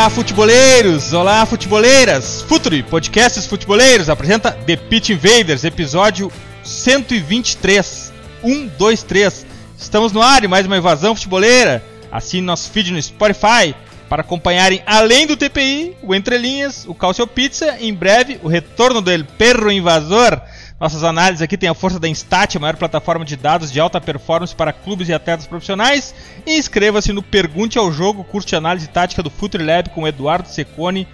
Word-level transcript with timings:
Olá, 0.00 0.08
futeboleiros! 0.08 1.12
Olá, 1.12 1.44
futeboleiras! 1.44 2.40
Futuri, 2.48 2.82
podcasts 2.82 3.46
futeboleiros, 3.46 4.08
apresenta 4.08 4.50
The 4.50 4.74
Pitch 4.74 5.10
Invaders, 5.10 5.62
episódio 5.62 6.32
123. 6.64 8.10
1, 8.42 8.68
2, 8.78 9.02
3. 9.02 9.46
Estamos 9.76 10.10
no 10.10 10.22
ar 10.22 10.42
e 10.42 10.48
mais 10.48 10.64
uma 10.64 10.78
invasão 10.78 11.14
futeboleira. 11.14 11.84
Assine 12.10 12.40
nosso 12.40 12.70
feed 12.70 12.92
no 12.92 13.02
Spotify 13.02 13.74
para 14.08 14.22
acompanharem, 14.22 14.82
além 14.86 15.26
do 15.26 15.36
TPI, 15.36 15.94
o 16.02 16.14
Entre 16.14 16.38
Linhas, 16.38 16.86
o 16.88 16.94
Calcio 16.94 17.26
Pizza 17.26 17.76
e 17.78 17.86
em 17.86 17.92
breve 17.92 18.40
o 18.42 18.48
retorno 18.48 19.02
do 19.02 19.10
El 19.10 19.26
Perro 19.36 19.70
Invasor 19.70 20.40
nossas 20.80 21.04
análises 21.04 21.42
aqui 21.42 21.58
têm 21.58 21.68
a 21.68 21.74
força 21.74 22.00
da 22.00 22.08
Instat, 22.08 22.56
a 22.56 22.60
maior 22.60 22.76
plataforma 22.76 23.22
de 23.22 23.36
dados 23.36 23.70
de 23.70 23.78
alta 23.78 24.00
performance 24.00 24.54
para 24.54 24.72
clubes 24.72 25.10
e 25.10 25.12
atletas 25.12 25.46
profissionais. 25.46 26.14
Inscreva-se 26.46 27.12
no 27.12 27.22
Pergunte 27.22 27.78
ao 27.78 27.92
Jogo, 27.92 28.24
curso 28.24 28.48
de 28.48 28.56
análise 28.56 28.88
tática 28.88 29.22
do 29.22 29.28
Future 29.28 29.62
Lab 29.62 29.90
com 29.90 30.08
Eduardo 30.08 30.48
Secone, 30.48 31.06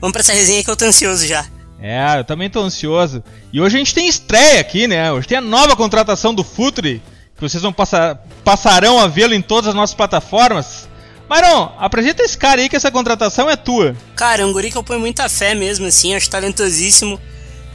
vamos 0.00 0.12
pra 0.12 0.20
essa 0.20 0.34
resenha 0.34 0.62
que 0.62 0.70
eu 0.70 0.76
tô 0.76 0.84
ansioso 0.84 1.26
já. 1.26 1.46
É, 1.82 2.18
eu 2.18 2.24
também 2.24 2.50
tô 2.50 2.60
ansioso. 2.60 3.22
E 3.52 3.60
hoje 3.60 3.76
a 3.76 3.78
gente 3.78 3.94
tem 3.94 4.06
estreia 4.06 4.60
aqui, 4.60 4.86
né? 4.86 5.10
Hoje 5.12 5.26
tem 5.26 5.38
a 5.38 5.42
nova 5.42 5.74
contratação 5.74 6.34
do 6.34 6.44
Futre, 6.44 7.02
que 7.34 7.40
vocês 7.40 7.62
vão 7.62 7.72
passar, 7.72 8.22
passarão 8.44 8.98
a 8.98 9.06
vê-lo 9.06 9.34
em 9.34 9.40
todas 9.40 9.68
as 9.68 9.74
nossas 9.74 9.94
plataformas. 9.94 10.88
Maron, 11.28 11.72
apresenta 11.78 12.22
esse 12.22 12.36
cara 12.36 12.60
aí 12.60 12.68
que 12.68 12.76
essa 12.76 12.90
contratação 12.90 13.48
é 13.48 13.56
tua. 13.56 13.94
Cara, 14.16 14.42
é 14.42 14.44
um 14.44 14.52
guri 14.52 14.70
que 14.70 14.76
eu 14.76 14.82
ponho 14.82 15.00
muita 15.00 15.28
fé 15.28 15.54
mesmo, 15.54 15.86
assim, 15.86 16.14
acho 16.14 16.28
talentosíssimo. 16.28 17.20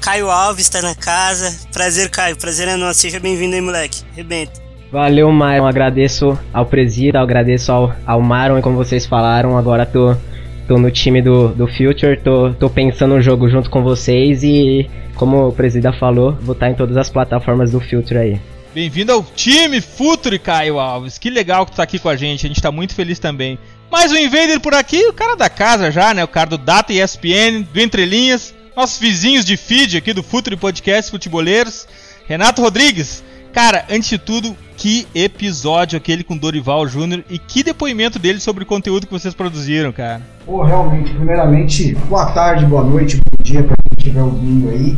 Caio 0.01 0.29
Alves 0.29 0.69
tá 0.69 0.81
na 0.81 0.93
casa. 0.93 1.57
Prazer, 1.71 2.09
Caio, 2.11 2.35
prazer 2.35 2.67
é 2.67 2.75
nosso. 2.75 2.99
Seja 2.99 3.19
bem-vindo 3.19 3.55
aí, 3.55 3.61
moleque. 3.61 4.03
Rebenta. 4.15 4.61
Valeu, 4.91 5.31
Maron. 5.31 5.65
Agradeço 5.65 6.37
ao 6.53 6.65
Presida, 6.65 7.19
agradeço 7.19 7.71
ao, 7.71 7.95
ao 8.05 8.21
Maron, 8.21 8.59
e 8.59 8.61
como 8.61 8.75
vocês 8.75 9.05
falaram, 9.05 9.57
agora 9.57 9.85
tô 9.85 10.15
tô 10.67 10.77
no 10.77 10.89
time 10.91 11.21
do, 11.21 11.49
do 11.49 11.67
Future, 11.67 12.19
tô, 12.23 12.53
tô 12.53 12.69
pensando 12.69 13.15
no 13.15 13.21
jogo 13.21 13.49
junto 13.49 13.69
com 13.69 13.83
vocês 13.83 14.43
e, 14.43 14.89
como 15.15 15.47
o 15.47 15.51
Presida 15.51 15.93
falou, 15.93 16.33
vou 16.41 16.53
estar 16.53 16.69
em 16.69 16.75
todas 16.75 16.97
as 16.97 17.09
plataformas 17.09 17.71
do 17.71 17.79
Future 17.79 18.17
aí. 18.17 18.41
Bem-vindo 18.73 19.11
ao 19.11 19.23
time 19.23 19.79
Future, 19.79 20.37
Caio 20.37 20.79
Alves. 20.79 21.17
Que 21.17 21.29
legal 21.29 21.65
que 21.65 21.71
tu 21.71 21.75
tá 21.75 21.83
aqui 21.83 21.97
com 21.99 22.09
a 22.09 22.15
gente, 22.15 22.45
a 22.45 22.49
gente 22.49 22.61
tá 22.61 22.71
muito 22.71 22.93
feliz 22.93 23.19
também. 23.19 23.57
Mais 23.91 24.11
um 24.11 24.17
Invader 24.17 24.59
por 24.59 24.73
aqui, 24.73 25.07
o 25.07 25.13
cara 25.13 25.35
da 25.35 25.49
casa 25.49 25.91
já, 25.91 26.13
né? 26.13 26.23
O 26.23 26.27
cara 26.27 26.49
do 26.49 26.57
Data 26.57 26.91
ESPN, 26.91 27.61
do 27.71 27.79
Entrelinhas, 27.79 28.53
nossos 28.75 28.99
vizinhos 28.99 29.45
de 29.45 29.55
feed 29.55 29.97
aqui 29.97 30.13
do 30.13 30.23
Future 30.23 30.57
Podcast 30.57 31.11
Futeboleiros. 31.11 31.87
Renato 32.27 32.61
Rodrigues, 32.61 33.23
Cara, 33.55 33.85
antes 33.89 34.09
de 34.09 34.17
tudo, 34.17 34.53
que 34.75 35.07
episódio 35.15 35.97
aquele 35.97 36.23
com 36.23 36.37
Dorival 36.37 36.87
Júnior 36.87 37.23
e 37.29 37.37
que 37.37 37.63
depoimento 37.63 38.19
dele 38.19 38.39
sobre 38.39 38.63
o 38.63 38.67
conteúdo 38.67 39.07
que 39.07 39.13
vocês 39.13 39.33
produziram, 39.33 39.91
cara. 39.91 40.21
Pô, 40.45 40.63
realmente, 40.63 41.13
primeiramente, 41.13 41.95
boa 42.09 42.31
tarde, 42.31 42.65
boa 42.65 42.83
noite, 42.83 43.17
bom 43.17 43.43
dia 43.43 43.63
pra 43.63 43.75
quem 43.75 43.97
estiver 43.97 44.21
ouvindo 44.21 44.69
aí. 44.69 44.97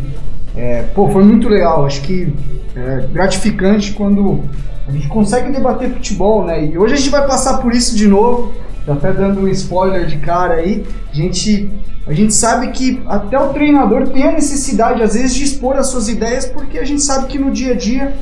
É, 0.55 0.83
pô, 0.93 1.09
foi 1.09 1.23
muito 1.23 1.47
legal, 1.47 1.85
acho 1.85 2.01
que 2.01 2.33
é 2.75 3.07
gratificante 3.11 3.93
quando 3.93 4.43
a 4.87 4.91
gente 4.91 5.07
consegue 5.07 5.51
debater 5.51 5.91
futebol, 5.91 6.45
né? 6.45 6.65
E 6.65 6.77
hoje 6.77 6.93
a 6.93 6.97
gente 6.97 7.09
vai 7.09 7.27
passar 7.27 7.57
por 7.59 7.73
isso 7.73 7.95
de 7.95 8.07
novo, 8.07 8.53
tá 8.85 8.93
até 8.93 9.13
dando 9.13 9.41
um 9.41 9.47
spoiler 9.49 10.07
de 10.07 10.17
cara 10.17 10.55
aí. 10.55 10.85
A 11.11 11.15
gente, 11.15 11.69
a 12.07 12.13
gente 12.13 12.33
sabe 12.33 12.69
que 12.71 13.01
até 13.05 13.37
o 13.37 13.49
treinador 13.49 14.07
tem 14.07 14.23
a 14.23 14.31
necessidade, 14.31 15.03
às 15.03 15.13
vezes, 15.13 15.35
de 15.35 15.43
expor 15.43 15.75
as 15.75 15.87
suas 15.87 16.07
ideias, 16.07 16.45
porque 16.45 16.79
a 16.79 16.85
gente 16.85 17.01
sabe 17.03 17.27
que 17.27 17.37
no 17.37 17.51
dia 17.51 17.73
a 17.73 17.75
dia 17.75 18.13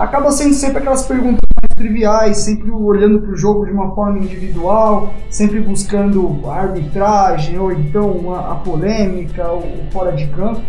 acaba 0.00 0.32
sendo 0.32 0.54
sempre 0.54 0.78
aquelas 0.78 1.06
perguntas 1.06 1.40
mais 1.60 1.74
triviais, 1.76 2.38
sempre 2.38 2.70
olhando 2.70 3.20
para 3.20 3.32
o 3.32 3.36
jogo 3.36 3.66
de 3.66 3.72
uma 3.72 3.94
forma 3.94 4.18
individual, 4.18 5.12
sempre 5.28 5.60
buscando 5.60 6.40
a 6.46 6.54
arbitragem 6.54 7.58
ou 7.58 7.70
então 7.70 8.34
a, 8.34 8.52
a 8.52 8.54
polêmica, 8.54 9.52
o, 9.52 9.58
o, 9.58 9.90
fora 9.92 10.12
de 10.12 10.26
campo. 10.28 10.62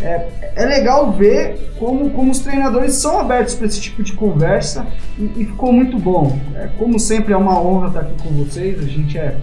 É, 0.00 0.28
é 0.56 0.64
legal 0.64 1.12
ver 1.12 1.74
como, 1.78 2.08
como 2.08 2.30
os 2.30 2.38
treinadores 2.38 2.94
são 2.94 3.20
abertos 3.20 3.54
para 3.54 3.66
esse 3.66 3.78
tipo 3.82 4.02
de 4.02 4.14
conversa 4.14 4.86
e, 5.18 5.24
e 5.36 5.44
ficou 5.44 5.70
muito 5.74 5.98
bom. 5.98 6.38
É, 6.54 6.70
como 6.78 6.98
sempre, 6.98 7.34
é 7.34 7.36
uma 7.36 7.60
honra 7.60 7.88
estar 7.88 8.00
aqui 8.00 8.14
com 8.22 8.30
vocês. 8.42 8.78
A 8.78 8.88
gente 8.88 9.18
é 9.18 9.36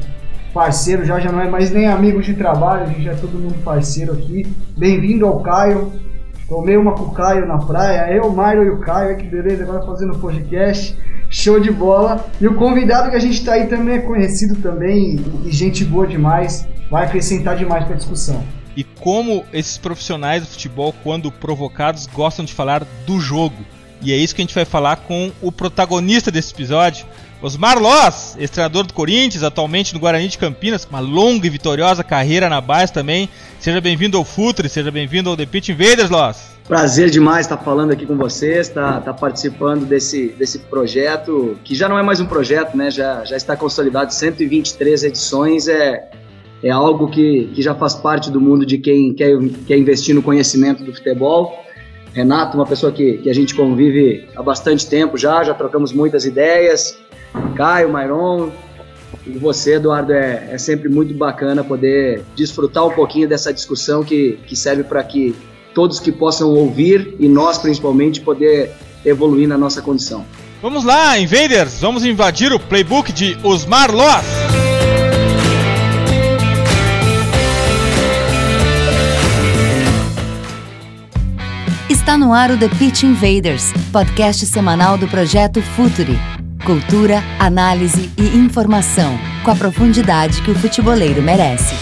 parceiro 0.52 1.06
já, 1.06 1.20
já 1.20 1.32
não 1.32 1.40
é 1.40 1.48
mais 1.48 1.70
nem 1.70 1.86
amigo 1.86 2.20
de 2.24 2.34
trabalho, 2.34 2.86
a 2.86 2.88
gente 2.88 3.08
é 3.08 3.14
todo 3.14 3.38
mundo 3.38 3.64
parceiro 3.64 4.14
aqui. 4.14 4.48
Bem-vindo 4.76 5.28
ao 5.28 5.42
Caio. 5.42 6.07
Tomei 6.48 6.78
uma 6.78 6.94
com 6.94 7.04
o 7.04 7.12
Caio 7.12 7.46
na 7.46 7.58
praia, 7.58 8.14
eu, 8.14 8.24
o 8.24 8.36
Mário 8.36 8.64
e 8.64 8.70
o 8.70 8.80
Caio, 8.80 9.18
que 9.18 9.26
beleza, 9.26 9.64
agora 9.64 9.86
fazendo 9.86 10.18
podcast, 10.18 10.98
show 11.30 11.60
de 11.60 11.70
bola. 11.70 12.26
E 12.40 12.48
o 12.48 12.56
convidado 12.56 13.10
que 13.10 13.18
a 13.18 13.20
gente 13.20 13.34
está 13.34 13.54
aí 13.54 13.68
também 13.68 13.96
é 13.96 14.00
conhecido 14.00 14.56
também 14.62 15.20
e, 15.44 15.52
gente 15.52 15.84
boa 15.84 16.08
demais, 16.08 16.66
vai 16.90 17.06
acrescentar 17.06 17.58
demais 17.58 17.84
para 17.84 17.96
a 17.96 17.98
discussão. 17.98 18.42
E 18.78 18.84
como 18.84 19.44
esses 19.52 19.78
profissionais 19.78 20.44
do 20.44 20.50
futebol, 20.50 20.94
quando 21.04 21.30
provocados, 21.32 22.08
gostam 22.08 22.46
de 22.46 22.54
falar 22.54 22.86
do 23.06 23.20
jogo. 23.20 23.58
E 24.02 24.14
é 24.14 24.16
isso 24.16 24.34
que 24.34 24.42
a 24.42 24.46
gente 24.46 24.56
vai 24.56 24.66
falar 24.66 24.98
com 24.98 25.32
o 25.42 25.52
protagonista 25.52 26.32
desse 26.32 26.54
episódio, 26.54 27.06
Osmar 27.42 27.80
Loss, 27.80 28.36
ex-treinador 28.40 28.88
do 28.88 28.94
Corinthians, 28.94 29.44
atualmente 29.44 29.94
no 29.94 30.00
Guarani 30.00 30.28
de 30.28 30.38
Campinas, 30.38 30.88
uma 30.90 31.00
longa 31.00 31.46
e 31.46 31.50
vitoriosa 31.50 32.04
carreira 32.04 32.50
na 32.50 32.60
base 32.60 32.92
também. 32.92 33.30
Seja 33.60 33.80
bem-vindo 33.80 34.18
ao 34.18 34.26
Futre, 34.26 34.68
seja 34.68 34.90
bem-vindo 34.90 35.30
ao 35.30 35.38
The 35.38 35.46
Pitch 35.46 35.70
Invaders, 35.70 36.10
Loss. 36.10 36.58
Prazer 36.68 37.12
demais 37.12 37.46
estar 37.46 37.58
falando 37.58 37.92
aqui 37.92 38.06
com 38.06 38.18
vocês, 38.18 38.68
estar 38.68 38.94
tá, 38.94 39.02
tá 39.02 39.14
participando 39.14 39.86
desse, 39.86 40.30
desse 40.30 40.60
projeto, 40.60 41.58
que 41.64 41.76
já 41.76 41.88
não 41.88 41.98
é 41.98 42.04
mais 42.04 42.20
um 42.20 42.26
projeto, 42.26 42.76
né? 42.76 42.90
Já, 42.90 43.24
já 43.24 43.38
está 43.38 43.56
consolidado 43.56 44.14
123 44.14 45.04
edições, 45.04 45.68
é, 45.68 46.10
é 46.64 46.72
algo 46.72 47.08
que, 47.08 47.52
que 47.54 47.62
já 47.62 47.76
faz 47.76 47.94
parte 47.94 48.32
do 48.32 48.42
mundo 48.42 48.66
de 48.66 48.80
quem 48.80 49.14
quer, 49.14 49.38
quer 49.68 49.78
investir 49.78 50.16
no 50.16 50.24
conhecimento 50.24 50.84
do 50.84 50.92
futebol. 50.92 51.67
Renato, 52.18 52.58
uma 52.58 52.66
pessoa 52.66 52.92
que, 52.92 53.20
que 53.20 53.30
a 53.30 53.34
gente 53.34 53.54
convive 53.54 54.28
há 54.36 54.42
bastante 54.42 54.88
tempo 54.88 55.20
já, 55.20 55.44
já 55.44 55.54
trocamos 55.54 55.94
muitas 55.94 56.26
ideias, 56.26 56.98
Caio, 57.56 57.90
Mairon 57.90 58.50
e 59.24 59.38
você, 59.38 59.76
Eduardo, 59.76 60.12
é, 60.14 60.50
é 60.52 60.58
sempre 60.58 60.90
muito 60.90 61.14
bacana 61.14 61.64
poder 61.64 62.24
desfrutar 62.36 62.88
um 62.88 62.92
pouquinho 62.92 63.30
dessa 63.30 63.54
discussão 63.54 64.04
que, 64.04 64.40
que 64.48 64.56
serve 64.56 64.84
para 64.84 65.04
que 65.04 65.36
todos 65.76 66.00
que 66.00 66.12
possam 66.12 66.50
ouvir 66.50 67.16
e 67.20 67.30
nós 67.30 67.60
principalmente 67.60 68.20
poder 68.20 68.72
evoluir 69.06 69.48
na 69.48 69.58
nossa 69.58 69.80
condição. 69.80 70.26
Vamos 70.60 70.84
lá, 70.84 71.20
Invaders! 71.20 71.80
Vamos 71.80 72.04
invadir 72.04 72.52
o 72.52 72.60
playbook 72.60 73.14
de 73.14 73.38
Osmar 73.44 73.94
Loss! 73.94 74.57
Está 82.08 82.18
no 82.18 82.32
ar 82.32 82.52
o 82.52 82.58
The 82.58 82.70
Pitch 82.70 83.04
Invaders, 83.04 83.74
podcast 83.92 84.46
semanal 84.46 84.98
do 84.98 85.10
projeto 85.10 85.62
Futuri 85.62 86.18
Cultura, 86.66 87.22
análise 87.38 88.10
e 88.18 88.38
informação, 88.38 89.20
com 89.44 89.52
a 89.52 89.56
profundidade 89.58 90.42
que 90.42 90.50
o 90.50 90.56
futeboleiro 90.56 91.22
merece. 91.22 91.76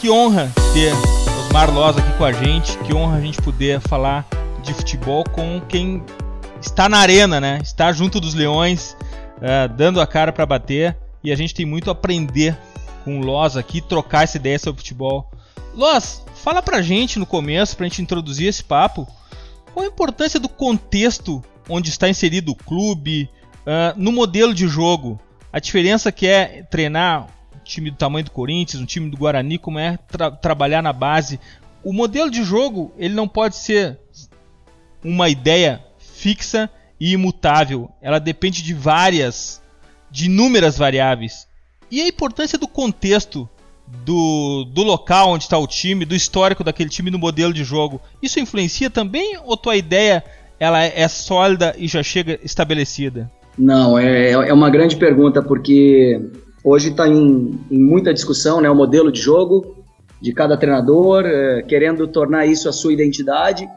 Que 0.00 0.08
honra 0.08 0.52
ter 0.72 0.92
Osmar 1.40 1.74
Loz 1.74 1.98
aqui 1.98 2.16
com 2.16 2.24
a 2.24 2.30
gente, 2.30 2.78
que 2.78 2.94
honra 2.94 3.16
a 3.16 3.20
gente 3.20 3.42
poder 3.42 3.80
falar 3.80 4.24
de 4.64 4.74
futebol 4.74 5.22
com 5.24 5.60
quem 5.60 6.02
está 6.60 6.88
na 6.88 6.98
arena, 6.98 7.40
né? 7.40 7.58
Está 7.62 7.92
junto 7.92 8.18
dos 8.18 8.34
leões, 8.34 8.96
uh, 9.36 9.68
dando 9.76 10.00
a 10.00 10.06
cara 10.06 10.32
para 10.32 10.46
bater. 10.46 10.96
E 11.22 11.30
a 11.30 11.36
gente 11.36 11.54
tem 11.54 11.64
muito 11.64 11.90
a 11.90 11.92
aprender 11.92 12.58
com 13.04 13.20
o 13.20 13.22
Loz 13.22 13.56
aqui, 13.56 13.80
trocar 13.80 14.24
essa 14.24 14.36
ideia 14.36 14.58
sobre 14.58 14.80
futebol. 14.80 15.30
Loz, 15.74 16.24
fala 16.34 16.62
pra 16.62 16.82
gente 16.82 17.18
no 17.18 17.26
começo, 17.26 17.76
pra 17.76 17.86
gente 17.86 18.02
introduzir 18.02 18.48
esse 18.48 18.64
papo, 18.64 19.06
qual 19.72 19.84
a 19.84 19.88
importância 19.88 20.40
do 20.40 20.48
contexto 20.48 21.42
onde 21.68 21.90
está 21.90 22.08
inserido 22.08 22.52
o 22.52 22.56
clube, 22.56 23.28
uh, 23.62 23.94
no 23.96 24.12
modelo 24.12 24.54
de 24.54 24.68
jogo, 24.68 25.18
a 25.52 25.58
diferença 25.58 26.12
que 26.12 26.26
é 26.26 26.62
treinar 26.70 27.26
um 27.54 27.64
time 27.64 27.90
do 27.90 27.96
tamanho 27.96 28.24
do 28.24 28.30
Corinthians, 28.30 28.82
um 28.82 28.86
time 28.86 29.10
do 29.10 29.16
Guarani, 29.16 29.58
como 29.58 29.78
é 29.78 29.98
tra 30.08 30.30
trabalhar 30.30 30.82
na 30.82 30.92
base. 30.92 31.40
O 31.82 31.92
modelo 31.92 32.30
de 32.30 32.42
jogo 32.42 32.92
ele 32.96 33.14
não 33.14 33.28
pode 33.28 33.56
ser 33.56 33.98
uma 35.04 35.28
ideia 35.28 35.84
fixa 35.98 36.70
e 36.98 37.12
imutável. 37.12 37.90
Ela 38.00 38.18
depende 38.18 38.62
de 38.62 38.72
várias, 38.72 39.60
de 40.10 40.26
inúmeras 40.26 40.78
variáveis. 40.78 41.46
E 41.90 42.00
a 42.00 42.08
importância 42.08 42.58
do 42.58 42.66
contexto 42.66 43.48
do, 44.04 44.64
do 44.64 44.82
local 44.82 45.30
onde 45.30 45.44
está 45.44 45.58
o 45.58 45.66
time, 45.66 46.04
do 46.04 46.14
histórico 46.14 46.64
daquele 46.64 46.88
time 46.88 47.10
no 47.10 47.18
modelo 47.18 47.52
de 47.52 47.62
jogo. 47.62 48.00
Isso 48.22 48.40
influencia 48.40 48.88
também 48.88 49.38
ou 49.44 49.56
tua 49.56 49.76
ideia 49.76 50.24
ela 50.58 50.82
é 50.82 51.06
sólida 51.08 51.74
e 51.76 51.86
já 51.86 52.02
chega 52.02 52.38
estabelecida? 52.42 53.30
Não, 53.58 53.98
é, 53.98 54.32
é 54.32 54.52
uma 54.52 54.70
grande 54.70 54.96
pergunta 54.96 55.42
porque 55.42 56.20
hoje 56.62 56.90
está 56.90 57.06
em, 57.06 57.60
em, 57.70 57.78
muita 57.78 58.14
discussão 58.14 58.60
né, 58.60 58.70
o 58.70 58.74
modelo 58.74 59.12
de 59.12 59.20
jogo 59.20 59.84
de 60.20 60.32
cada 60.32 60.56
treinador, 60.56 61.24
é, 61.26 61.62
querendo 61.62 62.08
tornar 62.08 62.46
isso 62.46 62.68
a 62.68 62.72
sua 62.72 62.92
identidade, 62.92 63.68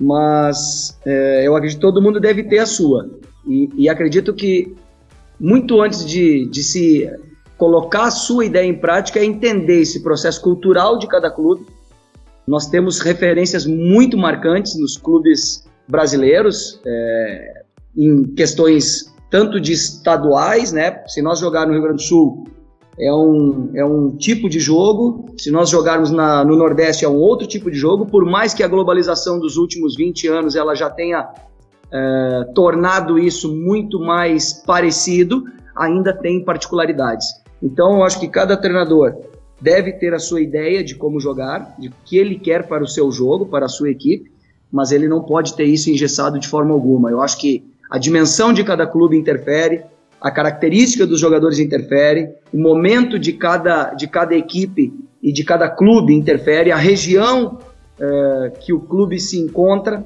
mas 0.00 0.98
é, 1.04 1.46
eu 1.46 1.56
acredito 1.56 1.78
que 1.78 1.82
todo 1.82 2.02
mundo 2.02 2.20
deve 2.20 2.44
ter 2.44 2.58
a 2.58 2.66
sua. 2.66 3.08
E, 3.46 3.70
e 3.76 3.88
acredito 3.88 4.32
que 4.34 4.74
muito 5.40 5.80
antes 5.80 6.04
de, 6.04 6.46
de 6.46 6.62
se 6.62 7.10
colocar 7.56 8.04
a 8.04 8.10
sua 8.10 8.44
ideia 8.44 8.66
em 8.66 8.78
prática 8.78 9.18
é 9.18 9.24
entender 9.24 9.80
esse 9.80 10.02
processo 10.02 10.40
cultural 10.40 10.98
de 10.98 11.06
cada 11.06 11.30
clube. 11.30 11.66
Nós 12.46 12.68
temos 12.68 13.00
referências 13.00 13.66
muito 13.66 14.16
marcantes 14.16 14.78
nos 14.78 14.96
clubes 14.96 15.68
brasileiros, 15.86 16.80
é, 16.86 17.62
em 17.96 18.24
questões 18.34 19.12
tanto 19.30 19.60
de 19.60 19.72
estaduais, 19.72 20.72
né? 20.72 21.02
Se 21.06 21.20
nós 21.20 21.40
jogarmos 21.40 21.68
no 21.68 21.74
Rio 21.74 21.82
Grande 21.82 22.02
do 22.02 22.08
Sul, 22.08 22.44
é 23.00 23.14
um, 23.14 23.70
é 23.74 23.84
um 23.84 24.16
tipo 24.16 24.48
de 24.48 24.58
jogo, 24.58 25.26
se 25.38 25.50
nós 25.50 25.70
jogarmos 25.70 26.10
na, 26.10 26.44
no 26.44 26.56
Nordeste, 26.56 27.04
é 27.04 27.08
um 27.08 27.16
outro 27.16 27.46
tipo 27.46 27.70
de 27.70 27.76
jogo, 27.76 28.06
por 28.06 28.24
mais 28.24 28.52
que 28.52 28.62
a 28.62 28.68
globalização 28.68 29.38
dos 29.38 29.56
últimos 29.56 29.94
20 29.96 30.26
anos 30.28 30.56
ela 30.56 30.74
já 30.74 30.90
tenha 30.90 31.28
é, 31.92 32.44
tornado 32.54 33.18
isso 33.18 33.54
muito 33.54 34.00
mais 34.00 34.52
parecido, 34.52 35.44
ainda 35.76 36.12
tem 36.12 36.44
particularidades. 36.44 37.26
Então, 37.62 37.98
eu 37.98 38.04
acho 38.04 38.18
que 38.18 38.28
cada 38.28 38.56
treinador 38.56 39.14
deve 39.60 39.92
ter 39.92 40.12
a 40.12 40.18
sua 40.18 40.40
ideia 40.40 40.82
de 40.82 40.94
como 40.94 41.20
jogar, 41.20 41.74
de 41.78 41.90
que 42.04 42.16
ele 42.16 42.38
quer 42.38 42.66
para 42.66 42.82
o 42.82 42.88
seu 42.88 43.10
jogo, 43.10 43.46
para 43.46 43.66
a 43.66 43.68
sua 43.68 43.90
equipe, 43.90 44.30
mas 44.70 44.92
ele 44.92 45.08
não 45.08 45.22
pode 45.22 45.54
ter 45.54 45.64
isso 45.64 45.90
engessado 45.90 46.38
de 46.38 46.48
forma 46.48 46.72
alguma. 46.72 47.10
Eu 47.10 47.20
acho 47.20 47.38
que 47.38 47.64
a 47.90 47.98
dimensão 47.98 48.52
de 48.52 48.62
cada 48.62 48.86
clube 48.86 49.16
interfere, 49.16 49.82
a 50.20 50.30
característica 50.30 51.06
dos 51.06 51.20
jogadores 51.20 51.58
interfere, 51.58 52.28
o 52.52 52.58
momento 52.58 53.18
de 53.18 53.32
cada, 53.32 53.94
de 53.94 54.08
cada 54.08 54.34
equipe 54.34 54.92
e 55.22 55.32
de 55.32 55.44
cada 55.44 55.68
clube 55.68 56.14
interfere, 56.14 56.72
a 56.72 56.76
região 56.76 57.58
é, 58.00 58.52
que 58.60 58.72
o 58.72 58.80
clube 58.80 59.18
se 59.18 59.38
encontra 59.38 60.04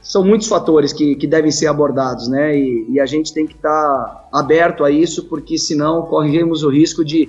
são 0.00 0.24
muitos 0.24 0.48
fatores 0.48 0.92
que, 0.92 1.16
que 1.16 1.26
devem 1.26 1.50
ser 1.50 1.66
abordados, 1.66 2.28
né? 2.28 2.56
E, 2.56 2.86
e 2.90 3.00
a 3.00 3.06
gente 3.06 3.32
tem 3.32 3.46
que 3.46 3.54
estar 3.54 3.70
tá 3.70 4.28
aberto 4.32 4.84
a 4.84 4.90
isso, 4.90 5.24
porque 5.24 5.58
senão 5.58 6.02
corremos 6.02 6.62
o 6.62 6.70
risco 6.70 7.04
de, 7.04 7.28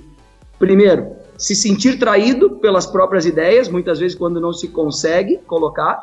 primeiro, 0.58 1.08
se 1.36 1.54
sentir 1.54 1.98
traído 1.98 2.50
pelas 2.50 2.86
próprias 2.86 3.26
ideias, 3.26 3.68
muitas 3.68 3.98
vezes 3.98 4.16
quando 4.16 4.40
não 4.40 4.52
se 4.52 4.68
consegue 4.68 5.38
colocar, 5.46 6.02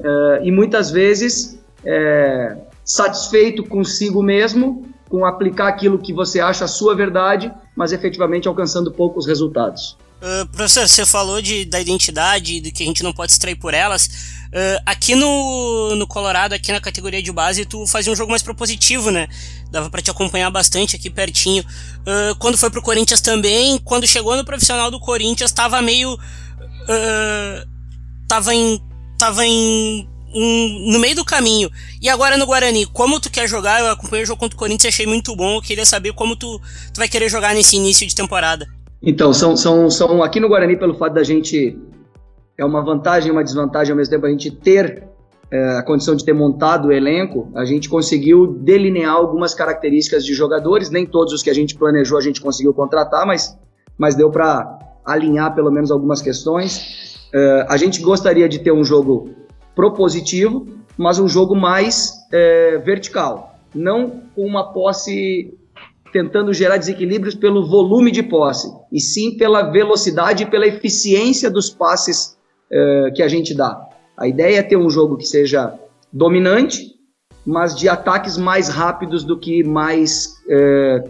uh, 0.00 0.42
e 0.42 0.50
muitas 0.50 0.90
vezes 0.90 1.58
é, 1.84 2.56
satisfeito 2.84 3.62
consigo 3.64 4.22
mesmo, 4.22 4.84
com 5.10 5.24
aplicar 5.24 5.66
aquilo 5.66 5.98
que 5.98 6.12
você 6.12 6.38
acha 6.38 6.64
a 6.64 6.68
sua 6.68 6.94
verdade, 6.94 7.52
mas 7.76 7.92
efetivamente 7.92 8.46
alcançando 8.46 8.92
poucos 8.92 9.26
resultados. 9.26 9.98
Uh, 10.22 10.46
professor, 10.48 10.86
você 10.86 11.04
falou 11.04 11.42
de, 11.42 11.64
da 11.64 11.80
identidade, 11.80 12.60
do 12.60 12.70
que 12.70 12.84
a 12.84 12.86
gente 12.86 13.02
não 13.02 13.12
pode 13.12 13.32
extrair 13.32 13.56
por 13.56 13.74
elas. 13.74 14.06
Uh, 14.06 14.80
aqui 14.86 15.16
no, 15.16 15.96
no 15.96 16.06
Colorado, 16.06 16.54
aqui 16.54 16.70
na 16.70 16.80
categoria 16.80 17.20
de 17.20 17.32
base, 17.32 17.64
tu 17.64 17.86
fazia 17.88 18.12
um 18.12 18.16
jogo 18.16 18.30
mais 18.30 18.42
propositivo, 18.42 19.10
né? 19.10 19.26
Dava 19.72 19.90
para 19.90 20.00
te 20.00 20.12
acompanhar 20.12 20.50
bastante 20.50 20.94
aqui 20.94 21.10
pertinho. 21.10 21.64
Uh, 22.00 22.36
quando 22.38 22.56
foi 22.56 22.70
pro 22.70 22.82
Corinthians 22.82 23.20
também, 23.20 23.78
quando 23.78 24.06
chegou 24.06 24.36
no 24.36 24.44
profissional 24.44 24.92
do 24.92 25.00
Corinthians, 25.00 25.50
tava 25.50 25.82
meio. 25.82 26.16
tava 28.28 28.54
em. 28.54 28.80
tava 29.18 29.44
em. 29.44 30.08
Um, 30.32 30.92
no 30.92 30.98
meio 30.98 31.16
do 31.16 31.24
caminho. 31.24 31.68
E 32.00 32.08
agora 32.08 32.36
no 32.36 32.46
Guarani, 32.46 32.86
como 32.86 33.18
tu 33.20 33.30
quer 33.30 33.48
jogar? 33.48 33.80
Eu 33.80 33.90
acompanhei 33.90 34.22
o 34.22 34.26
jogo 34.26 34.38
contra 34.38 34.56
o 34.56 34.58
Corinthians 34.58 34.94
achei 34.94 35.06
muito 35.06 35.34
bom. 35.34 35.56
Eu 35.56 35.62
queria 35.62 35.84
saber 35.84 36.12
como 36.12 36.36
tu, 36.36 36.60
tu 36.92 36.98
vai 36.98 37.08
querer 37.08 37.28
jogar 37.28 37.54
nesse 37.54 37.76
início 37.76 38.06
de 38.06 38.14
temporada. 38.14 38.66
Então, 39.02 39.32
são, 39.32 39.56
são, 39.56 39.90
são 39.90 40.22
aqui 40.22 40.38
no 40.38 40.48
Guarani, 40.48 40.76
pelo 40.76 40.94
fato 40.94 41.14
da 41.14 41.24
gente. 41.24 41.76
É 42.56 42.64
uma 42.64 42.84
vantagem 42.84 43.30
e 43.30 43.32
uma 43.32 43.42
desvantagem 43.42 43.90
ao 43.90 43.96
mesmo 43.96 44.12
tempo 44.12 44.26
a 44.26 44.30
gente 44.30 44.50
ter 44.50 45.10
é, 45.50 45.78
a 45.78 45.82
condição 45.82 46.14
de 46.14 46.24
ter 46.24 46.32
montado 46.32 46.88
o 46.88 46.92
elenco, 46.92 47.50
a 47.56 47.64
gente 47.64 47.88
conseguiu 47.88 48.46
delinear 48.46 49.14
algumas 49.14 49.52
características 49.52 50.24
de 50.24 50.32
jogadores. 50.32 50.90
Nem 50.90 51.04
todos 51.04 51.32
os 51.32 51.42
que 51.42 51.50
a 51.50 51.54
gente 51.54 51.74
planejou 51.74 52.16
a 52.16 52.20
gente 52.20 52.40
conseguiu 52.40 52.72
contratar, 52.72 53.26
mas, 53.26 53.58
mas 53.98 54.14
deu 54.14 54.30
para 54.30 54.78
alinhar 55.04 55.54
pelo 55.54 55.70
menos 55.70 55.90
algumas 55.90 56.22
questões. 56.22 57.28
É, 57.34 57.66
a 57.68 57.76
gente 57.76 58.00
gostaria 58.00 58.48
de 58.48 58.60
ter 58.60 58.72
um 58.72 58.84
jogo 58.84 59.30
propositivo, 59.80 60.66
mas 60.98 61.18
um 61.18 61.26
jogo 61.26 61.56
mais 61.56 62.12
é, 62.30 62.76
vertical. 62.84 63.54
Não 63.74 64.24
com 64.34 64.44
uma 64.44 64.74
posse 64.74 65.56
tentando 66.12 66.52
gerar 66.52 66.76
desequilíbrios 66.76 67.34
pelo 67.34 67.66
volume 67.66 68.10
de 68.10 68.22
posse, 68.22 68.70
e 68.92 69.00
sim 69.00 69.38
pela 69.38 69.62
velocidade 69.62 70.42
e 70.42 70.46
pela 70.46 70.66
eficiência 70.66 71.50
dos 71.50 71.70
passes 71.70 72.36
uh, 72.70 73.12
que 73.14 73.22
a 73.22 73.28
gente 73.28 73.54
dá. 73.54 73.80
A 74.18 74.26
ideia 74.26 74.58
é 74.58 74.62
ter 74.62 74.76
um 74.76 74.90
jogo 74.90 75.16
que 75.16 75.24
seja 75.24 75.72
dominante, 76.12 76.96
mas 77.46 77.76
de 77.76 77.88
ataques 77.88 78.36
mais 78.36 78.68
rápidos 78.68 79.22
do 79.22 79.38
que 79.38 79.62
mais 79.62 80.34
uh, 80.46 81.08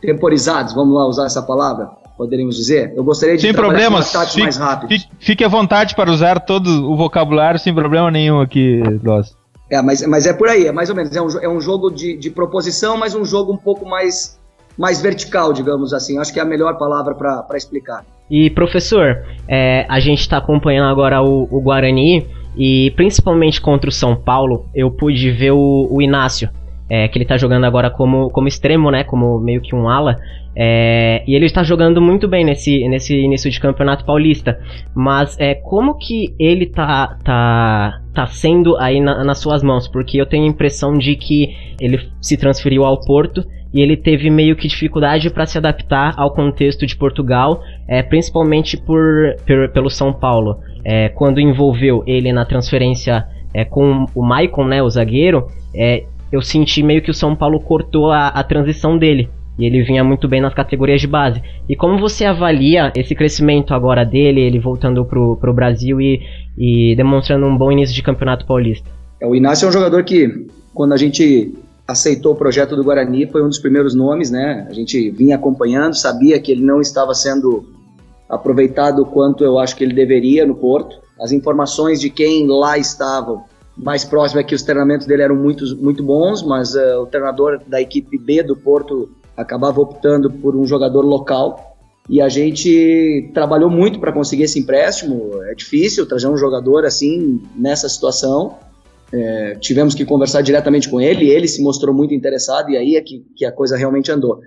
temporizados, 0.00 0.74
vamos 0.74 0.94
lá 0.94 1.06
usar 1.06 1.24
essa 1.24 1.42
palavra, 1.42 1.90
poderíamos 2.18 2.56
dizer. 2.56 2.92
Eu 2.96 3.04
gostaria 3.04 3.36
de 3.36 3.42
sem 3.42 3.54
problemas. 3.54 4.12
fique, 4.12 4.42
mais 4.42 4.56
rápidos. 4.56 5.08
Fique 5.20 5.44
à 5.44 5.48
vontade 5.48 5.94
para 5.94 6.10
usar 6.10 6.40
todo 6.40 6.90
o 6.90 6.96
vocabulário 6.96 7.60
sem 7.60 7.72
problema 7.72 8.10
nenhum 8.10 8.40
aqui, 8.40 8.82
Loss. 9.04 9.38
É, 9.70 9.80
mas, 9.80 10.04
mas 10.06 10.26
é 10.26 10.32
por 10.32 10.48
aí, 10.48 10.66
é 10.66 10.72
mais 10.72 10.90
ou 10.90 10.96
menos. 10.96 11.14
É 11.14 11.22
um, 11.22 11.28
é 11.40 11.48
um 11.48 11.60
jogo 11.60 11.90
de, 11.90 12.16
de 12.16 12.30
proposição, 12.30 12.96
mas 12.96 13.14
um 13.14 13.24
jogo 13.24 13.52
um 13.52 13.56
pouco 13.56 13.88
mais, 13.88 14.38
mais 14.76 15.00
vertical, 15.00 15.52
digamos 15.52 15.94
assim. 15.94 16.18
Acho 16.18 16.32
que 16.32 16.40
é 16.40 16.42
a 16.42 16.46
melhor 16.46 16.76
palavra 16.76 17.14
para 17.14 17.56
explicar. 17.56 18.04
E, 18.30 18.50
professor, 18.50 19.24
é, 19.46 19.86
a 19.88 20.00
gente 20.00 20.20
está 20.20 20.38
acompanhando 20.38 20.90
agora 20.90 21.22
o, 21.22 21.48
o, 21.50 21.60
Guarani 21.60 22.26
e 22.56 22.90
principalmente 22.96 23.60
contra 23.60 23.88
o 23.88 23.92
São 23.92 24.16
Paulo, 24.16 24.66
eu 24.74 24.90
pude 24.90 25.30
ver 25.30 25.52
o, 25.52 25.88
o 25.90 26.02
Inácio, 26.02 26.50
é, 26.90 27.06
que 27.08 27.16
ele 27.16 27.24
está 27.24 27.36
jogando 27.36 27.64
agora 27.64 27.90
como, 27.90 28.28
como 28.30 28.48
extremo, 28.48 28.90
né? 28.90 29.04
Como 29.04 29.38
meio 29.38 29.60
que 29.60 29.74
um 29.74 29.88
ala. 29.88 30.16
É, 30.60 31.22
e 31.24 31.36
ele 31.36 31.46
está 31.46 31.62
jogando 31.62 32.02
muito 32.02 32.26
bem 32.26 32.44
nesse, 32.44 32.88
nesse 32.88 33.16
início 33.16 33.48
de 33.48 33.60
campeonato 33.60 34.04
paulista. 34.04 34.58
Mas 34.92 35.38
é, 35.38 35.54
como 35.54 35.96
que 35.96 36.34
ele 36.36 36.66
tá, 36.66 37.16
tá, 37.22 38.00
tá 38.12 38.26
sendo 38.26 38.76
aí 38.76 39.00
na, 39.00 39.22
nas 39.22 39.38
suas 39.38 39.62
mãos? 39.62 39.86
Porque 39.86 40.20
eu 40.20 40.26
tenho 40.26 40.44
a 40.44 40.48
impressão 40.48 40.98
de 40.98 41.14
que 41.14 41.54
ele 41.80 42.00
se 42.20 42.36
transferiu 42.36 42.84
ao 42.84 42.98
Porto 42.98 43.44
e 43.72 43.80
ele 43.80 43.96
teve 43.96 44.30
meio 44.30 44.56
que 44.56 44.66
dificuldade 44.66 45.30
para 45.30 45.46
se 45.46 45.58
adaptar 45.58 46.14
ao 46.16 46.32
contexto 46.32 46.84
de 46.84 46.96
Portugal, 46.96 47.62
é, 47.86 48.02
principalmente 48.02 48.76
por, 48.76 49.36
por, 49.46 49.68
pelo 49.68 49.90
São 49.90 50.12
Paulo. 50.12 50.58
É, 50.84 51.08
quando 51.10 51.38
envolveu 51.38 52.02
ele 52.04 52.32
na 52.32 52.44
transferência 52.44 53.24
é, 53.54 53.64
com 53.64 54.06
o 54.12 54.22
Maicon, 54.24 54.64
né, 54.64 54.82
o 54.82 54.90
zagueiro, 54.90 55.46
é, 55.72 56.04
eu 56.32 56.42
senti 56.42 56.82
meio 56.82 57.00
que 57.00 57.10
o 57.12 57.14
São 57.14 57.36
Paulo 57.36 57.60
cortou 57.60 58.10
a, 58.10 58.28
a 58.28 58.42
transição 58.42 58.98
dele. 58.98 59.28
E 59.58 59.66
ele 59.66 59.82
vinha 59.82 60.04
muito 60.04 60.28
bem 60.28 60.40
nas 60.40 60.54
categorias 60.54 61.00
de 61.00 61.06
base. 61.06 61.42
E 61.68 61.74
como 61.74 61.98
você 61.98 62.24
avalia 62.24 62.92
esse 62.94 63.14
crescimento 63.14 63.74
agora 63.74 64.04
dele, 64.04 64.40
ele 64.40 64.58
voltando 64.58 65.04
pro, 65.04 65.36
pro 65.36 65.52
Brasil 65.52 66.00
e, 66.00 66.20
e 66.56 66.94
demonstrando 66.96 67.46
um 67.46 67.56
bom 67.56 67.72
início 67.72 67.94
de 67.94 68.02
campeonato 68.02 68.46
paulista? 68.46 68.88
É, 69.20 69.26
o 69.26 69.34
Inácio 69.34 69.66
é 69.66 69.68
um 69.68 69.72
jogador 69.72 70.04
que, 70.04 70.46
quando 70.72 70.92
a 70.92 70.96
gente 70.96 71.52
aceitou 71.86 72.34
o 72.34 72.36
projeto 72.36 72.76
do 72.76 72.84
Guarani, 72.84 73.26
foi 73.26 73.42
um 73.42 73.48
dos 73.48 73.58
primeiros 73.58 73.94
nomes, 73.94 74.30
né? 74.30 74.66
A 74.70 74.74
gente 74.74 75.10
vinha 75.10 75.36
acompanhando, 75.36 75.94
sabia 75.94 76.38
que 76.38 76.52
ele 76.52 76.62
não 76.62 76.80
estava 76.80 77.14
sendo 77.14 77.66
aproveitado 78.28 79.04
quanto 79.06 79.42
eu 79.42 79.58
acho 79.58 79.74
que 79.74 79.82
ele 79.82 79.94
deveria 79.94 80.46
no 80.46 80.54
Porto. 80.54 80.98
As 81.20 81.32
informações 81.32 82.00
de 82.00 82.10
quem 82.10 82.46
lá 82.46 82.78
estavam 82.78 83.42
mais 83.76 84.04
próximo 84.04 84.40
é 84.40 84.44
que 84.44 84.54
os 84.54 84.62
treinamentos 84.62 85.06
dele 85.06 85.22
eram 85.22 85.36
muito, 85.36 85.64
muito 85.76 86.02
bons, 86.02 86.42
mas 86.42 86.74
uh, 86.74 87.00
o 87.00 87.06
treinador 87.06 87.60
da 87.66 87.80
equipe 87.80 88.18
B 88.18 88.42
do 88.42 88.54
Porto 88.54 89.08
acabava 89.38 89.80
optando 89.80 90.28
por 90.28 90.56
um 90.56 90.66
jogador 90.66 91.02
local. 91.02 91.64
e 92.10 92.22
a 92.22 92.28
gente 92.28 93.30
trabalhou 93.34 93.68
muito 93.68 94.00
para 94.00 94.10
conseguir 94.10 94.44
esse 94.44 94.58
empréstimo. 94.58 95.42
É 95.44 95.54
difícil 95.54 96.06
trazer 96.06 96.26
um 96.26 96.38
jogador 96.38 96.86
assim 96.86 97.42
nessa 97.54 97.86
situação. 97.86 98.56
É, 99.12 99.56
tivemos 99.60 99.94
que 99.94 100.06
conversar 100.06 100.40
diretamente 100.40 100.88
com 100.88 101.00
ele, 101.00 101.28
ele 101.28 101.46
se 101.46 101.62
mostrou 101.62 101.94
muito 101.94 102.14
interessado 102.14 102.70
e 102.70 102.76
aí 102.78 102.96
é 102.96 103.02
que, 103.02 103.24
que 103.36 103.44
a 103.44 103.52
coisa 103.52 103.76
realmente 103.76 104.10
andou. 104.10 104.40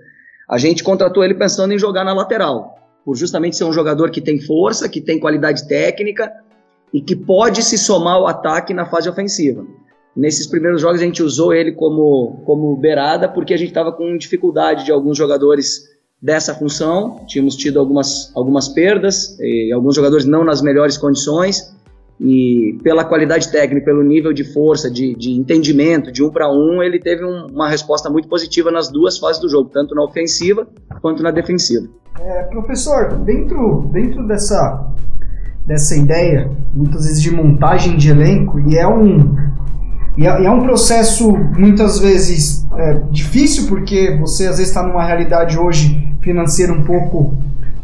A 0.48 0.58
gente 0.58 0.82
contratou 0.82 1.24
ele 1.24 1.34
pensando 1.34 1.72
em 1.72 1.78
jogar 1.78 2.04
na 2.04 2.12
lateral, 2.12 2.74
por 3.04 3.16
justamente 3.16 3.56
ser 3.56 3.64
um 3.64 3.72
jogador 3.72 4.10
que 4.10 4.20
tem 4.20 4.40
força, 4.40 4.88
que 4.88 5.00
tem 5.00 5.20
qualidade 5.20 5.66
técnica 5.68 6.32
e 6.92 7.00
que 7.00 7.14
pode 7.14 7.62
se 7.62 7.78
somar 7.78 8.14
ao 8.14 8.26
ataque 8.26 8.74
na 8.74 8.86
fase 8.86 9.08
ofensiva. 9.08 9.64
Nesses 10.14 10.46
primeiros 10.46 10.80
jogos 10.80 11.00
a 11.00 11.04
gente 11.04 11.22
usou 11.22 11.54
ele 11.54 11.72
como, 11.72 12.42
como 12.44 12.76
beirada 12.76 13.28
porque 13.28 13.54
a 13.54 13.56
gente 13.56 13.68
estava 13.68 13.92
com 13.92 14.16
dificuldade 14.16 14.84
de 14.84 14.92
alguns 14.92 15.16
jogadores 15.16 15.90
dessa 16.20 16.54
função. 16.54 17.24
Tínhamos 17.26 17.56
tido 17.56 17.80
algumas, 17.80 18.30
algumas 18.36 18.68
perdas, 18.68 19.36
alguns 19.74 19.96
jogadores 19.96 20.24
não 20.24 20.44
nas 20.44 20.60
melhores 20.62 20.96
condições. 20.98 21.74
E 22.20 22.78
pela 22.84 23.04
qualidade 23.04 23.50
técnica, 23.50 23.86
pelo 23.86 24.02
nível 24.02 24.32
de 24.32 24.44
força, 24.44 24.88
de, 24.88 25.14
de 25.16 25.32
entendimento, 25.32 26.12
de 26.12 26.22
um 26.22 26.30
para 26.30 26.48
um, 26.48 26.80
ele 26.80 27.00
teve 27.00 27.24
um, 27.24 27.46
uma 27.46 27.68
resposta 27.68 28.08
muito 28.08 28.28
positiva 28.28 28.70
nas 28.70 28.88
duas 28.88 29.18
fases 29.18 29.40
do 29.42 29.48
jogo, 29.48 29.70
tanto 29.72 29.92
na 29.92 30.04
ofensiva 30.04 30.68
quanto 31.00 31.20
na 31.20 31.32
defensiva. 31.32 31.88
É, 32.20 32.44
professor, 32.44 33.14
dentro, 33.24 33.88
dentro 33.92 34.24
dessa, 34.28 34.94
dessa 35.66 35.96
ideia, 35.96 36.48
muitas 36.72 37.06
vezes 37.06 37.20
de 37.20 37.30
montagem 37.32 37.96
de 37.96 38.10
elenco, 38.10 38.60
e 38.60 38.76
é 38.76 38.86
um, 38.86 39.34
e 40.16 40.26
é, 40.26 40.44
é, 40.44 40.50
um 40.50 40.60
processo 40.60 41.32
muitas 41.58 41.98
vezes 41.98 42.66
é, 42.76 42.94
difícil, 43.10 43.66
porque 43.66 44.16
você 44.20 44.46
às 44.46 44.58
vezes 44.58 44.68
está 44.68 44.82
numa 44.82 45.04
realidade 45.04 45.58
hoje 45.58 46.14
financeira 46.20 46.72
um 46.72 46.82
pouco, 46.82 47.38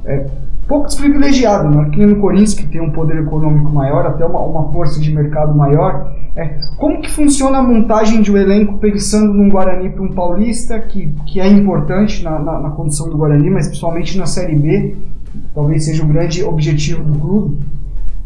é, 0.05 0.27
pouco 0.67 0.87
desprivilegiada, 0.87 1.69
né? 1.71 1.89
que 1.91 2.05
no 2.05 2.17
Corinthians, 2.17 2.55
que 2.55 2.67
tem 2.67 2.81
um 2.83 2.91
poder 2.91 3.19
econômico 3.23 3.71
maior, 3.71 4.07
até 4.07 4.27
uma, 4.27 4.41
uma 4.41 4.71
força 4.73 5.01
de 5.01 5.13
mercado 5.15 5.57
maior. 5.57 6.13
É, 6.37 6.59
como 6.77 7.01
que 7.01 7.11
funciona 7.11 7.59
a 7.59 7.63
montagem 7.63 8.21
de 8.21 8.31
um 8.31 8.37
elenco 8.37 8.79
pensando 8.79 9.33
num 9.33 9.49
Guarani 9.49 9.89
para 9.89 10.03
um 10.03 10.13
Paulista, 10.13 10.79
que, 10.79 11.13
que 11.27 11.41
é 11.41 11.49
importante 11.49 12.23
na, 12.23 12.39
na, 12.39 12.61
na 12.61 12.71
condição 12.71 13.09
do 13.09 13.17
Guarani, 13.17 13.51
mas 13.51 13.67
principalmente 13.67 14.19
na 14.19 14.27
Série 14.27 14.55
B, 14.55 14.95
talvez 15.55 15.87
seja 15.87 16.05
o 16.05 16.07
grande 16.07 16.45
objetivo 16.45 17.03
do 17.03 17.19
clube? 17.19 17.78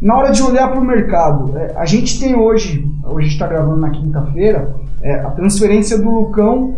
Na 0.03 0.17
hora 0.17 0.33
de 0.33 0.43
olhar 0.43 0.69
para 0.69 0.81
o 0.81 0.85
mercado, 0.85 1.57
é, 1.57 1.75
a 1.77 1.85
gente 1.85 2.19
tem 2.19 2.35
hoje, 2.35 2.91
hoje 3.05 3.29
está 3.29 3.47
gravando 3.47 3.77
na 3.77 3.91
quinta-feira, 3.91 4.75
é, 5.01 5.15
a 5.15 5.31
transferência 5.31 5.97
do 5.97 6.11
Lucão, 6.11 6.75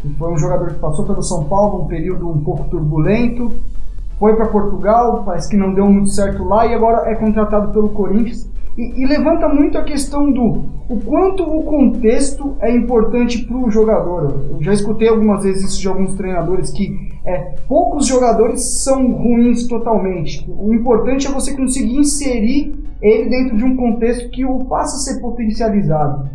que 0.00 0.14
foi 0.14 0.32
um 0.32 0.38
jogador 0.38 0.68
que 0.68 0.78
passou 0.78 1.04
pelo 1.04 1.24
São 1.24 1.42
Paulo, 1.42 1.82
um 1.82 1.88
período 1.88 2.30
um 2.30 2.38
pouco 2.44 2.68
turbulento, 2.70 3.52
foi 4.16 4.36
para 4.36 4.46
Portugal, 4.46 5.24
parece 5.24 5.48
que 5.48 5.56
não 5.56 5.74
deu 5.74 5.86
muito 5.86 6.10
certo 6.10 6.44
lá 6.44 6.64
e 6.64 6.72
agora 6.72 7.10
é 7.10 7.16
contratado 7.16 7.72
pelo 7.72 7.88
Corinthians. 7.88 8.48
E, 8.76 9.02
e, 9.02 9.06
levanta 9.06 9.48
muito 9.48 9.78
a 9.78 9.84
questão 9.84 10.30
do 10.30 10.66
o 10.88 11.00
quanto 11.04 11.42
o 11.42 11.64
contexto 11.64 12.56
é 12.60 12.70
importante 12.70 13.44
para 13.44 13.56
o 13.56 13.70
jogador. 13.70 14.38
Eu 14.50 14.62
já 14.62 14.72
escutei 14.72 15.08
algumas 15.08 15.42
vezes 15.44 15.70
isso 15.70 15.80
de 15.80 15.88
alguns 15.88 16.14
treinadores 16.14 16.70
que 16.70 16.94
é, 17.24 17.56
poucos 17.66 18.06
jogadores 18.06 18.82
são 18.84 19.10
ruins 19.12 19.66
totalmente. 19.66 20.44
O 20.48 20.74
importante 20.74 21.26
é 21.26 21.30
você 21.30 21.56
conseguir 21.56 21.96
inserir 21.96 22.74
ele 23.00 23.28
dentro 23.28 23.56
de 23.56 23.64
um 23.64 23.76
contexto 23.76 24.30
que 24.30 24.44
o 24.44 24.60
faça 24.66 24.98
ser 24.98 25.20
potencializado. 25.20 26.28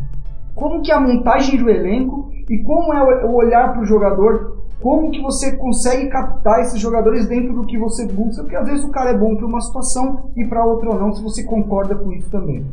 Como 0.55 0.81
que 0.81 0.91
é 0.91 0.95
a 0.95 0.99
montagem 0.99 1.57
do 1.57 1.69
elenco 1.69 2.31
e 2.49 2.57
como 2.63 2.93
é 2.93 3.25
o 3.25 3.35
olhar 3.35 3.71
para 3.71 3.83
o 3.83 3.85
jogador 3.85 4.60
como 4.81 5.11
que 5.11 5.21
você 5.21 5.55
consegue 5.55 6.09
captar 6.09 6.61
esses 6.61 6.79
jogadores 6.79 7.27
dentro 7.27 7.53
do 7.53 7.65
que 7.65 7.77
você 7.77 8.05
busca, 8.07 8.41
porque 8.41 8.55
às 8.55 8.67
vezes 8.67 8.83
o 8.83 8.89
cara 8.89 9.11
é 9.11 9.17
bom 9.17 9.35
para 9.35 9.45
uma 9.45 9.61
situação 9.61 10.31
e 10.35 10.45
para 10.45 10.65
outra 10.65 10.89
ou 10.89 10.99
não, 10.99 11.13
se 11.13 11.21
você 11.21 11.43
concorda 11.43 11.95
com 11.95 12.11
isso 12.11 12.29
também. 12.29 12.65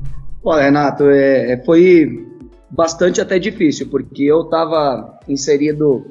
Olha, 0.42 0.62
Renato, 0.62 1.04
é, 1.04 1.52
é 1.52 1.64
foi 1.64 2.26
bastante 2.70 3.20
até 3.20 3.38
difícil, 3.38 3.88
porque 3.88 4.24
eu 4.24 4.42
estava 4.42 5.18
inserido 5.28 6.06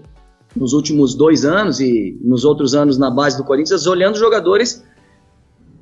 nos 0.55 0.73
últimos 0.73 1.15
dois 1.15 1.45
anos 1.45 1.79
e 1.79 2.17
nos 2.21 2.45
outros 2.45 2.73
anos 2.73 2.97
na 2.97 3.09
base 3.09 3.37
do 3.37 3.43
Corinthians, 3.43 3.85
olhando 3.87 4.17
jogadores 4.17 4.83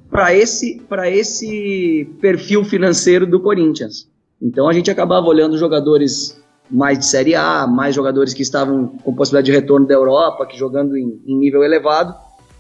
para 0.10 0.34
esse, 0.34 0.82
esse 1.08 2.10
perfil 2.22 2.64
financeiro 2.64 3.26
do 3.26 3.40
Corinthians. 3.40 4.10
Então 4.42 4.68
a 4.68 4.74
gente 4.74 4.92
acabava 4.92 5.26
olhando 5.26 5.58
jogadores 5.58 6.42
mais 6.70 7.00
de 7.00 7.06
Série 7.06 7.36
A, 7.36 7.68
mais 7.68 7.94
jogadores 7.94 8.34
que 8.34 8.42
estavam 8.42 8.88
com 9.04 9.14
possibilidade 9.14 9.46
de 9.46 9.52
retorno 9.52 9.88
da 9.88 9.94
Europa, 9.94 10.46
que 10.46 10.58
jogando 10.58 10.98
em, 10.98 11.22
em 11.26 11.38
nível 11.38 11.64
elevado. 11.64 12.16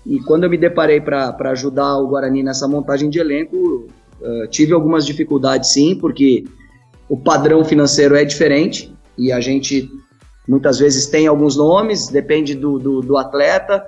E 0.05 0.19
quando 0.19 0.43
eu 0.43 0.49
me 0.49 0.57
deparei 0.57 1.01
para 1.01 1.35
ajudar 1.51 1.97
o 1.97 2.07
Guarani 2.07 2.43
nessa 2.43 2.67
montagem 2.67 3.09
de 3.09 3.19
elenco, 3.19 3.87
uh, 4.21 4.47
tive 4.49 4.73
algumas 4.73 5.05
dificuldades 5.05 5.71
sim, 5.71 5.95
porque 5.95 6.45
o 7.09 7.17
padrão 7.17 7.63
financeiro 7.65 8.15
é 8.15 8.23
diferente 8.23 8.93
e 9.17 9.31
a 9.31 9.39
gente 9.39 9.89
muitas 10.47 10.77
vezes 10.77 11.07
tem 11.07 11.25
alguns 11.25 11.55
nomes, 11.55 12.07
depende 12.07 12.53
do, 12.53 12.77
do, 12.77 13.01
do 13.01 13.17
atleta, 13.17 13.83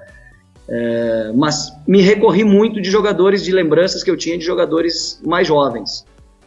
é, 0.70 1.32
mas 1.34 1.72
me 1.88 2.02
recorri 2.02 2.44
muito 2.44 2.82
de 2.82 2.90
jogadores, 2.90 3.44
de 3.44 3.52
lembranças 3.52 4.04
que 4.04 4.12
eu 4.12 4.18
tinha 4.18 4.38
de 4.38 4.44
jogadores 4.44 5.22
mais 5.26 5.48
jovens. 5.48 6.06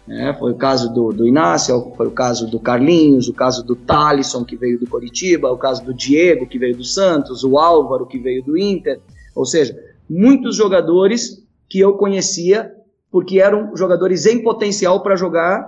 É, 0.09 0.35
foi 0.35 0.53
o 0.53 0.57
caso 0.57 0.93
do, 0.93 1.13
do 1.13 1.27
Inácio, 1.27 1.93
foi 1.97 2.07
o 2.07 2.11
caso 2.11 2.51
do 2.51 2.59
Carlinhos, 2.59 3.29
o 3.29 3.35
caso 3.35 3.65
do 3.65 3.77
Talisson, 3.77 4.45
que 4.45 4.57
veio 4.57 4.79
do 4.79 4.89
Coritiba, 4.89 5.51
o 5.51 5.59
caso 5.59 5.85
do 5.85 5.95
Diego, 5.95 6.47
que 6.49 6.59
veio 6.59 6.77
do 6.77 6.85
Santos, 6.85 7.45
o 7.45 7.59
Álvaro, 7.59 8.07
que 8.07 8.19
veio 8.19 8.43
do 8.43 8.59
Inter. 8.59 9.01
Ou 9.37 9.45
seja, 9.45 9.79
muitos 10.09 10.57
jogadores 10.57 11.45
que 11.69 11.79
eu 11.79 11.95
conhecia 11.95 12.73
porque 13.11 13.41
eram 13.41 13.77
jogadores 13.77 14.27
em 14.27 14.43
potencial 14.43 15.03
para 15.03 15.17
jogar 15.17 15.61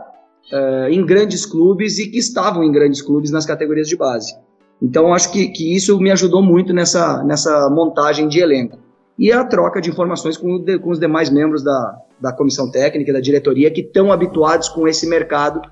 uh, 0.53 0.89
em 0.89 1.05
grandes 1.05 1.45
clubes 1.45 1.99
e 1.99 2.09
que 2.09 2.19
estavam 2.19 2.63
em 2.63 2.71
grandes 2.71 3.03
clubes 3.03 3.31
nas 3.31 3.45
categorias 3.45 3.89
de 3.89 3.97
base. 3.97 4.35
Então, 4.81 5.13
acho 5.15 5.31
que, 5.31 5.49
que 5.49 5.75
isso 5.75 5.99
me 6.01 6.11
ajudou 6.11 6.43
muito 6.43 6.73
nessa, 6.73 7.23
nessa 7.23 7.71
montagem 7.71 8.29
de 8.29 8.41
elenco. 8.41 8.79
E 9.23 9.31
a 9.31 9.45
troca 9.45 9.81
de 9.81 9.89
informações 9.89 10.37
com, 10.37 10.65
com 10.83 10.91
os 10.91 10.99
demais 10.99 11.31
membros 11.31 11.63
da, 11.63 11.97
da 12.21 12.33
comissão 12.33 12.69
técnica, 12.69 13.13
da 13.13 13.21
diretoria, 13.21 13.71
que 13.71 13.81
estão 13.81 14.11
habituados 14.11 14.69
com 14.69 14.89
esse 14.89 15.09
mercado 15.09 15.63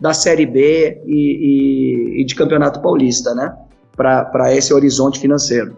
da 0.00 0.12
Série 0.12 0.44
B 0.44 1.00
e, 1.06 2.18
e, 2.18 2.22
e 2.22 2.24
de 2.24 2.34
Campeonato 2.34 2.82
Paulista, 2.82 3.36
né? 3.36 3.56
Para 3.96 4.52
esse 4.52 4.74
horizonte 4.74 5.20
financeiro. 5.20 5.76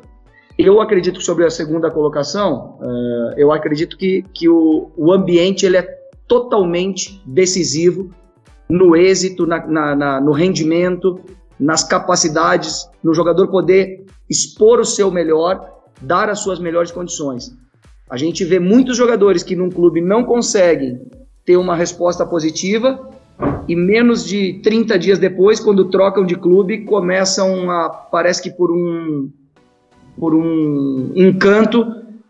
Eu 0.57 0.81
acredito 0.81 1.19
que 1.19 1.25
sobre 1.27 1.45
a 1.45 1.51
segunda 1.51 1.91
colocação, 1.91 2.79
uh, 2.81 3.35
eu 3.37 3.53
acredito 3.53 3.99
que, 3.99 4.25
que 4.33 4.49
o, 4.49 4.91
o 4.97 5.13
ambiente 5.13 5.67
ele 5.67 5.77
é 5.77 5.87
totalmente 6.27 7.23
decisivo 7.27 8.09
no 8.67 8.97
êxito, 8.97 9.47
na, 9.47 9.67
na, 9.67 9.95
na, 9.95 10.21
no 10.23 10.33
rendimento, 10.33 11.21
nas 11.59 11.85
capacidades, 11.85 12.89
no 13.05 13.13
jogador 13.13 13.49
poder 13.49 14.07
expor 14.27 14.81
o 14.81 14.87
seu 14.87 15.11
melhor, 15.11 15.80
dar 16.01 16.29
as 16.29 16.41
suas 16.41 16.59
melhores 16.59 16.91
condições. 16.91 17.57
A 18.11 18.17
gente 18.17 18.45
vê 18.45 18.59
muitos 18.59 18.97
jogadores 18.97 19.43
que 19.43 19.55
num 19.55 19.71
clube 19.71 20.01
não 20.01 20.25
conseguem 20.25 21.01
ter 21.45 21.57
uma 21.57 21.77
resposta 21.77 22.27
positiva 22.27 23.09
e 23.69 23.77
menos 23.77 24.25
de 24.25 24.61
30 24.63 24.99
dias 24.99 25.19
depois, 25.19 25.61
quando 25.61 25.91
trocam 25.91 26.25
de 26.25 26.35
clube, 26.35 26.85
começam 26.85 27.71
a 27.71 27.89
parece 27.89 28.43
que 28.43 28.51
por 28.51 28.71
um 28.71 29.31
por 30.19 30.35
um 30.35 31.13
encanto, 31.15 31.87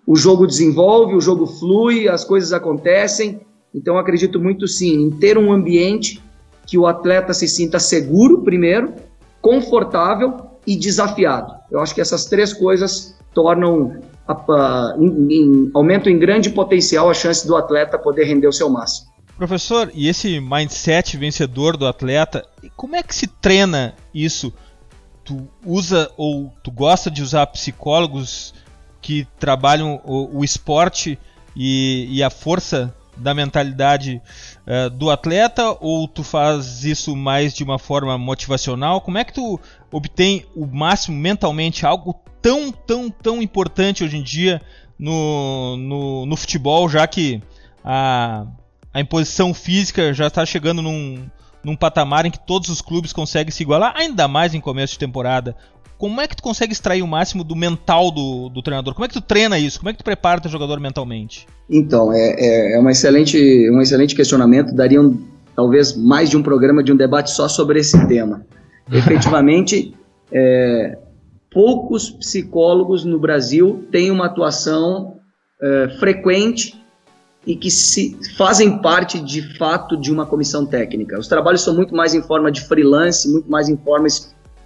o 0.07 0.15
jogo 0.15 0.47
desenvolve, 0.47 1.15
o 1.15 1.21
jogo 1.21 1.47
flui, 1.47 2.09
as 2.09 2.25
coisas 2.25 2.53
acontecem. 2.53 3.41
Então 3.75 3.99
acredito 3.99 4.39
muito 4.39 4.69
sim 4.69 5.03
em 5.03 5.11
ter 5.11 5.37
um 5.39 5.53
ambiente 5.53 6.23
que 6.67 6.79
o 6.79 6.87
atleta 6.87 7.33
se 7.33 7.49
sinta 7.49 7.79
seguro 7.79 8.43
primeiro, 8.43 8.93
confortável 9.41 10.37
e 10.67 10.77
desafiado. 10.77 11.53
Eu 11.71 11.81
acho 11.81 11.95
que 11.95 12.01
essas 12.01 12.27
três 12.27 12.53
coisas 12.53 13.17
tornam 13.35 14.01
em, 14.99 15.35
em, 15.35 15.71
aumento 15.75 16.09
em 16.09 16.19
grande 16.19 16.51
potencial 16.51 17.11
a 17.11 17.15
chance 17.15 17.47
do 17.47 17.57
atleta 17.57 17.99
poder 17.99 18.25
render 18.25 18.47
o 18.47 18.53
seu 18.53 18.69
máximo. 18.69 19.11
Professor, 19.37 19.91
e 19.95 20.07
esse 20.07 20.39
mindset 20.39 21.17
vencedor 21.17 21.77
do 21.77 21.87
atleta, 21.87 22.47
como 22.77 22.95
é 22.95 23.03
que 23.03 23.15
se 23.15 23.27
treina 23.27 23.95
isso? 24.13 24.53
Tu 25.25 25.49
usa 25.65 26.11
ou 26.17 26.53
tu 26.63 26.71
gosta 26.71 27.11
de 27.11 27.23
usar 27.23 27.47
psicólogos 27.47 28.53
que 29.01 29.27
trabalham 29.39 30.01
o, 30.05 30.41
o 30.41 30.45
esporte 30.45 31.19
e, 31.57 32.07
e, 32.11 32.23
a 32.23 32.29
força 32.29 32.95
da 33.17 33.35
mentalidade 33.35 34.21
uh, 34.67 34.91
do 34.91 35.11
atleta 35.11 35.77
ou 35.81 36.07
tu 36.07 36.23
faz 36.23 36.85
isso 36.85 37.17
mais 37.17 37.55
de 37.55 37.65
uma 37.65 37.79
forma 37.79 38.19
motivacional? 38.19 39.01
Como 39.01 39.19
é 39.19 39.25
que 39.25 39.33
tu 39.33 39.59
obtém 39.91 40.45
o 40.55 40.67
máximo 40.67 41.17
mentalmente 41.17 41.87
algo 41.87 42.21
tão, 42.43 42.73
tão, 42.73 43.11
tão 43.11 43.43
importante 43.43 44.05
hoje 44.05 44.17
em 44.17 44.23
dia 44.23 44.61
no, 44.99 45.77
no, 45.77 46.27
no 46.27 46.37
futebol, 46.37 46.89
já 46.89 47.07
que 47.07 47.43
a, 47.85 48.47
a 48.93 49.01
imposição 49.01 49.55
física 49.55 50.13
já 50.13 50.27
está 50.27 50.45
chegando 50.45 50.83
num, 50.83 51.25
num 51.65 51.77
patamar 51.77 52.27
em 52.27 52.31
que 52.31 52.39
todos 52.39 52.69
os 52.69 52.81
clubes 52.81 53.13
conseguem 53.13 53.51
se 53.51 53.63
igualar, 53.63 53.95
ainda 53.97 54.29
mais 54.29 54.55
em 54.55 54.61
começo 54.61 54.95
de 54.95 54.99
temporada. 54.99 55.57
como 55.97 56.21
é 56.21 56.27
que 56.27 56.37
tu 56.37 56.43
consegue 56.43 56.73
extrair 56.73 57.03
o 57.03 57.07
máximo 57.07 57.45
do 57.45 57.57
mental 57.57 58.11
do, 58.11 58.49
do 58.49 58.63
treinador? 58.63 58.95
Como 58.95 59.05
é 59.05 59.09
que 59.09 59.15
tu 59.15 59.21
treina 59.21 59.59
isso? 59.59 59.79
Como 59.79 59.91
é 59.91 59.93
que 59.93 59.99
tu 59.99 60.05
prepara 60.05 60.39
o 60.39 60.43
teu 60.43 60.51
jogador 60.51 60.81
mentalmente? 60.81 61.47
Então, 61.69 62.13
é, 62.13 62.35
é, 62.39 62.73
é 62.75 62.79
uma 62.79 62.91
excelente, 62.91 63.39
um 63.71 63.81
excelente 63.81 64.15
questionamento. 64.15 64.75
Daria 64.75 65.01
um, 65.01 65.23
talvez 65.55 65.97
mais 65.97 66.29
de 66.29 66.37
um 66.37 66.43
programa, 66.43 66.83
de 66.83 66.93
um 66.93 66.97
debate 66.97 67.31
só 67.31 67.49
sobre 67.49 67.81
esse 67.81 68.07
tema. 68.07 68.45
Efetivamente, 68.91 69.95
é, 70.33 70.99
poucos 71.51 72.11
psicólogos 72.11 73.05
no 73.05 73.19
Brasil 73.19 73.87
têm 73.91 74.11
uma 74.11 74.27
atuação 74.27 75.21
é, 75.61 75.89
frequente 75.99 76.81
e 77.47 77.57
que 77.57 77.71
se 77.71 78.17
fazem 78.37 78.81
parte 78.81 79.19
de 79.19 79.57
fato 79.57 79.97
de 79.97 80.13
uma 80.13 80.27
comissão 80.27 80.67
técnica. 80.67 81.19
Os 81.19 81.27
trabalhos 81.27 81.63
são 81.63 81.75
muito 81.75 81.95
mais 81.95 82.15
em 82.15 82.23
forma 82.23 82.53
de 82.53 82.61
freelance, 82.61 83.31
muito 83.31 83.51
mais 83.51 83.69
em 83.69 83.77
forma 83.77 84.07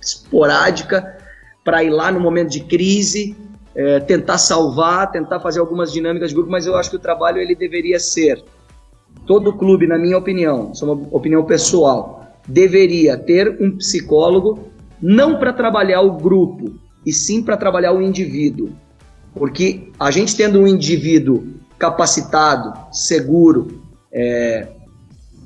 esporádica, 0.00 1.16
para 1.64 1.82
ir 1.82 1.90
lá 1.90 2.10
no 2.12 2.20
momento 2.20 2.50
de 2.50 2.60
crise, 2.60 3.36
é, 3.74 4.00
tentar 4.00 4.38
salvar, 4.38 5.10
tentar 5.10 5.40
fazer 5.40 5.60
algumas 5.60 5.92
dinâmicas 5.92 6.30
de 6.30 6.34
grupo, 6.34 6.50
mas 6.50 6.66
eu 6.66 6.76
acho 6.76 6.90
que 6.90 6.96
o 6.96 7.00
trabalho 7.00 7.38
ele 7.38 7.54
deveria 7.54 7.98
ser 7.98 8.42
todo 9.26 9.56
clube, 9.56 9.86
na 9.86 9.96
minha 9.96 10.18
opinião, 10.18 10.72
isso 10.72 10.84
é 10.84 10.92
uma 10.92 11.08
opinião 11.10 11.44
pessoal, 11.44 12.26
deveria 12.46 13.16
ter 13.16 13.56
um 13.60 13.76
psicólogo 13.78 14.68
não 15.00 15.38
para 15.38 15.52
trabalhar 15.52 16.00
o 16.00 16.12
grupo, 16.12 16.74
e 17.04 17.12
sim 17.12 17.42
para 17.42 17.56
trabalhar 17.56 17.92
o 17.92 18.00
indivíduo. 18.00 18.70
Porque 19.34 19.90
a 19.98 20.10
gente 20.10 20.36
tendo 20.36 20.60
um 20.60 20.66
indivíduo 20.66 21.44
capacitado, 21.78 22.72
seguro, 22.92 23.82
é, 24.12 24.68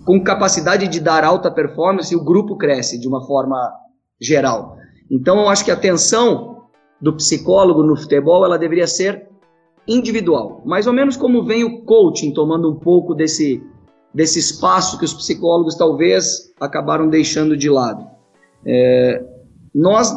com 0.04 0.22
capacidade 0.22 0.86
de 0.88 1.00
dar 1.00 1.24
alta 1.24 1.50
performance, 1.50 2.14
o 2.14 2.22
grupo 2.22 2.56
cresce 2.56 2.98
de 2.98 3.08
uma 3.08 3.26
forma 3.26 3.72
geral. 4.20 4.76
Então, 5.10 5.40
eu 5.40 5.48
acho 5.48 5.64
que 5.64 5.70
a 5.70 5.74
atenção 5.74 6.64
do 7.00 7.14
psicólogo 7.14 7.82
no 7.82 7.96
futebol 7.96 8.44
ela 8.44 8.58
deveria 8.58 8.86
ser 8.86 9.26
individual, 9.86 10.62
mais 10.66 10.86
ou 10.86 10.92
menos 10.92 11.16
como 11.16 11.44
vem 11.44 11.64
o 11.64 11.82
coaching 11.82 12.32
tomando 12.32 12.70
um 12.70 12.76
pouco 12.76 13.14
desse 13.14 13.62
desse 14.12 14.38
espaço 14.38 14.98
que 14.98 15.04
os 15.04 15.14
psicólogos 15.14 15.74
talvez 15.74 16.52
acabaram 16.60 17.08
deixando 17.08 17.56
de 17.56 17.68
lado. 17.68 18.06
É, 18.66 19.22
nós 19.78 20.12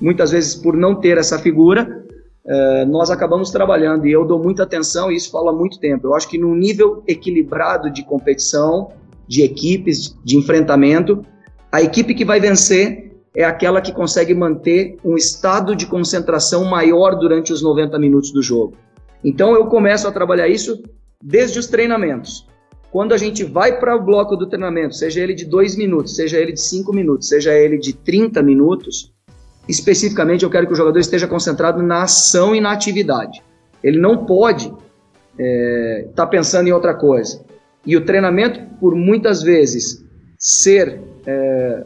muitas 0.00 0.32
vezes 0.32 0.54
por 0.54 0.76
não 0.76 0.96
ter 0.96 1.16
essa 1.16 1.38
figura 1.38 2.04
é, 2.46 2.84
nós 2.84 3.10
acabamos 3.10 3.50
trabalhando 3.50 4.06
e 4.06 4.12
eu 4.12 4.24
dou 4.26 4.42
muita 4.42 4.64
atenção 4.64 5.10
e 5.10 5.16
isso 5.16 5.30
fala 5.30 5.52
muito 5.52 5.78
tempo. 5.80 6.06
Eu 6.06 6.14
acho 6.14 6.28
que 6.28 6.36
num 6.36 6.54
nível 6.54 7.02
equilibrado 7.08 7.90
de 7.90 8.04
competição, 8.04 8.92
de 9.26 9.42
equipes, 9.42 10.14
de 10.22 10.36
enfrentamento, 10.36 11.24
a 11.72 11.80
equipe 11.80 12.14
que 12.14 12.24
vai 12.24 12.38
vencer 12.38 13.12
é 13.34 13.44
aquela 13.44 13.80
que 13.80 13.92
consegue 13.92 14.34
manter 14.34 14.98
um 15.02 15.16
estado 15.16 15.74
de 15.74 15.86
concentração 15.86 16.64
maior 16.64 17.18
durante 17.18 17.52
os 17.52 17.62
90 17.62 17.98
minutos 17.98 18.30
do 18.30 18.42
jogo. 18.42 18.76
Então 19.24 19.54
eu 19.54 19.66
começo 19.66 20.06
a 20.06 20.12
trabalhar 20.12 20.46
isso 20.46 20.82
desde 21.22 21.58
os 21.58 21.66
treinamentos. 21.66 22.46
Quando 22.94 23.12
a 23.12 23.16
gente 23.16 23.42
vai 23.42 23.80
para 23.80 23.96
o 23.96 24.00
bloco 24.00 24.36
do 24.36 24.46
treinamento, 24.46 24.94
seja 24.94 25.20
ele 25.20 25.34
de 25.34 25.44
2 25.44 25.74
minutos, 25.74 26.14
seja 26.14 26.38
ele 26.38 26.52
de 26.52 26.60
5 26.60 26.94
minutos, 26.94 27.26
seja 27.26 27.52
ele 27.52 27.76
de 27.76 27.92
30 27.92 28.40
minutos, 28.40 29.12
especificamente 29.68 30.44
eu 30.44 30.48
quero 30.48 30.68
que 30.68 30.74
o 30.74 30.76
jogador 30.76 31.00
esteja 31.00 31.26
concentrado 31.26 31.82
na 31.82 32.04
ação 32.04 32.54
e 32.54 32.60
na 32.60 32.70
atividade. 32.70 33.42
Ele 33.82 33.98
não 33.98 34.24
pode 34.24 34.66
estar 34.66 34.78
é, 35.40 36.08
tá 36.14 36.24
pensando 36.24 36.68
em 36.68 36.72
outra 36.72 36.94
coisa. 36.94 37.44
E 37.84 37.96
o 37.96 38.04
treinamento, 38.04 38.60
por 38.78 38.94
muitas 38.94 39.42
vezes, 39.42 40.06
ser 40.38 41.02
é, 41.26 41.84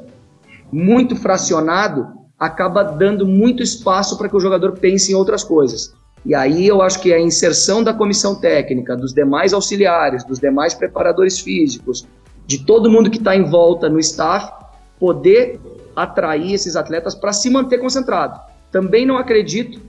muito 0.71 1.17
fracionado 1.17 2.07
acaba 2.39 2.83
dando 2.83 3.27
muito 3.27 3.63
espaço 3.63 4.19
para 4.19 4.29
que 4.29 4.37
o 4.37 4.41
jogador 4.41 4.73
pense 4.73 5.11
em 5.11 5.15
outras 5.15 5.43
coisas. 5.43 5.91
E 6.25 6.35
aí 6.35 6.67
eu 6.67 6.83
acho 6.83 7.01
que 7.01 7.13
a 7.13 7.21
inserção 7.21 7.83
da 7.83 7.95
comissão 7.95 8.35
técnica, 8.35 8.97
dos 8.97 9.13
demais 9.13 9.53
auxiliares, 9.53 10.25
dos 10.25 10.39
demais 10.39 10.75
preparadores 10.75 11.39
físicos, 11.39 12.07
de 12.47 12.65
todo 12.65 12.91
mundo 12.91 13.11
que 13.11 13.19
está 13.19 13.37
em 13.37 13.45
volta 13.45 13.89
no 13.89 13.99
staff, 13.99 14.53
poder 14.99 15.61
atrair 15.95 16.55
esses 16.55 16.77
atletas 16.77 17.15
para 17.15 17.33
se 17.33 17.51
manter 17.51 17.79
concentrado. 17.79 18.41
Também 18.71 19.07
não 19.07 19.17
acredito 19.17 19.81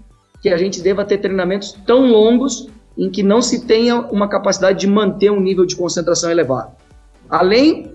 que 0.41 0.49
a 0.49 0.57
gente 0.57 0.81
deva 0.81 1.03
ter 1.03 1.17
treinamentos 1.17 1.77
tão 1.85 2.05
longos 2.05 2.67
em 2.97 3.09
que 3.09 3.23
não 3.23 3.41
se 3.41 3.65
tenha 3.65 4.01
uma 4.01 4.27
capacidade 4.27 4.79
de 4.79 4.87
manter 4.87 5.31
um 5.31 5.39
nível 5.39 5.65
de 5.65 5.75
concentração 5.75 6.29
elevado. 6.29 6.71
Além 7.29 7.93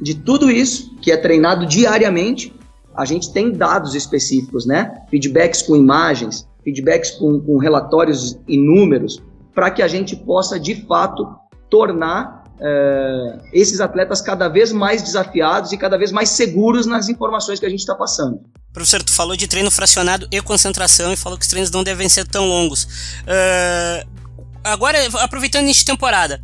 de 0.00 0.14
tudo 0.14 0.50
isso, 0.50 0.96
que 1.00 1.10
é 1.10 1.16
treinado 1.16 1.66
diariamente, 1.66 2.54
a 2.94 3.04
gente 3.04 3.32
tem 3.32 3.52
dados 3.52 3.94
específicos, 3.94 4.66
né? 4.66 5.02
Feedbacks 5.10 5.62
com 5.62 5.76
imagens, 5.76 6.48
feedbacks 6.68 7.12
com, 7.12 7.40
com 7.40 7.58
relatórios 7.58 8.38
e 8.46 8.58
números, 8.58 9.22
para 9.54 9.70
que 9.70 9.82
a 9.82 9.88
gente 9.88 10.14
possa 10.14 10.60
de 10.60 10.86
fato 10.86 11.26
tornar 11.70 12.44
é, 12.60 13.38
esses 13.52 13.80
atletas 13.80 14.20
cada 14.20 14.48
vez 14.48 14.72
mais 14.72 15.02
desafiados 15.02 15.72
e 15.72 15.76
cada 15.76 15.96
vez 15.96 16.12
mais 16.12 16.30
seguros 16.30 16.86
nas 16.86 17.08
informações 17.08 17.58
que 17.58 17.66
a 17.66 17.68
gente 17.68 17.80
está 17.80 17.94
passando. 17.94 18.40
Professor, 18.72 19.02
tu 19.02 19.12
falou 19.12 19.36
de 19.36 19.48
treino 19.48 19.70
fracionado 19.70 20.28
e 20.30 20.40
concentração 20.42 21.12
e 21.12 21.16
falou 21.16 21.38
que 21.38 21.42
os 21.42 21.48
treinos 21.48 21.70
não 21.70 21.82
devem 21.82 22.08
ser 22.08 22.26
tão 22.26 22.46
longos. 22.46 22.84
Uh, 23.24 24.08
agora, 24.62 24.98
aproveitando 25.20 25.68
a 25.68 25.84
temporada, 25.84 26.40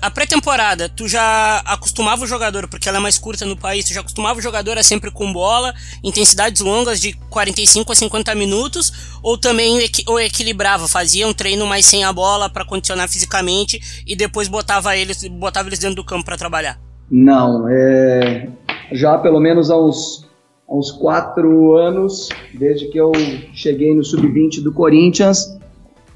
a 0.00 0.10
pré-temporada, 0.10 0.88
tu 0.88 1.08
já 1.08 1.58
acostumava 1.66 2.22
o 2.22 2.26
jogador, 2.26 2.68
porque 2.68 2.88
ela 2.88 2.98
é 2.98 3.00
mais 3.00 3.18
curta 3.18 3.44
no 3.44 3.56
país, 3.56 3.84
tu 3.84 3.92
já 3.92 4.00
acostumava 4.00 4.38
o 4.38 4.42
jogador 4.42 4.78
a 4.78 4.82
sempre 4.82 5.10
com 5.10 5.32
bola, 5.32 5.74
intensidades 6.04 6.62
longas 6.62 7.00
de 7.00 7.12
45 7.28 7.90
a 7.90 7.94
50 7.94 8.34
minutos, 8.36 9.18
ou 9.22 9.36
também 9.36 9.84
ou 10.06 10.20
equilibrava, 10.20 10.86
fazia 10.86 11.26
um 11.26 11.34
treino 11.34 11.66
mais 11.66 11.84
sem 11.84 12.04
a 12.04 12.12
bola 12.12 12.48
para 12.48 12.64
condicionar 12.64 13.08
fisicamente 13.08 14.04
e 14.06 14.14
depois 14.14 14.46
botava 14.46 14.96
eles, 14.96 15.26
botava 15.26 15.68
eles 15.68 15.80
dentro 15.80 15.96
do 15.96 16.04
campo 16.04 16.24
para 16.24 16.36
trabalhar? 16.36 16.78
Não, 17.10 17.66
é... 17.68 18.48
já 18.92 19.18
pelo 19.18 19.40
menos 19.40 19.68
há 19.68 19.76
uns, 19.76 20.28
há 20.68 20.76
uns 20.76 20.92
quatro 20.92 21.76
anos, 21.76 22.28
desde 22.54 22.86
que 22.88 22.98
eu 22.98 23.10
cheguei 23.52 23.94
no 23.94 24.04
sub-20 24.04 24.62
do 24.62 24.72
Corinthians, 24.72 25.58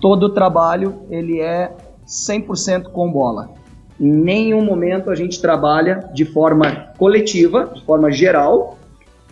todo 0.01 0.27
o 0.27 0.29
trabalho 0.31 1.03
ele 1.11 1.41
é 1.41 1.73
100% 2.07 2.85
com 2.85 3.11
bola. 3.11 3.51
Em 3.99 4.11
nenhum 4.11 4.63
momento 4.63 5.11
a 5.11 5.15
gente 5.15 5.41
trabalha 5.41 6.09
de 6.15 6.25
forma 6.25 6.93
coletiva, 6.99 7.73
de 7.75 7.85
forma 7.85 8.11
geral, 8.11 8.79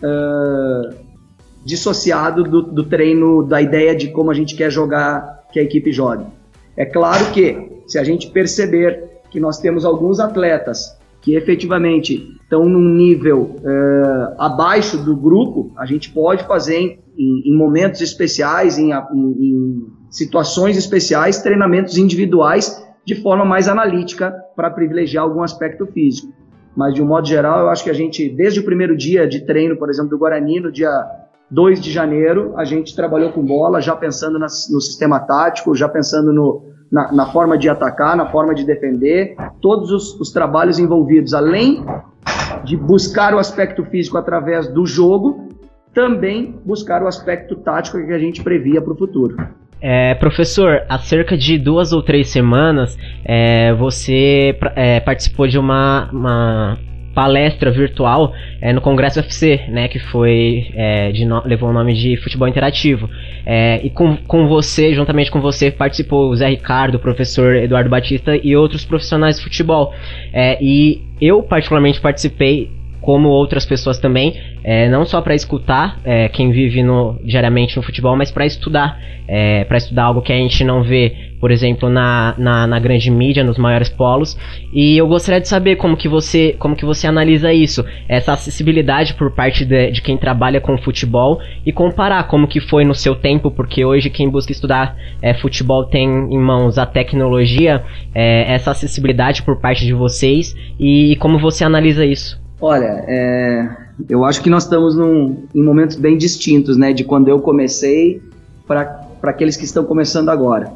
uh, 0.03 0.95
dissociado 1.63 2.43
do, 2.43 2.61
do, 2.61 2.83
treino, 2.83 3.43
da 3.43 3.61
ideia 3.61 3.95
de 3.95 4.09
como 4.09 4.31
a 4.31 4.33
gente 4.33 4.55
quer 4.55 4.71
jogar, 4.71 5.45
que 5.51 5.59
a 5.59 5.63
equipe 5.63 5.91
jogue. 5.91 6.25
É 6.75 6.85
claro 6.85 7.31
que, 7.31 7.71
se 7.87 7.97
a 7.97 8.03
gente 8.03 8.29
perceber 8.31 9.21
que 9.29 9.39
nós 9.39 9.59
temos 9.59 9.85
alguns 9.85 10.19
atletas 10.19 10.97
que 11.21 11.35
efetivamente 11.35 12.37
estão 12.41 12.65
num 12.65 12.93
nível 12.93 13.55
uh, 13.59 14.35
abaixo 14.37 14.97
do 14.97 15.15
grupo, 15.15 15.71
a 15.77 15.85
gente 15.85 16.11
pode 16.11 16.43
fazer 16.43 16.77
em, 16.77 16.99
em, 17.17 17.49
em 17.49 17.55
momentos 17.55 18.01
especiais, 18.01 18.77
em, 18.77 18.91
em 18.91 19.87
situações 20.15 20.77
especiais, 20.77 21.41
treinamentos 21.41 21.97
individuais 21.97 22.81
de 23.03 23.15
forma 23.15 23.43
mais 23.43 23.67
analítica 23.67 24.33
para 24.55 24.71
privilegiar 24.71 25.25
algum 25.25 25.43
aspecto 25.43 25.85
físico. 25.87 26.33
Mas, 26.73 26.93
de 26.93 27.01
um 27.01 27.05
modo 27.05 27.27
geral, 27.27 27.59
eu 27.59 27.69
acho 27.69 27.83
que 27.83 27.89
a 27.89 27.93
gente, 27.93 28.29
desde 28.29 28.61
o 28.61 28.63
primeiro 28.63 28.95
dia 28.95 29.27
de 29.27 29.45
treino, 29.45 29.75
por 29.75 29.89
exemplo, 29.89 30.11
do 30.11 30.17
Guarani, 30.17 30.61
no 30.61 30.71
dia 30.71 30.89
2 31.51 31.81
de 31.81 31.91
janeiro, 31.91 32.53
a 32.55 32.63
gente 32.63 32.95
trabalhou 32.95 33.33
com 33.33 33.45
bola, 33.45 33.81
já 33.81 33.93
pensando 33.93 34.39
no 34.39 34.49
sistema 34.49 35.19
tático, 35.19 35.75
já 35.75 35.89
pensando 35.89 36.31
no, 36.31 36.63
na, 36.89 37.11
na, 37.11 37.25
forma 37.27 37.57
de 37.57 37.67
atacar, 37.67 38.15
na 38.15 38.31
forma 38.31 38.55
de 38.55 38.65
defender, 38.65 39.35
todos 39.61 39.91
os, 39.91 40.19
os 40.19 40.31
trabalhos 40.31 40.79
envolvidos, 40.79 41.33
além 41.33 41.85
de 42.63 42.77
buscar 42.77 43.33
o 43.33 43.37
aspecto 43.37 43.83
físico 43.85 44.17
através 44.17 44.69
do 44.69 44.85
jogo, 44.85 45.49
também 45.93 46.57
buscar 46.65 47.03
o 47.03 47.07
aspecto 47.07 47.57
tático 47.57 47.97
que 47.97 48.13
a 48.13 48.19
gente 48.19 48.41
previa 48.41 48.81
para 48.81 48.93
o 48.93 48.97
futuro. 48.97 49.35
É, 49.87 50.15
professor, 50.15 50.81
há 50.89 50.97
cerca 50.97 51.37
de 51.37 51.59
duas 51.59 51.93
ou 51.93 52.01
três 52.01 52.29
semanas 52.29 52.97
é, 53.23 53.71
você 53.73 54.57
é, 54.75 54.99
participou 54.99 55.47
de 55.47 55.59
uma, 55.59 56.09
uma 56.11 56.79
palestra 57.13 57.69
virtual 57.69 58.33
é, 58.59 58.73
no 58.73 58.81
Congresso 58.81 59.19
UFC, 59.19 59.61
né, 59.67 59.87
que 59.87 59.99
foi 59.99 60.71
é, 60.73 61.13
no, 61.27 61.45
levou 61.45 61.69
o 61.69 61.73
nome 61.73 61.93
de 61.93 62.17
Futebol 62.17 62.47
Interativo. 62.47 63.07
É, 63.45 63.79
e 63.85 63.91
com, 63.91 64.17
com 64.17 64.47
você, 64.47 64.91
juntamente 64.91 65.29
com 65.29 65.39
você, 65.39 65.69
participou 65.69 66.31
o 66.31 66.35
Zé 66.35 66.47
Ricardo, 66.47 66.95
o 66.95 66.99
professor 66.99 67.55
Eduardo 67.55 67.87
Batista 67.87 68.35
e 68.35 68.55
outros 68.55 68.83
profissionais 68.83 69.37
de 69.37 69.43
futebol. 69.43 69.93
E 70.59 71.03
eu 71.21 71.43
particularmente 71.43 72.01
participei 72.01 72.71
como 73.05 73.29
outras 73.29 73.67
pessoas 73.67 73.99
também, 73.99 74.33
é, 74.63 74.89
não 74.89 75.05
só 75.05 75.21
para 75.21 75.35
escutar 75.35 75.99
é, 76.03 76.27
quem 76.27 76.51
vive 76.51 76.81
no, 76.81 77.19
diariamente 77.23 77.77
no 77.77 77.83
futebol, 77.83 78.15
mas 78.17 78.31
para 78.31 78.47
estudar, 78.47 78.99
é, 79.27 79.63
para 79.63 79.77
estudar 79.77 80.05
algo 80.05 80.23
que 80.23 80.33
a 80.33 80.35
gente 80.35 80.63
não 80.63 80.81
vê 80.81 81.15
por 81.39 81.51
exemplo, 81.51 81.89
na, 81.89 82.33
na, 82.39 82.65
na, 82.65 82.79
grande 82.79 83.11
mídia, 83.11 83.43
nos 83.43 83.59
maiores 83.59 83.87
polos. 83.87 84.35
E 84.73 84.97
eu 84.97 85.07
gostaria 85.07 85.39
de 85.39 85.47
saber 85.47 85.75
como 85.75 85.95
que 85.95 86.07
você, 86.07 86.55
como 86.57 86.75
que 86.75 86.83
você 86.83 87.05
analisa 87.05 87.53
isso, 87.53 87.85
essa 88.09 88.33
acessibilidade 88.33 89.13
por 89.13 89.29
parte 89.29 89.63
de, 89.63 89.91
de 89.91 90.01
quem 90.01 90.17
trabalha 90.17 90.59
com 90.59 90.75
futebol 90.75 91.39
e 91.63 91.71
comparar 91.71 92.23
como 92.23 92.47
que 92.47 92.59
foi 92.59 92.83
no 92.83 92.95
seu 92.95 93.13
tempo, 93.13 93.51
porque 93.51 93.85
hoje 93.85 94.09
quem 94.09 94.27
busca 94.27 94.51
estudar 94.51 94.95
é, 95.21 95.35
futebol 95.35 95.83
tem 95.85 96.07
em 96.07 96.39
mãos 96.39 96.79
a 96.79 96.85
tecnologia, 96.85 97.83
é, 98.15 98.51
essa 98.51 98.71
acessibilidade 98.71 99.43
por 99.43 99.61
parte 99.61 99.85
de 99.85 99.93
vocês 99.93 100.55
e, 100.79 101.11
e 101.11 101.15
como 101.17 101.37
você 101.37 101.63
analisa 101.63 102.03
isso. 102.03 102.43
Olha, 102.67 103.05
é, 103.07 103.69
eu 104.09 104.25
acho 104.25 104.41
que 104.41 104.49
nós 104.49 104.63
estamos 104.63 104.95
num, 104.95 105.43
em 105.53 105.61
momentos 105.61 105.97
bem 105.97 106.17
distintos, 106.17 106.75
né, 106.75 106.93
de 106.93 107.03
quando 107.03 107.27
eu 107.27 107.39
comecei 107.39 108.19
para 108.65 109.07
aqueles 109.21 109.55
que 109.55 109.65
estão 109.65 109.85
começando 109.85 110.29
agora. 110.29 110.75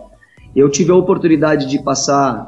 Eu 0.55 0.69
tive 0.69 0.91
a 0.91 0.95
oportunidade 0.95 1.65
de 1.65 1.81
passar 1.81 2.47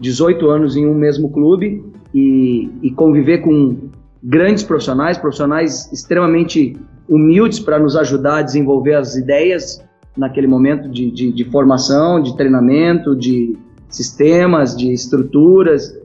18 0.00 0.50
anos 0.50 0.76
em 0.76 0.84
um 0.84 0.92
mesmo 0.92 1.30
clube 1.30 1.84
e, 2.12 2.68
e 2.82 2.90
conviver 2.90 3.42
com 3.42 3.76
grandes 4.20 4.64
profissionais, 4.64 5.16
profissionais 5.16 5.92
extremamente 5.92 6.76
humildes 7.08 7.60
para 7.60 7.78
nos 7.78 7.94
ajudar 7.94 8.38
a 8.38 8.42
desenvolver 8.42 8.94
as 8.94 9.14
ideias 9.14 9.84
naquele 10.16 10.48
momento 10.48 10.88
de, 10.88 11.12
de, 11.12 11.30
de, 11.30 11.44
formação, 11.44 12.20
de 12.20 12.36
treinamento, 12.36 13.14
de 13.14 13.56
sistemas, 13.88 14.76
de 14.76 14.92
estruturas, 14.92 15.96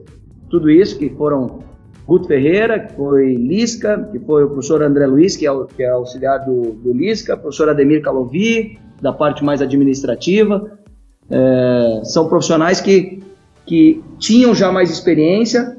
tudo 0.48 0.70
isso 0.70 0.96
que 0.96 1.10
foram 1.10 1.66
Guto 2.08 2.26
Ferreira, 2.26 2.80
que 2.80 2.94
foi 2.94 3.34
Lisca, 3.34 4.08
que 4.10 4.18
foi 4.20 4.42
o 4.42 4.48
professor 4.48 4.82
André 4.82 5.06
Luiz, 5.06 5.36
que 5.36 5.46
é, 5.46 5.50
que 5.76 5.82
é 5.82 5.90
auxiliar 5.90 6.38
do, 6.38 6.72
do 6.72 6.90
Lisca, 6.90 7.36
professor 7.36 7.68
Ademir 7.68 8.00
Calovi, 8.00 8.78
da 8.98 9.12
parte 9.12 9.44
mais 9.44 9.60
administrativa, 9.60 10.78
é, 11.30 12.00
são 12.04 12.26
profissionais 12.26 12.80
que, 12.80 13.22
que 13.66 14.02
tinham 14.18 14.54
já 14.54 14.72
mais 14.72 14.90
experiência 14.90 15.76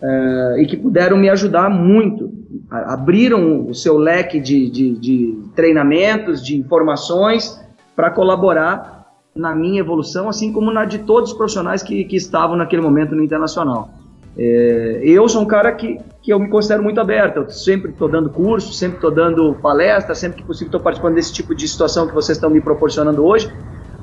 é, 0.00 0.62
e 0.62 0.66
que 0.66 0.78
puderam 0.78 1.18
me 1.18 1.28
ajudar 1.28 1.68
muito. 1.68 2.32
Abriram 2.70 3.68
o 3.68 3.74
seu 3.74 3.98
leque 3.98 4.40
de, 4.40 4.70
de, 4.70 4.98
de 4.98 5.38
treinamentos, 5.54 6.42
de 6.42 6.56
informações 6.58 7.62
para 7.94 8.10
colaborar 8.10 9.12
na 9.34 9.54
minha 9.54 9.80
evolução, 9.80 10.26
assim 10.26 10.50
como 10.54 10.72
na 10.72 10.86
de 10.86 11.00
todos 11.00 11.32
os 11.32 11.36
profissionais 11.36 11.82
que, 11.82 12.02
que 12.04 12.16
estavam 12.16 12.56
naquele 12.56 12.80
momento 12.80 13.14
no 13.14 13.22
internacional. 13.22 13.90
É, 14.38 15.00
eu 15.02 15.26
sou 15.28 15.42
um 15.42 15.46
cara 15.46 15.72
que, 15.72 15.98
que 16.22 16.32
eu 16.32 16.38
me 16.38 16.48
considero 16.48 16.82
muito 16.82 17.00
aberto, 17.00 17.38
eu 17.38 17.50
sempre 17.50 17.90
estou 17.90 18.08
dando 18.08 18.28
curso, 18.28 18.72
sempre 18.72 18.96
estou 18.96 19.10
dando 19.10 19.54
palestra, 19.54 20.14
sempre 20.14 20.38
que 20.38 20.46
possível 20.46 20.66
estou 20.66 20.80
participando 20.80 21.14
desse 21.14 21.32
tipo 21.32 21.54
de 21.54 21.66
situação 21.66 22.06
que 22.06 22.14
vocês 22.14 22.36
estão 22.36 22.50
me 22.50 22.60
proporcionando 22.60 23.24
hoje, 23.24 23.50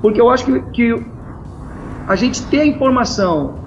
porque 0.01 0.19
eu 0.19 0.29
acho 0.29 0.45
que, 0.45 0.59
que 0.71 1.05
a 2.07 2.15
gente 2.15 2.41
ter 2.47 2.61
a 2.61 2.65
informação 2.65 3.59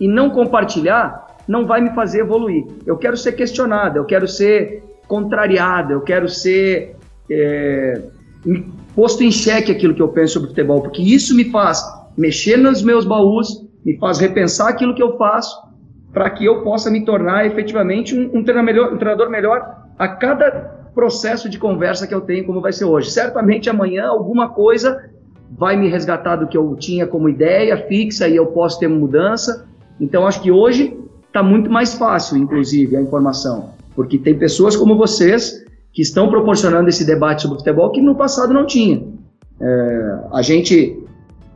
e 0.00 0.06
não 0.06 0.30
compartilhar 0.30 1.26
não 1.48 1.66
vai 1.66 1.80
me 1.80 1.90
fazer 1.90 2.20
evoluir. 2.20 2.66
Eu 2.84 2.96
quero 2.96 3.16
ser 3.16 3.32
questionado, 3.32 3.98
eu 3.98 4.04
quero 4.04 4.26
ser 4.26 4.84
contrariado, 5.06 5.92
eu 5.92 6.00
quero 6.00 6.28
ser 6.28 6.96
é, 7.30 8.02
posto 8.94 9.22
em 9.22 9.30
xeque 9.30 9.72
aquilo 9.72 9.94
que 9.94 10.02
eu 10.02 10.08
penso 10.08 10.34
sobre 10.34 10.48
futebol, 10.48 10.80
porque 10.82 11.02
isso 11.02 11.34
me 11.34 11.50
faz 11.50 11.84
mexer 12.16 12.56
nos 12.56 12.82
meus 12.82 13.04
baús, 13.04 13.64
me 13.84 13.96
faz 13.98 14.18
repensar 14.18 14.68
aquilo 14.68 14.94
que 14.94 15.02
eu 15.02 15.16
faço, 15.16 15.65
para 16.16 16.30
que 16.30 16.46
eu 16.46 16.62
possa 16.62 16.90
me 16.90 17.04
tornar 17.04 17.44
efetivamente 17.44 18.16
um, 18.16 18.38
um, 18.38 18.42
treinador 18.42 18.64
melhor, 18.64 18.94
um 18.94 18.96
treinador 18.96 19.28
melhor 19.28 19.82
a 19.98 20.08
cada 20.08 20.50
processo 20.94 21.46
de 21.46 21.58
conversa 21.58 22.06
que 22.06 22.14
eu 22.14 22.22
tenho, 22.22 22.46
como 22.46 22.58
vai 22.58 22.72
ser 22.72 22.86
hoje. 22.86 23.10
Certamente 23.10 23.68
amanhã 23.68 24.06
alguma 24.06 24.48
coisa 24.48 25.10
vai 25.50 25.76
me 25.76 25.90
resgatar 25.90 26.36
do 26.36 26.46
que 26.46 26.56
eu 26.56 26.74
tinha 26.74 27.06
como 27.06 27.28
ideia 27.28 27.76
fixa 27.86 28.26
e 28.26 28.34
eu 28.34 28.46
posso 28.46 28.80
ter 28.80 28.88
mudança. 28.88 29.66
Então 30.00 30.26
acho 30.26 30.40
que 30.40 30.50
hoje 30.50 30.98
está 31.26 31.42
muito 31.42 31.70
mais 31.70 31.92
fácil, 31.92 32.38
inclusive, 32.38 32.96
a 32.96 33.02
informação, 33.02 33.74
porque 33.94 34.16
tem 34.16 34.38
pessoas 34.38 34.74
como 34.74 34.96
vocês 34.96 35.66
que 35.92 36.00
estão 36.00 36.30
proporcionando 36.30 36.88
esse 36.88 37.04
debate 37.04 37.42
sobre 37.42 37.58
futebol 37.58 37.92
que 37.92 38.00
no 38.00 38.14
passado 38.14 38.54
não 38.54 38.64
tinha. 38.64 39.06
É, 39.60 40.18
a 40.32 40.40
gente 40.40 40.98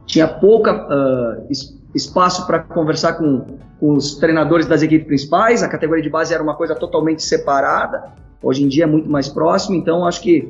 tinha 0.05 0.29
pouca 0.29 0.87
uh, 0.87 1.47
espaço 1.95 2.47
para 2.47 2.61
conversar 2.61 3.15
com, 3.15 3.45
com 3.79 3.95
os 3.95 4.17
treinadores 4.17 4.67
das 4.67 4.83
equipes 4.83 5.07
principais, 5.07 5.63
a 5.63 5.69
categoria 5.69 6.03
de 6.03 6.11
base 6.11 6.33
era 6.33 6.43
uma 6.43 6.55
coisa 6.55 6.75
totalmente 6.75 7.23
separada, 7.23 8.13
hoje 8.43 8.65
em 8.65 8.69
dia 8.69 8.85
é 8.85 8.87
muito 8.87 9.11
mais 9.11 9.29
próximo, 9.29 9.77
então 9.77 10.07
acho 10.07 10.21
que 10.23 10.49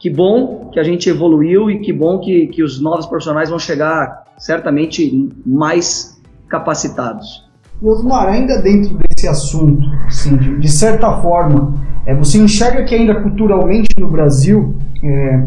que 0.00 0.08
bom 0.08 0.70
que 0.72 0.80
a 0.80 0.82
gente 0.82 1.10
evoluiu 1.10 1.70
e 1.70 1.78
que 1.80 1.92
bom 1.92 2.18
que, 2.20 2.46
que 2.46 2.62
os 2.62 2.80
novos 2.80 3.04
profissionais 3.04 3.50
vão 3.50 3.58
chegar 3.58 4.24
certamente 4.38 5.28
mais 5.44 6.18
capacitados. 6.48 7.46
E 7.80 7.86
Osmar, 7.86 8.28
ainda 8.28 8.58
dentro 8.60 8.96
desse 8.96 9.28
assunto, 9.28 9.86
assim, 10.06 10.36
de, 10.38 10.58
de, 10.58 10.68
certa 10.70 11.20
forma, 11.20 11.74
é, 12.06 12.14
você 12.14 12.38
enxerga 12.38 12.82
que 12.84 12.94
ainda 12.94 13.20
culturalmente 13.20 13.88
no 13.98 14.10
Brasil 14.10 14.74
é, 15.04 15.46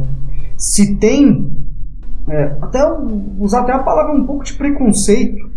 se 0.56 0.98
tem, 0.98 1.52
é, 2.30 2.56
até 2.62 2.80
usar 3.40 3.62
até 3.62 3.74
a 3.74 3.80
palavra 3.80 4.14
um 4.14 4.26
pouco 4.26 4.44
de 4.44 4.54
preconceito 4.54 5.52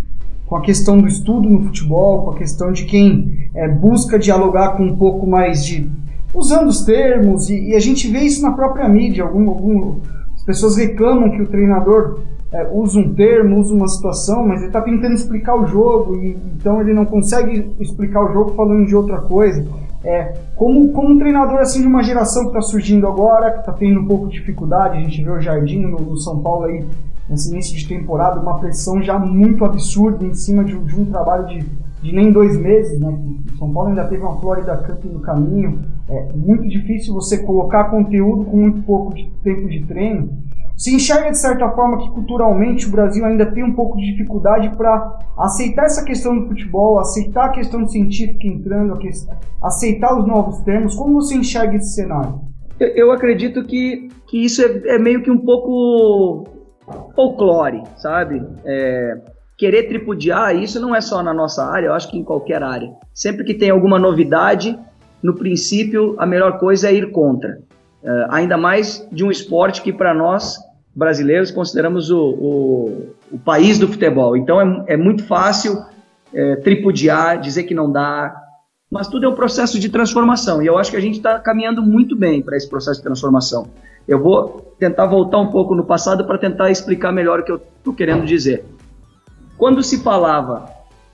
com 0.46 0.56
a 0.56 0.60
questão 0.60 0.98
do 0.98 1.06
estudo 1.06 1.48
no 1.48 1.64
futebol, 1.64 2.24
com 2.24 2.30
a 2.30 2.36
questão 2.36 2.72
de 2.72 2.84
quem 2.84 3.48
é, 3.54 3.68
busca 3.68 4.18
dialogar 4.18 4.76
com 4.76 4.84
um 4.84 4.96
pouco 4.96 5.26
mais 5.26 5.64
de 5.64 5.90
usando 6.34 6.68
os 6.68 6.84
termos, 6.84 7.48
e, 7.48 7.70
e, 7.70 7.74
a 7.74 7.80
gente 7.80 8.08
vê 8.08 8.20
isso 8.20 8.42
na 8.42 8.52
própria 8.52 8.88
mídia. 8.88 9.24
Algum, 9.24 9.48
algum, 9.48 9.96
as 10.34 10.44
pessoas 10.44 10.76
reclamam 10.76 11.30
que 11.30 11.42
o 11.42 11.46
treinador 11.46 12.20
é, 12.52 12.68
usa 12.70 12.98
um 12.98 13.14
termo, 13.14 13.58
usa 13.58 13.74
uma 13.74 13.88
situação, 13.88 14.46
mas 14.46 14.58
ele 14.58 14.68
está 14.68 14.80
tentando 14.80 15.14
explicar 15.14 15.56
o 15.56 15.66
jogo, 15.66 16.16
e 16.16 16.36
então 16.54 16.80
ele 16.80 16.92
não 16.92 17.04
consegue 17.04 17.72
explicar 17.80 18.22
o 18.24 18.32
jogo 18.32 18.52
falando 18.54 18.86
de 18.86 18.94
outra 18.94 19.18
coisa. 19.18 19.66
É, 20.06 20.34
como, 20.54 20.92
como 20.92 21.14
um 21.14 21.18
treinador 21.18 21.58
assim 21.58 21.80
de 21.80 21.86
uma 21.86 22.02
geração 22.02 22.44
que 22.44 22.48
está 22.50 22.60
surgindo 22.60 23.06
agora, 23.06 23.50
que 23.50 23.58
está 23.58 23.72
tendo 23.72 24.00
um 24.00 24.06
pouco 24.06 24.28
de 24.28 24.38
dificuldade, 24.38 24.98
a 24.98 25.00
gente 25.00 25.22
vê 25.22 25.30
o 25.30 25.40
Jardim 25.40 25.80
no, 25.80 25.98
no 25.98 26.16
São 26.16 26.40
Paulo 26.40 26.66
aí 26.66 26.86
nesse 27.28 27.50
início 27.50 27.76
de 27.76 27.88
temporada, 27.88 28.40
uma 28.40 28.60
pressão 28.60 29.02
já 29.02 29.18
muito 29.18 29.64
absurda 29.64 30.24
em 30.24 30.32
cima 30.32 30.64
de, 30.64 30.78
de 30.78 31.00
um 31.00 31.06
trabalho 31.06 31.46
de 31.48 31.66
de 32.06 32.12
nem 32.12 32.30
dois 32.30 32.56
meses, 32.56 33.00
né? 33.00 33.08
O 33.08 33.58
São 33.58 33.72
Paulo 33.72 33.88
ainda 33.88 34.04
teve 34.04 34.22
uma 34.22 34.38
Florida 34.38 34.76
Cup 34.76 35.04
no 35.06 35.20
caminho. 35.20 35.80
É 36.08 36.32
muito 36.34 36.68
difícil 36.68 37.12
você 37.14 37.38
colocar 37.38 37.84
conteúdo 37.84 38.44
com 38.44 38.56
muito 38.56 38.82
pouco 38.82 39.14
de 39.14 39.28
tempo 39.42 39.68
de 39.68 39.84
treino. 39.86 40.28
Se 40.76 40.94
enxerga 40.94 41.30
de 41.30 41.38
certa 41.38 41.70
forma 41.70 41.98
que 41.98 42.10
culturalmente 42.10 42.86
o 42.86 42.90
Brasil 42.90 43.24
ainda 43.24 43.46
tem 43.46 43.64
um 43.64 43.74
pouco 43.74 43.96
de 43.96 44.10
dificuldade 44.12 44.68
para 44.76 45.18
aceitar 45.38 45.86
essa 45.86 46.04
questão 46.04 46.38
do 46.38 46.48
futebol, 46.48 46.98
aceitar 46.98 47.46
a 47.46 47.48
questão 47.48 47.88
científica 47.88 48.46
entrando, 48.46 48.98
aceitar 49.62 50.18
os 50.18 50.26
novos 50.26 50.60
termos. 50.60 50.94
Como 50.94 51.14
você 51.14 51.34
enxerga 51.34 51.76
esse 51.76 51.94
cenário? 51.94 52.40
Eu, 52.78 52.88
eu 52.88 53.12
acredito 53.12 53.64
que, 53.64 54.08
que 54.26 54.44
isso 54.44 54.60
é, 54.60 54.96
é, 54.96 54.98
meio 54.98 55.22
que 55.22 55.30
um 55.30 55.38
pouco 55.38 56.44
folclore, 57.14 57.82
sabe? 57.96 58.46
É, 58.66 59.18
querer 59.56 59.84
tripudiar, 59.84 60.54
isso 60.54 60.78
não 60.78 60.94
é 60.94 61.00
só 61.00 61.22
na 61.22 61.32
nossa 61.32 61.64
área, 61.64 61.86
eu 61.86 61.94
acho 61.94 62.10
que 62.10 62.18
em 62.18 62.24
qualquer 62.24 62.62
área. 62.62 62.92
Sempre 63.14 63.44
que 63.44 63.54
tem 63.54 63.70
alguma 63.70 63.98
novidade, 63.98 64.78
no 65.22 65.34
princípio, 65.34 66.14
a 66.18 66.26
melhor 66.26 66.58
coisa 66.58 66.90
é 66.90 66.94
ir 66.94 67.10
contra. 67.10 67.58
Uh, 68.02 68.26
ainda 68.30 68.56
mais 68.56 69.06
de 69.10 69.24
um 69.24 69.30
esporte 69.30 69.82
que, 69.82 69.92
para 69.92 70.14
nós, 70.14 70.58
brasileiros, 70.96 71.50
consideramos 71.50 72.10
o, 72.10 72.18
o, 72.18 73.14
o, 73.32 73.38
país 73.38 73.78
do 73.78 73.86
futebol. 73.86 74.34
Então, 74.34 74.58
é, 74.58 74.94
é 74.94 74.96
muito 74.96 75.24
fácil 75.24 75.84
é, 76.32 76.56
tripudiar, 76.56 77.38
dizer 77.38 77.64
que 77.64 77.74
não 77.74 77.92
dá, 77.92 78.34
mas 78.90 79.06
tudo 79.06 79.26
é 79.26 79.28
um 79.28 79.34
processo 79.34 79.78
de 79.78 79.90
transformação. 79.90 80.62
E 80.62 80.66
eu 80.66 80.78
acho 80.78 80.90
que 80.90 80.96
a 80.96 81.00
gente 81.00 81.18
está 81.18 81.38
caminhando 81.38 81.82
muito 81.82 82.16
bem 82.16 82.40
para 82.40 82.56
esse 82.56 82.66
processo 82.66 82.98
de 82.98 83.04
transformação. 83.04 83.68
Eu 84.08 84.22
vou 84.22 84.74
tentar 84.78 85.04
voltar 85.04 85.38
um 85.38 85.48
pouco 85.48 85.74
no 85.74 85.84
passado 85.84 86.24
para 86.24 86.38
tentar 86.38 86.70
explicar 86.70 87.12
melhor 87.12 87.40
o 87.40 87.44
que 87.44 87.52
eu 87.52 87.60
estou 87.78 87.92
querendo 87.92 88.24
dizer. 88.24 88.64
Quando 89.58 89.82
se 89.82 90.02
falava 90.02 90.70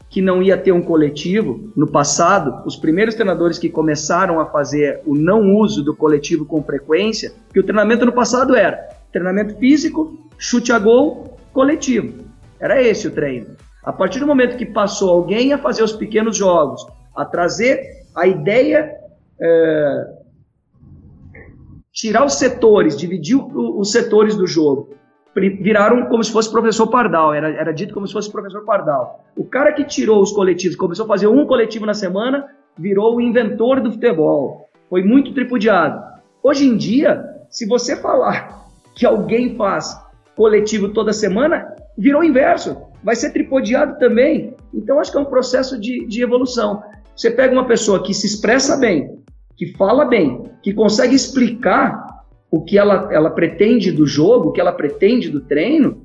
que 0.09 0.21
não 0.21 0.43
ia 0.43 0.59
ter 0.59 0.73
um 0.73 0.83
coletivo, 0.83 1.73
no 1.75 1.87
passado, 1.87 2.63
os 2.67 2.77
primeiros 2.77 3.15
treinadores 3.15 3.59
que 3.59 3.69
começaram 3.69 4.39
a 4.39 4.47
fazer 4.47 5.01
o 5.07 5.15
não 5.17 5.57
uso 5.57 5.83
do 5.83 5.97
coletivo 5.97 6.45
com 6.45 6.63
frequência, 6.63 7.33
que 7.53 7.59
o 7.59 7.63
treinamento 7.63 8.05
no 8.05 8.13
passado 8.13 8.55
era 8.55 9.02
treinamento 9.13 9.57
físico, 9.57 10.29
chute 10.39 10.73
a 10.73 10.79
gol, 10.79 11.37
coletivo. 11.53 12.25
Era 12.59 12.81
esse 12.81 13.07
o 13.07 13.11
treino. 13.11 13.57
A 13.85 13.93
partir 13.93 14.21
do 14.21 14.27
momento 14.27 14.57
que 14.57 14.67
passou 14.67 15.11
alguém 15.11 15.53
a 15.53 15.59
fazer 15.59 15.83
os 15.83 15.93
pequenos 15.93 16.37
jogos, 16.37 16.87
a 17.15 17.25
trazer 17.25 17.81
a 18.15 18.27
ideia, 18.27 18.93
é, 19.41 20.07
tirar 21.93 22.25
os 22.25 22.35
setores, 22.35 22.97
dividir 22.97 23.37
os 23.37 23.91
setores 23.91 24.37
do 24.37 24.47
jogo 24.47 24.95
viraram 25.35 26.07
como 26.07 26.23
se 26.23 26.31
fosse 26.31 26.51
professor 26.51 26.87
Pardal, 26.89 27.33
era, 27.33 27.49
era 27.51 27.73
dito 27.73 27.95
como 27.95 28.07
se 28.07 28.13
fosse 28.13 28.31
professor 28.31 28.65
Pardal. 28.65 29.25
O 29.37 29.45
cara 29.45 29.73
que 29.73 29.85
tirou 29.85 30.21
os 30.21 30.33
coletivos, 30.33 30.77
começou 30.77 31.05
a 31.05 31.09
fazer 31.09 31.27
um 31.27 31.47
coletivo 31.47 31.87
na 31.87 31.95
semana, 31.95 32.47
virou 32.77 33.17
o 33.17 33.21
inventor 33.21 33.81
do 33.81 33.91
futebol. 33.91 34.69
Foi 34.91 35.03
muito 35.03 35.33
tripudiado. 35.33 36.03
Hoje 36.43 36.67
em 36.67 36.77
dia, 36.77 37.25
se 37.49 37.67
você 37.67 37.97
falar 37.97 38.62
que 38.95 39.07
alguém 39.07 39.57
faz 39.57 39.97
coletivo 40.37 40.91
toda 40.91 41.13
semana, 41.13 41.67
virou 41.97 42.25
inverso. 42.25 42.77
Vai 43.03 43.17
ser 43.17 43.31
tripodiado 43.31 43.99
também. 43.99 44.55
Então, 44.73 44.99
acho 44.99 45.11
que 45.11 45.19
é 45.19 45.21
um 45.21 45.27
processo 45.27 45.79
de, 45.79 46.07
de 46.07 46.23
evolução. 46.23 46.83
Você 47.17 47.31
pega 47.31 47.53
uma 47.53 47.67
pessoa 47.67 48.03
que 48.03 48.15
se 48.15 48.27
expressa 48.27 48.77
bem, 48.77 49.19
que 49.57 49.67
fala 49.77 50.05
bem, 50.05 50.51
que 50.63 50.73
consegue 50.73 51.15
explicar 51.15 52.07
o 52.51 52.63
que 52.63 52.79
ela, 52.79 53.09
ela 53.13 53.31
pretende 53.31 53.91
do 53.91 54.07
jogo, 54.07 54.49
o 54.49 54.53
que 54.53 54.61
ela 54.61 54.73
pretende 54.73 55.29
do 55.29 55.41
treino, 55.41 56.03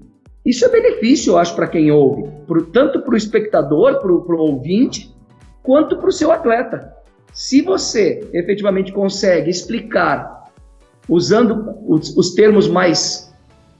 isso 0.47 0.63
é 0.63 0.69
benefício, 0.69 1.34
eu 1.34 1.38
acho, 1.38 1.54
para 1.56 1.67
quem 1.67 1.91
ouve, 1.91 2.23
pro, 2.47 2.65
tanto 2.67 3.02
para 3.02 3.13
o 3.13 3.17
espectador, 3.17 4.00
para 4.00 4.10
o 4.10 4.39
ouvinte, 4.39 5.13
quanto 5.62 5.97
para 5.97 6.08
o 6.08 6.12
seu 6.12 6.32
atleta. 6.32 6.93
Se 7.34 7.62
você 7.62 8.26
efetivamente 8.32 8.93
consegue 8.93 9.50
explicar, 9.50 10.45
usando 11.07 11.75
os, 11.87 12.15
os 12.15 12.33
termos 12.33 12.67
mais 12.67 13.33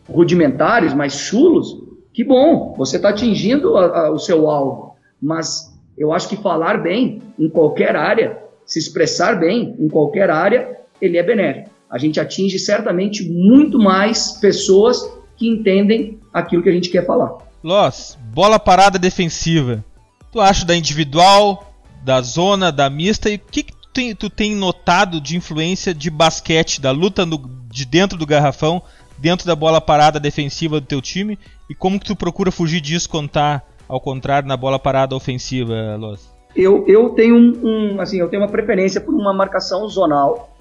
rudimentares, 0.09 0.93
mais 0.93 1.13
chulos, 1.13 1.77
que 2.13 2.23
bom, 2.23 2.73
você 2.77 2.95
está 2.95 3.09
atingindo 3.09 3.77
a, 3.77 4.07
a, 4.07 4.11
o 4.11 4.17
seu 4.17 4.49
alvo. 4.49 4.95
Mas 5.21 5.73
eu 5.97 6.13
acho 6.13 6.29
que 6.29 6.37
falar 6.37 6.81
bem 6.81 7.21
em 7.37 7.49
qualquer 7.49 7.95
área, 7.95 8.37
se 8.65 8.79
expressar 8.79 9.39
bem 9.39 9.75
em 9.79 9.87
qualquer 9.87 10.29
área, 10.29 10.77
ele 11.01 11.17
é 11.17 11.23
benéfico. 11.23 11.69
A 11.89 11.97
gente 11.97 12.19
atinge 12.19 12.59
certamente 12.59 13.23
muito 13.23 13.79
mais 13.79 14.33
pessoas 14.33 15.09
que 15.35 15.47
entendem 15.47 16.19
aquilo 16.33 16.63
que 16.63 16.69
a 16.69 16.73
gente 16.73 16.89
quer 16.89 17.05
falar. 17.05 17.37
Loss, 17.63 18.17
bola 18.33 18.59
parada 18.59 18.99
defensiva. 18.99 19.83
Tu 20.31 20.41
acha 20.41 20.65
da 20.65 20.75
individual, 20.75 21.73
da 22.03 22.21
zona, 22.21 22.71
da 22.71 22.89
mista 22.89 23.29
e 23.29 23.35
o 23.35 23.39
que, 23.39 23.63
que 23.63 23.73
tem, 23.97 24.15
tu 24.15 24.29
tem 24.29 24.55
notado 24.55 25.19
de 25.19 25.36
influência 25.36 25.91
de 25.91 26.12
basquete, 26.12 26.79
da 26.79 26.91
luta 26.91 27.25
no, 27.25 27.41
de 27.67 27.83
dentro 27.83 28.15
do 28.15 28.27
garrafão, 28.27 28.79
dentro 29.17 29.47
da 29.47 29.55
bola 29.55 29.81
parada 29.81 30.19
defensiva 30.19 30.79
do 30.79 30.86
teu 30.86 31.01
time 31.01 31.39
e 31.67 31.73
como 31.73 31.99
que 31.99 32.05
tu 32.05 32.15
procura 32.15 32.51
fugir 32.51 32.79
disso 32.79 33.10
quando 33.10 33.29
tá 33.29 33.63
ao 33.89 33.99
contrário 33.99 34.47
na 34.47 34.55
bola 34.55 34.77
parada 34.77 35.15
ofensiva, 35.15 35.95
Loss? 35.97 36.29
Eu, 36.55 36.86
eu 36.88 37.10
tenho 37.10 37.36
um, 37.36 37.95
um, 37.95 38.01
assim, 38.01 38.19
eu 38.19 38.29
tenho 38.29 38.43
uma 38.43 38.51
preferência 38.51 39.01
por 39.01 39.15
uma 39.15 39.33
marcação 39.33 39.88
zonal. 39.89 40.55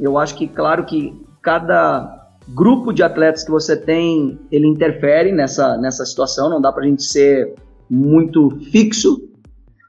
Eu 0.00 0.18
acho 0.18 0.34
que 0.34 0.48
claro 0.48 0.84
que 0.84 1.14
cada 1.40 2.28
grupo 2.48 2.92
de 2.92 3.04
atletas 3.04 3.44
que 3.44 3.52
você 3.52 3.76
tem, 3.76 4.36
ele 4.50 4.66
interfere 4.66 5.30
nessa, 5.30 5.76
nessa 5.76 6.04
situação, 6.04 6.50
não 6.50 6.60
dá 6.60 6.72
para 6.72 6.84
a 6.84 6.88
gente 6.88 7.04
ser 7.04 7.54
muito 7.88 8.50
fixo. 8.72 9.22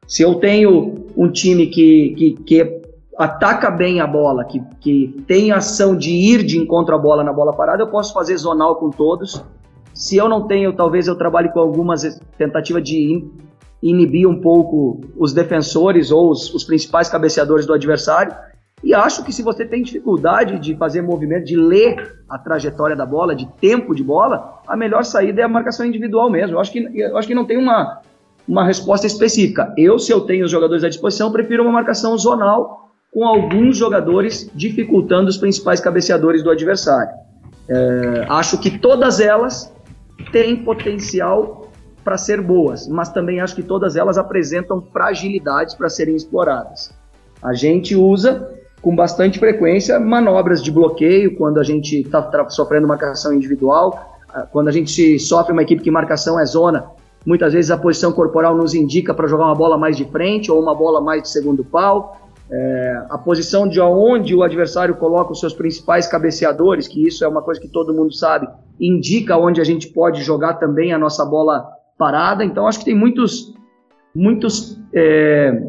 Se 0.07 0.21
eu 0.21 0.35
tenho 0.35 1.05
um 1.15 1.29
time 1.31 1.67
que, 1.67 2.15
que, 2.17 2.31
que 2.43 2.81
ataca 3.17 3.71
bem 3.71 3.99
a 3.99 4.07
bola, 4.07 4.45
que, 4.45 4.61
que 4.79 5.23
tem 5.27 5.51
ação 5.51 5.95
de 5.95 6.11
ir 6.11 6.43
de 6.43 6.57
encontro 6.57 6.93
à 6.93 6.97
bola 6.97 7.23
na 7.23 7.33
bola 7.33 7.53
parada, 7.53 7.83
eu 7.83 7.87
posso 7.87 8.13
fazer 8.13 8.37
zonal 8.37 8.75
com 8.75 8.89
todos. 8.89 9.43
Se 9.93 10.17
eu 10.17 10.27
não 10.27 10.47
tenho, 10.47 10.73
talvez 10.73 11.07
eu 11.07 11.15
trabalhe 11.15 11.49
com 11.49 11.59
algumas 11.59 12.19
tentativas 12.37 12.83
de 12.83 13.25
inibir 13.81 14.27
um 14.27 14.41
pouco 14.41 15.01
os 15.17 15.33
defensores 15.33 16.11
ou 16.11 16.31
os, 16.31 16.53
os 16.53 16.63
principais 16.63 17.09
cabeceadores 17.09 17.65
do 17.65 17.73
adversário. 17.73 18.35
E 18.83 18.93
acho 18.93 19.23
que 19.23 19.31
se 19.31 19.41
você 19.41 19.65
tem 19.65 19.81
dificuldade 19.81 20.59
de 20.59 20.75
fazer 20.75 21.01
movimento, 21.01 21.45
de 21.45 21.55
ler 21.55 22.19
a 22.29 22.37
trajetória 22.37 22.95
da 22.95 23.05
bola, 23.05 23.33
de 23.33 23.47
tempo 23.59 23.95
de 23.95 24.03
bola, 24.03 24.59
a 24.67 24.75
melhor 24.75 25.03
saída 25.03 25.41
é 25.41 25.43
a 25.45 25.47
marcação 25.47 25.85
individual 25.85 26.29
mesmo. 26.29 26.55
Eu 26.55 26.59
acho 26.59 26.71
que, 26.71 26.79
eu 26.79 27.17
acho 27.17 27.27
que 27.27 27.33
não 27.33 27.45
tem 27.45 27.57
uma, 27.57 28.01
uma 28.47 28.65
resposta 28.65 29.07
específica. 29.07 29.73
Eu, 29.77 29.97
se 29.97 30.11
eu 30.11 30.21
tenho 30.21 30.45
os 30.45 30.51
jogadores 30.51 30.83
à 30.83 30.89
disposição, 30.89 31.31
prefiro 31.31 31.63
uma 31.63 31.71
marcação 31.71 32.17
zonal 32.17 32.91
com 33.11 33.25
alguns 33.25 33.77
jogadores 33.77 34.49
dificultando 34.53 35.29
os 35.29 35.37
principais 35.37 35.79
cabeceadores 35.79 36.43
do 36.43 36.51
adversário. 36.51 37.13
É, 37.67 38.25
acho 38.29 38.59
que 38.59 38.77
todas 38.77 39.19
elas 39.19 39.73
têm 40.31 40.63
potencial 40.63 41.71
para 42.03 42.17
ser 42.17 42.39
boas, 42.41 42.87
mas 42.87 43.09
também 43.09 43.41
acho 43.41 43.55
que 43.55 43.63
todas 43.63 43.95
elas 43.95 44.17
apresentam 44.17 44.81
fragilidades 44.93 45.73
para 45.73 45.89
serem 45.89 46.15
exploradas. 46.15 46.91
A 47.41 47.53
gente 47.53 47.95
usa 47.95 48.47
com 48.81 48.95
bastante 48.95 49.39
frequência 49.39 49.99
manobras 49.99 50.61
de 50.61 50.71
bloqueio 50.71 51.35
quando 51.35 51.59
a 51.59 51.63
gente 51.63 52.01
está 52.01 52.21
tá 52.21 52.47
sofrendo 52.49 52.87
marcação 52.87 53.33
individual, 53.33 54.19
ah, 54.29 54.41
quando 54.51 54.67
a 54.67 54.71
gente 54.71 55.17
sofre 55.17 55.53
uma 55.53 55.63
equipe 55.63 55.81
que 55.81 55.89
marcação 55.89 56.39
é 56.39 56.45
zona, 56.45 56.85
muitas 57.25 57.53
vezes 57.53 57.71
a 57.71 57.77
posição 57.77 58.11
corporal 58.11 58.55
nos 58.55 58.73
indica 58.73 59.13
para 59.13 59.27
jogar 59.27 59.45
uma 59.45 59.55
bola 59.55 59.77
mais 59.77 59.97
de 59.97 60.05
frente 60.05 60.51
ou 60.51 60.61
uma 60.61 60.75
bola 60.75 61.01
mais 61.01 61.23
de 61.23 61.29
segundo 61.29 61.63
pau. 61.63 62.21
É, 62.49 63.05
a 63.09 63.17
posição 63.17 63.67
de 63.67 63.81
onde 63.81 64.35
o 64.35 64.43
adversário 64.43 64.95
coloca 64.95 65.31
os 65.31 65.39
seus 65.39 65.53
principais 65.53 66.07
cabeceadores, 66.07 66.87
que 66.87 67.05
isso 67.05 67.25
é 67.25 67.27
uma 67.27 67.41
coisa 67.41 67.59
que 67.59 67.67
todo 67.67 67.93
mundo 67.93 68.13
sabe, 68.13 68.47
indica 68.79 69.35
onde 69.35 69.59
a 69.59 69.63
gente 69.63 69.87
pode 69.87 70.21
jogar 70.21 70.55
também 70.55 70.93
a 70.93 70.97
nossa 70.99 71.25
bola 71.25 71.67
parada. 71.97 72.45
Então 72.45 72.67
acho 72.67 72.79
que 72.79 72.85
tem 72.85 72.95
muitos, 72.95 73.53
muitos 74.13 74.79
é, 74.93 75.59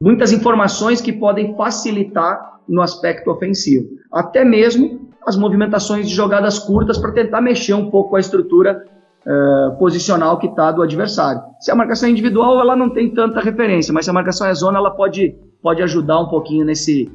muitas 0.00 0.32
informações 0.32 1.00
que 1.00 1.12
podem 1.12 1.54
facilitar 1.56 2.60
no 2.68 2.80
aspecto 2.82 3.30
ofensivo. 3.30 3.88
Até 4.12 4.44
mesmo 4.44 5.10
as 5.26 5.36
movimentações 5.36 6.08
de 6.08 6.14
jogadas 6.14 6.58
curtas 6.58 6.98
para 6.98 7.12
tentar 7.12 7.40
mexer 7.40 7.74
um 7.74 7.90
pouco 7.90 8.16
a 8.16 8.20
estrutura 8.20 8.84
uh, 9.26 9.76
posicional 9.78 10.38
que 10.38 10.46
está 10.46 10.70
do 10.70 10.82
adversário. 10.82 11.42
Se 11.60 11.70
a 11.70 11.74
marcação 11.74 12.08
é 12.08 12.12
individual, 12.12 12.60
ela 12.60 12.76
não 12.76 12.90
tem 12.90 13.10
tanta 13.10 13.40
referência, 13.40 13.92
mas 13.92 14.04
se 14.04 14.10
a 14.10 14.14
marcação 14.14 14.46
é 14.46 14.54
zona, 14.54 14.78
ela 14.78 14.90
pode, 14.90 15.34
pode 15.62 15.82
ajudar 15.82 16.20
um 16.20 16.28
pouquinho 16.28 16.64
nesse, 16.64 17.10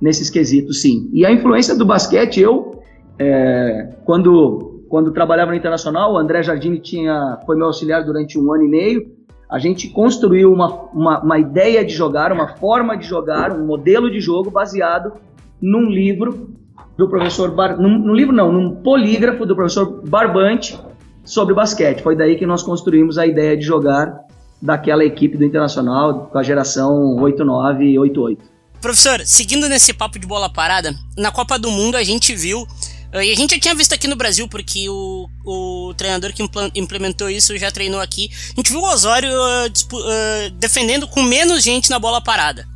nesses 0.00 0.28
quesitos, 0.28 0.82
sim. 0.82 1.08
E 1.12 1.24
a 1.24 1.32
influência 1.32 1.76
do 1.76 1.84
basquete, 1.84 2.40
eu, 2.40 2.82
é, 3.18 3.94
quando, 4.04 4.84
quando 4.88 5.12
trabalhava 5.12 5.50
no 5.50 5.56
Internacional, 5.56 6.12
o 6.12 6.18
André 6.18 6.42
Jardini 6.42 6.78
tinha, 6.78 7.38
foi 7.46 7.56
meu 7.56 7.66
auxiliar 7.66 8.04
durante 8.04 8.38
um 8.38 8.52
ano 8.52 8.64
e 8.64 8.68
meio, 8.68 9.14
a 9.50 9.58
gente 9.58 9.88
construiu 9.88 10.52
uma, 10.52 10.88
uma, 10.92 11.20
uma, 11.20 11.38
ideia 11.38 11.84
de 11.84 11.92
jogar, 11.92 12.32
uma 12.32 12.56
forma 12.56 12.96
de 12.96 13.06
jogar, 13.06 13.52
um 13.52 13.64
modelo 13.64 14.10
de 14.10 14.18
jogo 14.18 14.50
baseado 14.50 15.12
num 15.60 15.88
livro 15.88 16.48
do 16.96 17.08
professor 17.08 17.50
Bar, 17.50 17.80
num, 17.80 18.14
livro 18.14 18.34
não, 18.34 18.50
num 18.50 18.76
polígrafo 18.76 19.46
do 19.46 19.54
professor 19.54 20.02
Barbante 20.08 20.78
sobre 21.24 21.54
basquete. 21.54 22.02
Foi 22.02 22.16
daí 22.16 22.36
que 22.36 22.46
nós 22.46 22.62
construímos 22.62 23.18
a 23.18 23.26
ideia 23.26 23.56
de 23.56 23.64
jogar 23.64 24.20
daquela 24.60 25.04
equipe 25.04 25.36
do 25.36 25.44
Internacional 25.44 26.28
com 26.30 26.38
a 26.38 26.42
geração 26.42 27.16
89 27.16 27.84
e 27.84 27.98
88. 27.98 28.42
Professor, 28.80 29.20
seguindo 29.24 29.68
nesse 29.68 29.92
papo 29.92 30.18
de 30.18 30.26
bola 30.26 30.50
parada, 30.50 30.94
na 31.16 31.30
Copa 31.32 31.58
do 31.58 31.70
Mundo 31.70 31.96
a 31.96 32.02
gente 32.02 32.34
viu 32.34 32.66
ah, 33.14 33.24
e 33.24 33.30
a 33.30 33.36
gente 33.36 33.54
já 33.54 33.60
tinha 33.60 33.74
visto 33.76 33.92
aqui 33.92 34.08
no 34.08 34.16
Brasil, 34.16 34.48
porque 34.48 34.88
o, 34.88 35.28
o 35.46 35.94
treinador 35.96 36.32
que 36.32 36.42
implementou 36.74 37.30
isso 37.30 37.56
já 37.56 37.70
treinou 37.70 38.00
aqui. 38.00 38.28
A 38.52 38.56
gente 38.56 38.72
viu 38.72 38.80
o 38.80 38.92
Osório 38.92 39.30
uh, 39.30 39.66
uh, 39.66 40.50
defendendo 40.58 41.06
com 41.06 41.22
menos 41.22 41.62
gente 41.62 41.88
na 41.88 42.00
bola 42.00 42.20
parada. 42.20 42.66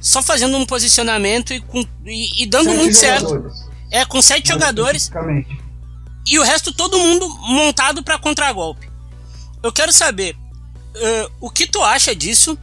Só 0.00 0.22
fazendo 0.22 0.56
um 0.56 0.64
posicionamento 0.64 1.52
e, 1.52 1.60
com, 1.60 1.84
e, 2.06 2.42
e 2.42 2.46
dando 2.46 2.70
sete 2.70 2.78
muito 2.78 2.94
jogadores. 2.94 3.52
certo. 3.52 3.70
É, 3.90 4.04
com 4.06 4.22
sete 4.22 4.48
jogadores. 4.48 5.10
E 6.26 6.38
o 6.38 6.42
resto 6.42 6.72
todo 6.72 6.98
mundo 6.98 7.28
montado 7.40 8.02
para 8.02 8.18
contragolpe. 8.18 8.90
Eu 9.62 9.72
quero 9.72 9.92
saber 9.92 10.34
uh, 10.34 11.32
o 11.40 11.50
que 11.50 11.66
tu 11.66 11.82
acha 11.82 12.14
disso. 12.14 12.58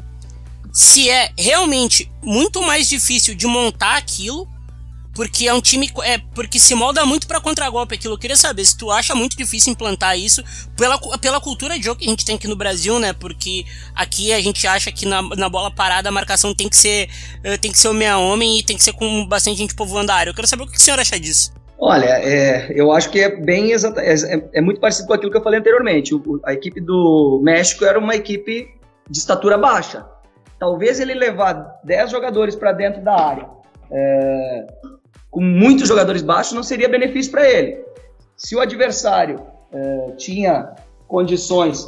Se 0.71 1.09
é 1.09 1.31
realmente 1.37 2.11
muito 2.21 2.61
mais 2.61 2.87
difícil 2.87 3.33
de 3.33 3.47
montar 3.47 3.97
aquilo 3.97 4.47
porque 5.17 5.47
é 5.47 5.53
um 5.53 5.59
time 5.59 5.91
é 6.03 6.19
porque 6.19 6.59
se 6.59 6.75
molda 6.75 7.03
muito 7.03 7.25
para 7.25 7.41
contragolpe 7.41 7.95
aquilo. 7.95 8.13
Eu 8.13 8.19
queria 8.19 8.37
saber 8.37 8.63
se 8.63 8.77
tu 8.77 8.91
acha 8.91 9.15
muito 9.15 9.35
difícil 9.35 9.73
implantar 9.73 10.15
isso 10.15 10.43
pela, 10.75 10.95
pela 11.17 11.41
cultura 11.41 11.75
de 11.75 11.83
jogo 11.83 11.99
que 11.99 12.05
a 12.05 12.09
gente 12.11 12.23
tem 12.23 12.35
aqui 12.35 12.47
no 12.47 12.55
Brasil, 12.55 12.99
né? 12.99 13.13
Porque 13.13 13.65
aqui 13.95 14.31
a 14.31 14.39
gente 14.39 14.67
acha 14.67 14.91
que 14.91 15.07
na, 15.07 15.23
na 15.23 15.49
bola 15.49 15.71
parada 15.71 16.09
a 16.09 16.11
marcação 16.11 16.53
tem 16.53 16.69
que 16.69 16.77
ser 16.77 17.09
uh, 17.39 17.57
tem 17.57 17.71
que 17.71 17.79
ser 17.79 17.87
homem 17.87 18.07
a 18.07 18.19
homem 18.19 18.59
e 18.59 18.63
tem 18.63 18.77
que 18.77 18.83
ser 18.83 18.93
com 18.93 19.25
bastante 19.25 19.57
gente 19.57 19.73
povoando 19.73 20.11
a 20.11 20.15
área. 20.15 20.29
Eu 20.29 20.35
quero 20.35 20.47
saber 20.47 20.61
o 20.61 20.67
que 20.67 20.77
o 20.77 20.79
senhor 20.79 20.99
acha 20.99 21.19
disso. 21.19 21.51
Olha, 21.79 22.05
é, 22.05 22.71
eu 22.71 22.91
acho 22.91 23.11
que 23.11 23.19
é 23.19 23.35
bem 23.35 23.71
exata, 23.71 24.01
é, 24.01 24.13
é, 24.13 24.49
é, 24.53 24.61
muito 24.61 24.79
parecido 24.79 25.07
com 25.07 25.13
aquilo 25.13 25.31
que 25.31 25.37
eu 25.37 25.43
falei 25.43 25.59
anteriormente. 25.59 26.15
O, 26.15 26.39
a 26.43 26.53
equipe 26.53 26.81
do 26.81 27.39
México 27.43 27.85
era 27.85 27.99
uma 27.99 28.15
equipe 28.15 28.67
de 29.07 29.17
estatura 29.17 29.57
baixa. 29.57 30.05
Talvez 30.59 30.99
ele 30.99 31.13
levar 31.13 31.79
10 31.83 32.09
jogadores 32.09 32.55
para 32.55 32.71
dentro 32.71 33.03
da 33.03 33.15
área, 33.15 33.47
é, 33.91 34.67
com 35.29 35.39
muitos 35.39 35.87
jogadores 35.87 36.23
baixos, 36.23 36.53
não 36.53 36.63
seria 36.63 36.89
benefício 36.89 37.31
para 37.31 37.47
ele. 37.47 37.85
Se 38.35 38.55
o 38.55 38.59
adversário 38.59 39.39
é, 39.71 40.11
tinha 40.17 40.73
condições 41.07 41.87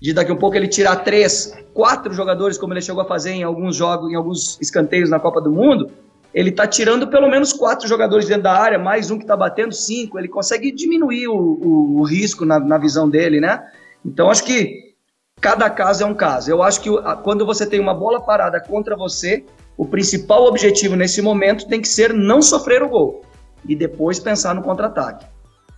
de 0.00 0.12
daqui 0.12 0.30
a 0.30 0.34
um 0.34 0.38
pouco 0.38 0.56
ele 0.56 0.68
tirar 0.68 0.96
três, 0.96 1.56
quatro 1.74 2.12
jogadores, 2.12 2.56
como 2.56 2.72
ele 2.72 2.80
chegou 2.80 3.02
a 3.02 3.04
fazer 3.04 3.32
em 3.32 3.42
alguns 3.42 3.74
jogos, 3.76 4.10
em 4.10 4.14
alguns 4.14 4.60
escanteios 4.60 5.10
na 5.10 5.18
Copa 5.18 5.40
do 5.40 5.50
Mundo, 5.50 5.90
ele 6.34 6.50
está 6.50 6.66
tirando 6.66 7.08
pelo 7.08 7.28
menos 7.28 7.52
quatro 7.52 7.86
jogadores 7.86 8.26
dentro 8.26 8.44
da 8.44 8.54
área, 8.54 8.78
mais 8.78 9.10
um 9.10 9.18
que 9.18 9.24
está 9.24 9.36
batendo 9.36 9.74
cinco, 9.74 10.18
ele 10.18 10.28
consegue 10.28 10.72
diminuir 10.72 11.28
o, 11.28 11.34
o, 11.34 12.00
o 12.00 12.02
risco 12.02 12.44
na, 12.44 12.58
na, 12.58 12.78
visão 12.78 13.08
dele, 13.08 13.40
né? 13.40 13.62
Então 14.04 14.30
acho 14.30 14.44
que 14.44 14.94
cada 15.40 15.68
caso 15.68 16.02
é 16.02 16.06
um 16.06 16.14
caso. 16.14 16.50
Eu 16.50 16.62
acho 16.62 16.80
que 16.80 16.88
quando 17.22 17.44
você 17.44 17.66
tem 17.66 17.80
uma 17.80 17.92
bola 17.92 18.20
parada 18.20 18.60
contra 18.60 18.96
você, 18.96 19.44
o 19.76 19.84
principal 19.84 20.44
objetivo 20.46 20.96
nesse 20.96 21.20
momento 21.20 21.68
tem 21.68 21.80
que 21.80 21.88
ser 21.88 22.14
não 22.14 22.40
sofrer 22.40 22.82
o 22.82 22.88
gol 22.88 23.22
e 23.68 23.76
depois 23.76 24.18
pensar 24.18 24.54
no 24.54 24.62
contra-ataque. 24.62 25.26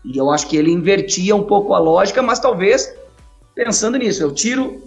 E 0.04 0.16
eu 0.16 0.30
acho 0.30 0.46
que 0.46 0.56
ele 0.56 0.70
invertia 0.70 1.34
um 1.34 1.42
pouco 1.42 1.74
a 1.74 1.78
lógica, 1.78 2.22
mas 2.22 2.38
talvez 2.38 2.94
pensando 3.54 3.96
nisso, 3.96 4.22
eu 4.22 4.32
tiro 4.32 4.82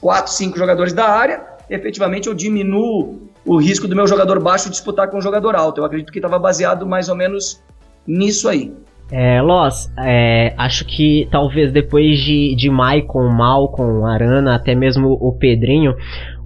quatro, 0.00 0.32
cinco 0.32 0.58
jogadores 0.58 0.92
da 0.92 1.08
área, 1.08 1.44
efetivamente 1.68 2.28
eu 2.28 2.34
diminuo 2.34 3.29
o 3.50 3.56
risco 3.56 3.88
do 3.88 3.96
meu 3.96 4.06
jogador 4.06 4.40
baixo 4.40 4.70
disputar 4.70 5.10
com 5.10 5.18
um 5.18 5.20
jogador 5.20 5.56
alto. 5.56 5.80
Eu 5.80 5.84
acredito 5.84 6.12
que 6.12 6.20
estava 6.20 6.38
baseado 6.38 6.86
mais 6.86 7.08
ou 7.08 7.16
menos 7.16 7.60
nisso 8.06 8.48
aí. 8.48 8.72
É, 9.10 9.42
Loss, 9.42 9.92
é, 9.98 10.54
acho 10.56 10.84
que 10.86 11.26
talvez 11.32 11.72
depois 11.72 12.20
de, 12.20 12.54
de 12.54 12.70
Maicon, 12.70 13.28
Malcom, 13.28 14.06
Arana, 14.06 14.54
até 14.54 14.72
mesmo 14.72 15.18
o 15.20 15.32
Pedrinho, 15.32 15.96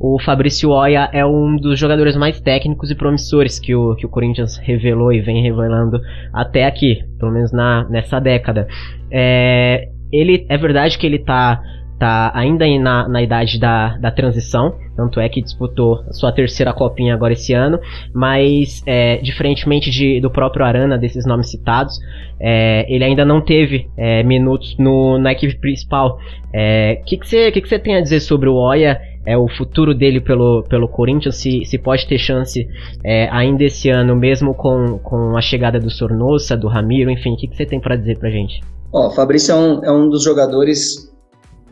o 0.01 0.19
Fabrício 0.19 0.71
Oia 0.71 1.11
é 1.13 1.27
um 1.27 1.57
dos 1.57 1.79
jogadores 1.79 2.17
mais 2.17 2.41
técnicos 2.41 2.91
e 2.91 2.95
promissores 2.95 3.59
que 3.59 3.75
o, 3.75 3.95
que 3.97 4.07
o 4.07 4.09
Corinthians 4.09 4.57
revelou 4.57 5.13
e 5.13 5.21
vem 5.21 5.43
revelando 5.43 6.01
até 6.33 6.65
aqui, 6.65 7.05
pelo 7.19 7.33
menos 7.33 7.53
na, 7.53 7.87
nessa 7.91 8.19
década. 8.19 8.67
É, 9.13 9.91
ele 10.11 10.47
é 10.49 10.57
verdade 10.57 10.97
que 10.97 11.07
ele 11.07 11.17
está 11.17 11.61
tá 11.99 12.33
ainda 12.35 12.67
na, 12.79 13.09
na 13.09 13.23
idade 13.23 13.59
da, 13.59 13.97
da 13.99 14.11
transição, 14.11 14.75
tanto 14.97 15.21
é 15.21 15.29
que 15.29 15.41
disputou 15.41 16.05
sua 16.13 16.33
terceira 16.33 16.73
copinha 16.73 17.15
agora 17.15 17.33
esse 17.33 17.53
ano, 17.53 17.79
mas 18.15 18.83
é, 18.87 19.19
diferentemente 19.19 19.91
de, 19.91 20.21
do 20.21 20.31
próprio 20.31 20.65
Arana, 20.65 20.99
desses 20.99 21.27
nomes 21.27 21.51
citados, 21.51 21.99
é, 22.41 22.85
ele 22.93 23.05
ainda 23.05 23.25
não 23.25 23.41
teve 23.41 23.89
é, 23.97 24.23
minutos 24.23 24.77
no, 24.79 25.19
na 25.19 25.33
equipe 25.33 25.57
principal. 25.59 26.19
O 26.53 27.05
que 27.05 27.17
você 27.17 27.51
que 27.51 27.61
que 27.61 27.69
que 27.69 27.79
tem 27.81 27.97
a 27.97 28.01
dizer 28.01 28.21
sobre 28.21 28.49
o 28.49 28.55
Oia? 28.55 29.01
É 29.27 29.39
o 29.39 29.49
futuro 29.49 29.95
dele 29.95 30.21
pelo, 30.21 30.63
pelo 30.65 30.87
Corinthians, 30.87 31.37
se, 31.37 31.65
se 31.65 31.79
pode 31.79 32.07
ter 32.07 32.19
chance 32.19 32.69
é, 33.03 33.27
ainda 33.31 33.65
esse 33.65 33.89
ano, 33.89 34.15
mesmo 34.15 34.55
com, 34.55 34.99
com 34.99 35.35
a 35.35 35.41
chegada 35.41 35.81
do 35.81 35.91
Sornosa, 35.91 36.55
do 36.57 36.69
Ramiro, 36.69 37.11
enfim, 37.11 37.33
o 37.33 37.37
que 37.37 37.49
você 37.49 37.65
tem 37.65 37.81
para 37.81 37.97
dizer 37.97 38.19
pra 38.19 38.29
gente? 38.29 38.61
Ó, 38.93 39.07
oh, 39.07 39.11
Fabrício 39.11 39.53
é 39.53 39.55
um, 39.57 39.85
é 39.85 39.91
um 39.91 40.11
dos 40.11 40.23
jogadores 40.23 41.14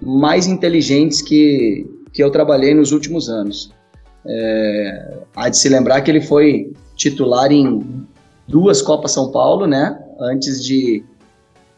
mais 0.03 0.47
inteligentes 0.47 1.23
que, 1.23 1.87
que 2.13 2.23
eu 2.23 2.31
trabalhei 2.31 2.75
nos 2.75 2.93
últimos 2.93 3.29
anos. 3.29 3.73
É, 4.27 5.19
há 5.35 5.49
de 5.49 5.57
se 5.57 5.69
lembrar 5.69 6.01
que 6.03 6.11
ele 6.11 6.21
foi 6.21 6.73
titular 6.97 7.51
em 7.51 8.07
duas 8.47 8.83
Copas 8.83 9.13
São 9.13 9.31
Paulo, 9.31 9.67
né? 9.67 9.99
Antes 10.21 10.65
de, 10.65 11.05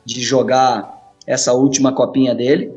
de 0.05 0.21
jogar 0.21 1.13
essa 1.27 1.53
última 1.53 1.93
copinha 1.93 2.35
dele. 2.35 2.73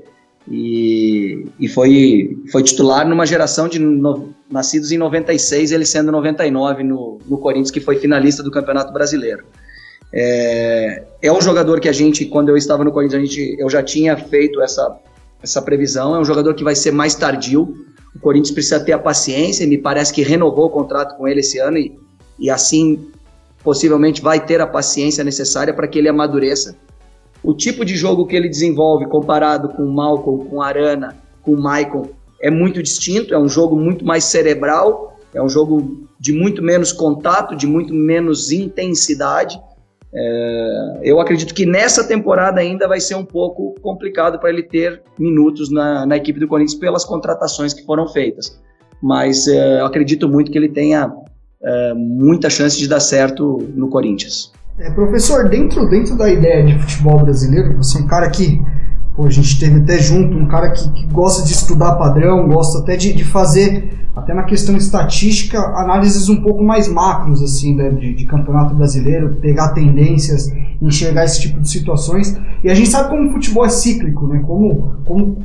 E, 0.50 1.46
e 1.60 1.68
foi, 1.68 2.38
foi 2.52 2.64
titular 2.64 3.08
numa 3.08 3.26
geração 3.26 3.68
de 3.68 3.80
no, 3.80 4.34
nascidos 4.50 4.92
em 4.92 4.98
96, 4.98 5.72
ele 5.72 5.86
sendo 5.86 6.12
99 6.12 6.84
no, 6.84 7.18
no 7.28 7.38
Corinthians, 7.38 7.72
que 7.72 7.82
foi 7.82 7.98
finalista 7.98 8.42
do 8.42 8.50
Campeonato 8.50 8.94
Brasileiro. 8.94 9.44
É, 10.14 11.04
é 11.22 11.32
um 11.32 11.42
jogador 11.42 11.82
que 11.82 11.90
a 11.90 11.92
gente, 11.92 12.26
quando 12.26 12.48
eu 12.48 12.56
estava 12.56 12.84
no 12.84 12.94
Corinthians, 12.94 13.22
a 13.22 13.26
gente, 13.26 13.58
eu 13.60 13.70
já 13.70 13.84
tinha 13.84 14.16
feito 14.16 14.62
essa, 14.62 14.98
essa 15.42 15.62
previsão. 15.62 16.16
É 16.16 16.20
um 16.20 16.26
jogador 16.26 16.54
que 16.54 16.64
vai 16.64 16.76
ser 16.76 16.92
mais 16.92 17.16
tardio. 17.16 17.86
O 18.16 18.20
Corinthians 18.20 18.52
precisa 18.52 18.80
ter 18.80 18.94
a 18.94 19.00
paciência 19.00 19.64
e 19.64 19.68
me 19.68 19.78
parece 19.78 20.14
que 20.14 20.22
renovou 20.22 20.66
o 20.66 20.70
contrato 20.70 21.16
com 21.18 21.28
ele 21.28 21.42
esse 21.42 21.60
ano 21.60 21.78
e, 21.78 21.98
e 22.40 22.50
assim 22.50 23.10
possivelmente 23.64 24.22
vai 24.22 24.44
ter 24.44 24.62
a 24.62 24.68
paciência 24.68 25.24
necessária 25.24 25.74
para 25.74 25.88
que 25.88 26.00
ele 26.00 26.10
amadureça. 26.10 26.76
O 27.44 27.54
tipo 27.54 27.86
de 27.86 27.96
jogo 27.96 28.26
que 28.26 28.36
ele 28.36 28.50
desenvolve 28.50 29.06
comparado 29.08 29.70
com 29.70 29.84
o 29.84 29.94
Malcolm, 29.94 30.46
com 30.46 30.62
Arana, 30.62 31.16
com 31.42 31.54
o 31.54 31.62
Maicon 31.62 32.10
é 32.42 32.50
muito 32.50 32.82
distinto, 32.82 33.34
é 33.34 33.40
um 33.40 33.50
jogo 33.50 33.76
muito 33.76 34.06
mais 34.06 34.24
cerebral, 34.26 35.18
é 35.34 35.42
um 35.42 35.50
jogo 35.50 36.08
de 36.20 36.34
muito 36.34 36.62
menos 36.62 36.92
contato, 36.92 37.56
de 37.56 37.68
muito 37.68 37.94
menos 37.94 38.52
intensidade 38.52 39.60
é, 40.20 41.00
eu 41.04 41.20
acredito 41.20 41.54
que 41.54 41.64
nessa 41.64 42.04
temporada 42.04 42.60
ainda 42.60 42.88
vai 42.88 43.00
ser 43.00 43.14
um 43.14 43.24
pouco 43.24 43.76
complicado 43.82 44.40
para 44.40 44.50
ele 44.50 44.64
ter 44.64 45.04
minutos 45.20 45.72
na, 45.72 46.08
na, 46.08 46.18
equipe 46.18 46.40
do 46.40 46.48
Corinthians 46.48 46.80
pelas 46.80 47.06
contratações 47.06 47.72
que 47.72 47.86
foram 47.86 48.08
feitas. 48.08 48.60
Mas 49.02 49.48
é, 49.48 49.80
eu 49.80 49.86
acredito 49.86 50.28
muito 50.28 50.52
que 50.52 50.58
ele 50.58 50.70
tenha 50.70 51.14
é, 51.62 51.94
muita 51.94 52.50
chance 52.50 52.78
de 52.80 52.88
dar 52.88 53.00
certo 53.00 53.60
no 53.76 53.90
Corinthians. 53.90 54.52
É, 54.80 54.92
professor, 54.92 55.48
dentro, 55.50 55.88
dentro 55.88 56.18
da 56.18 56.32
ideia 56.32 56.66
de 56.66 56.80
futebol 56.80 57.20
brasileiro, 57.20 57.78
você 57.78 58.00
é 58.00 58.02
um 58.02 58.08
cara 58.08 58.28
que 58.32 58.60
pô, 59.18 59.26
a 59.26 59.32
gente 59.32 59.60
teve 59.60 59.80
até 59.80 59.98
junto, 59.98 60.38
um 60.38 60.48
cara 60.48 60.70
que, 60.70 60.88
que 60.92 61.08
gosta 61.08 61.44
de 61.44 61.52
estudar 61.52 61.96
padrão, 61.96 62.48
gosta 62.48 62.80
até 62.80 62.96
de, 62.96 63.12
de 63.14 63.26
fazer 63.26 64.08
até 64.16 64.34
na 64.34 64.44
questão 64.44 64.76
estatística, 64.76 65.60
análises 65.60 66.30
um 66.30 66.42
pouco 66.42 66.64
mais 66.64 66.88
macros, 66.88 67.42
assim, 67.42 67.76
né, 67.76 67.90
de, 67.90 68.14
de, 68.14 68.26
campeonato 68.26 68.74
brasileiro, 68.76 69.36
pegar 69.36 69.70
tendências, 69.70 70.52
enxergar 70.82 71.26
esse 71.26 71.42
tipo 71.42 71.60
de 71.60 71.70
situações. 71.70 72.40
E 72.64 72.70
a 72.70 72.76
gente 72.76 72.90
sabe 72.90 73.10
como 73.10 73.30
o 73.30 73.34
futebol 73.34 73.66
é 73.66 73.70
cíclico, 73.70 74.28
né? 74.28 74.44
Como, 74.46 74.96
como 75.06 75.38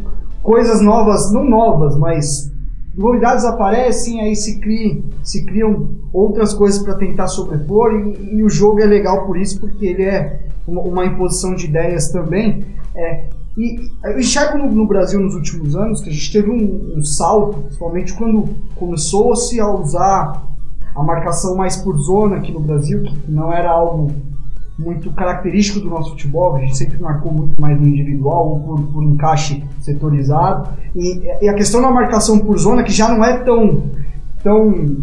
coisas 0.42 0.80
novas, 0.80 1.30
não 1.32 1.44
novas, 1.44 1.98
mas 1.98 2.50
novidades 2.96 3.44
aparecem, 3.44 4.22
aí 4.22 4.34
se, 4.34 4.58
cria, 4.58 5.02
se 5.22 5.44
criam 5.44 5.90
outras 6.10 6.54
coisas 6.54 6.82
para 6.82 6.94
tentar 6.94 7.28
sobrepor, 7.28 7.92
e, 7.92 8.36
e, 8.36 8.42
o 8.42 8.48
jogo 8.48 8.80
é 8.80 8.86
legal 8.86 9.26
por 9.26 9.38
isso, 9.38 9.60
porque 9.60 9.84
ele 9.84 10.04
é 10.04 10.40
uma, 10.66 10.80
uma 10.80 11.04
imposição 11.04 11.54
de 11.54 11.66
ideias 11.66 12.10
também. 12.10 12.64
É, 12.94 13.26
e 13.56 13.90
eu 14.04 14.18
enxergo 14.18 14.58
no, 14.58 14.70
no, 14.70 14.86
Brasil 14.86 15.20
nos 15.20 15.34
últimos 15.34 15.76
anos 15.76 16.00
que 16.00 16.08
a 16.08 16.12
gente 16.12 16.32
teve 16.32 16.50
um, 16.50 16.94
um 16.96 17.04
salto, 17.04 17.58
principalmente 17.60 18.14
quando 18.14 18.48
começou-se 18.76 19.60
a 19.60 19.68
usar 19.70 20.46
a 20.94 21.02
marcação 21.02 21.54
mais 21.56 21.76
por 21.76 21.96
zona 21.98 22.36
aqui 22.36 22.52
no 22.52 22.60
Brasil, 22.60 23.02
que 23.02 23.30
não 23.30 23.52
era 23.52 23.70
algo 23.70 24.10
muito 24.78 25.12
característico 25.12 25.80
do 25.80 25.90
nosso 25.90 26.10
futebol, 26.10 26.56
a 26.56 26.60
gente 26.60 26.76
sempre 26.76 27.00
marcou 27.00 27.32
muito 27.32 27.60
mais 27.60 27.78
no 27.78 27.86
individual 27.86 28.48
ou 28.48 28.60
por, 28.60 28.92
por 28.92 29.04
encaixe 29.04 29.62
setorizado. 29.80 30.70
E, 30.96 31.22
e, 31.42 31.48
a 31.48 31.54
questão 31.54 31.80
da 31.80 31.90
marcação 31.90 32.38
por 32.38 32.58
zona, 32.58 32.82
que 32.82 32.92
já 32.92 33.08
não 33.08 33.24
é 33.24 33.38
tão, 33.38 33.90
tão 34.42 34.96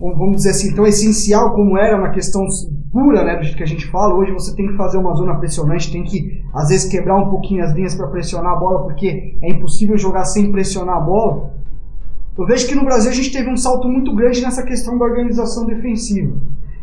vamos 0.00 0.36
dizer 0.36 0.50
assim, 0.50 0.74
tão 0.74 0.86
essencial 0.86 1.54
como 1.54 1.76
era 1.76 1.98
na 1.98 2.10
questão 2.10 2.46
pura, 2.90 3.24
né, 3.24 3.36
que 3.36 3.62
a 3.62 3.66
gente 3.66 3.86
fala. 3.86 4.14
Hoje 4.14 4.32
você 4.32 4.54
tem 4.54 4.66
que 4.66 4.76
fazer 4.76 4.98
uma 4.98 5.14
zona 5.14 5.34
pressionante, 5.34 5.92
tem 5.92 6.04
que 6.04 6.42
às 6.54 6.68
vezes 6.68 6.88
quebrar 6.88 7.16
um 7.16 7.30
pouquinho 7.30 7.64
as 7.64 7.72
linhas 7.72 7.94
para 7.94 8.06
pressionar 8.08 8.52
a 8.52 8.56
bola, 8.56 8.84
porque 8.84 9.36
é 9.42 9.50
impossível 9.50 9.96
jogar 9.96 10.24
sem 10.24 10.50
pressionar 10.50 10.96
a 10.96 11.00
bola. 11.00 11.52
Eu 12.36 12.46
vejo 12.46 12.68
que 12.68 12.74
no 12.74 12.84
Brasil 12.84 13.10
a 13.10 13.14
gente 13.14 13.32
teve 13.32 13.50
um 13.50 13.56
salto 13.56 13.88
muito 13.88 14.14
grande 14.14 14.40
nessa 14.40 14.62
questão 14.62 14.96
da 14.96 15.04
organização 15.04 15.66
defensiva. 15.66 16.36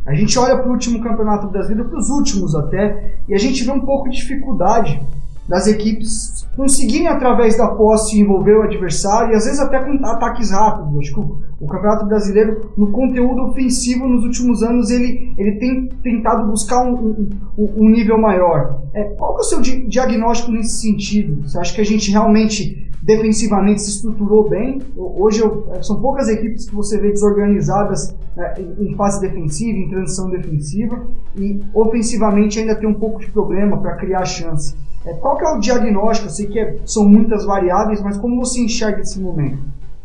A 0.05 0.13
gente 0.13 0.37
olha 0.37 0.57
para 0.57 0.67
o 0.67 0.73
último 0.73 1.01
campeonato 1.01 1.47
brasileiro, 1.47 1.89
para 1.89 1.97
os 1.97 2.09
últimos 2.09 2.53
até, 2.53 3.15
e 3.27 3.33
a 3.33 3.37
gente 3.37 3.63
vê 3.63 3.71
um 3.71 3.79
pouco 3.79 4.09
de 4.09 4.17
dificuldade 4.17 5.01
das 5.47 5.67
equipes 5.67 6.45
conseguirem, 6.55 7.07
através 7.07 7.57
da 7.57 7.67
posse, 7.67 8.19
envolver 8.19 8.55
o 8.57 8.63
adversário 8.63 9.33
e 9.33 9.35
às 9.35 9.45
vezes 9.45 9.59
até 9.59 9.79
com 9.79 10.03
ataques 10.05 10.51
rápidos. 10.51 10.99
Acho 10.99 11.13
que 11.13 11.19
o, 11.19 11.67
Campeonato 11.67 12.05
Brasileiro, 12.05 12.71
no 12.77 12.91
conteúdo 12.91 13.41
ofensivo, 13.43 14.07
nos 14.07 14.23
últimos 14.23 14.63
anos, 14.63 14.89
ele, 14.89 15.33
ele 15.37 15.53
tem 15.53 15.89
tentado 16.03 16.47
buscar 16.49 16.83
um, 16.83 17.27
um, 17.57 17.73
um 17.77 17.89
nível 17.89 18.17
maior. 18.17 18.81
É, 18.93 19.03
qual 19.03 19.37
é 19.37 19.39
o 19.41 19.43
seu 19.43 19.61
di 19.61 19.85
diagnóstico 19.87 20.51
nesse 20.51 20.81
sentido? 20.81 21.43
Você 21.43 21.59
acha 21.59 21.75
que 21.75 21.81
a 21.81 21.85
gente 21.85 22.09
realmente 22.11 22.85
defensivamente 23.01 23.81
se 23.81 23.89
estruturou 23.89 24.49
bem? 24.49 24.79
Hoje 24.95 25.41
eu, 25.41 25.67
é, 25.73 25.83
são 25.83 25.99
poucas 26.01 26.29
equipes 26.29 26.67
que 26.67 26.73
você 26.73 26.99
vê 26.99 27.09
desorganizadas 27.09 28.15
é, 28.37 28.61
em 28.79 28.95
fase 28.95 29.19
defensiva, 29.21 29.77
em 29.77 29.89
transição 29.89 30.29
defensiva, 30.29 31.07
e 31.35 31.59
ofensivamente 31.73 32.59
ainda 32.59 32.75
tem 32.75 32.87
um 32.87 32.95
pouco 32.95 33.19
de 33.19 33.29
problema 33.31 33.77
para 33.77 33.95
criar 33.95 34.25
chance. 34.25 34.75
É, 35.05 35.13
qual 35.13 35.37
que 35.37 35.45
é 35.45 35.49
o 35.49 35.59
diagnóstico? 35.59 36.27
Eu 36.27 36.31
sei 36.31 36.47
que 36.47 36.59
é, 36.59 36.77
são 36.85 37.07
muitas 37.07 37.45
variáveis, 37.45 38.01
mas 38.01 38.17
como 38.17 38.43
você 38.43 38.59
enxerga 38.59 39.01
esse 39.01 39.19
momento? 39.19 39.59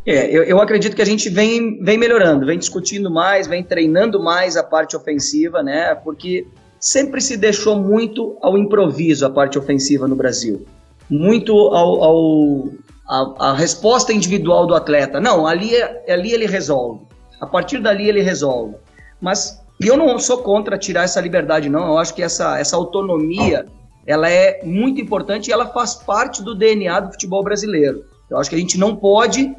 É, 0.07 0.27
eu, 0.35 0.43
eu, 0.45 0.61
acredito 0.61 0.97
que 0.97 1.03
a 1.03 1.07
gente 1.07 1.29
vem, 1.29 1.83
vem 1.83 1.99
melhorando, 1.99 2.47
vem 2.47 2.59
discutindo 2.59 3.11
mais, 3.11 3.47
vem 3.47 3.63
treinando 3.63 4.23
mais 4.23 4.57
a 4.57 4.63
parte 4.63 4.97
ofensiva, 4.97 5.63
né? 5.63 5.95
Porque 5.95 6.47
sempre 6.79 7.21
se 7.21 7.37
deixou 7.37 7.77
muito 7.77 8.37
ao 8.41 8.57
improviso 8.57 9.27
a 9.27 9.31
parte 9.31 9.59
ofensiva 9.59 10.09
no 10.09 10.17
Brasil. 10.17 10.67
Muito 11.09 11.53
ao, 11.53 12.03
ao 12.03 12.69
a, 13.07 13.51
a, 13.51 13.55
resposta 13.55 14.13
individual 14.13 14.67
do 14.67 14.75
atleta. 14.75 15.21
Não, 15.21 15.47
ali, 15.47 15.75
é, 15.77 16.13
ali 16.13 16.33
ele 16.33 16.47
resolve. 16.47 17.01
A 17.41 17.47
partir 17.47 17.79
dali 17.81 18.09
ele 18.09 18.23
resolve. 18.23 18.75
Mas 19.21 19.61
eu 19.81 19.97
não 19.97 20.19
sou 20.19 20.39
contra 20.39 20.79
tirar 20.79 21.05
essa 21.05 21.21
liberdade, 21.21 21.69
não. 21.69 21.89
Eu 21.89 21.99
acho 21.99 22.15
que 22.15 22.23
essa, 22.23 22.59
essa 22.59 22.77
autonomia 22.77 23.67
ela 24.11 24.29
é 24.29 24.61
muito 24.65 25.01
importante 25.01 25.49
e 25.49 25.53
ela 25.53 25.67
faz 25.67 25.95
parte 25.95 26.43
do 26.43 26.55
DNA 26.55 27.01
do 27.01 27.13
futebol 27.13 27.45
brasileiro. 27.45 28.05
Eu 28.29 28.39
acho 28.39 28.51
que 28.51 28.57
a 28.57 28.59
gente 28.59 28.79
não 28.79 28.97
pode 28.97 29.55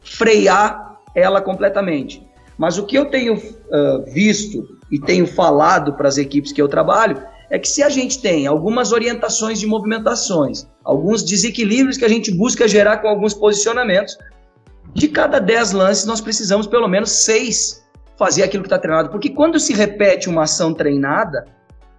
frear 0.00 0.98
ela 1.14 1.40
completamente. 1.40 2.26
Mas 2.56 2.78
o 2.78 2.86
que 2.86 2.96
eu 2.96 3.06
tenho 3.06 3.34
uh, 3.34 4.04
visto 4.12 4.78
e 4.90 4.98
tenho 4.98 5.26
falado 5.26 5.94
para 5.94 6.08
as 6.08 6.18
equipes 6.18 6.52
que 6.52 6.60
eu 6.60 6.68
trabalho 6.68 7.22
é 7.50 7.58
que 7.58 7.68
se 7.68 7.82
a 7.82 7.88
gente 7.88 8.20
tem 8.20 8.46
algumas 8.46 8.92
orientações 8.92 9.58
de 9.58 9.66
movimentações, 9.66 10.66
alguns 10.84 11.22
desequilíbrios 11.22 11.96
que 11.96 12.04
a 12.04 12.08
gente 12.08 12.30
busca 12.30 12.68
gerar 12.68 12.98
com 12.98 13.08
alguns 13.08 13.34
posicionamentos, 13.34 14.16
de 14.94 15.08
cada 15.08 15.38
10 15.38 15.72
lances 15.72 16.04
nós 16.04 16.20
precisamos 16.20 16.66
pelo 16.66 16.88
menos 16.88 17.10
6 17.10 17.84
fazer 18.16 18.42
aquilo 18.42 18.62
que 18.62 18.66
está 18.66 18.78
treinado. 18.78 19.10
Porque 19.10 19.30
quando 19.30 19.58
se 19.58 19.72
repete 19.72 20.28
uma 20.28 20.44
ação 20.44 20.72
treinada, 20.74 21.46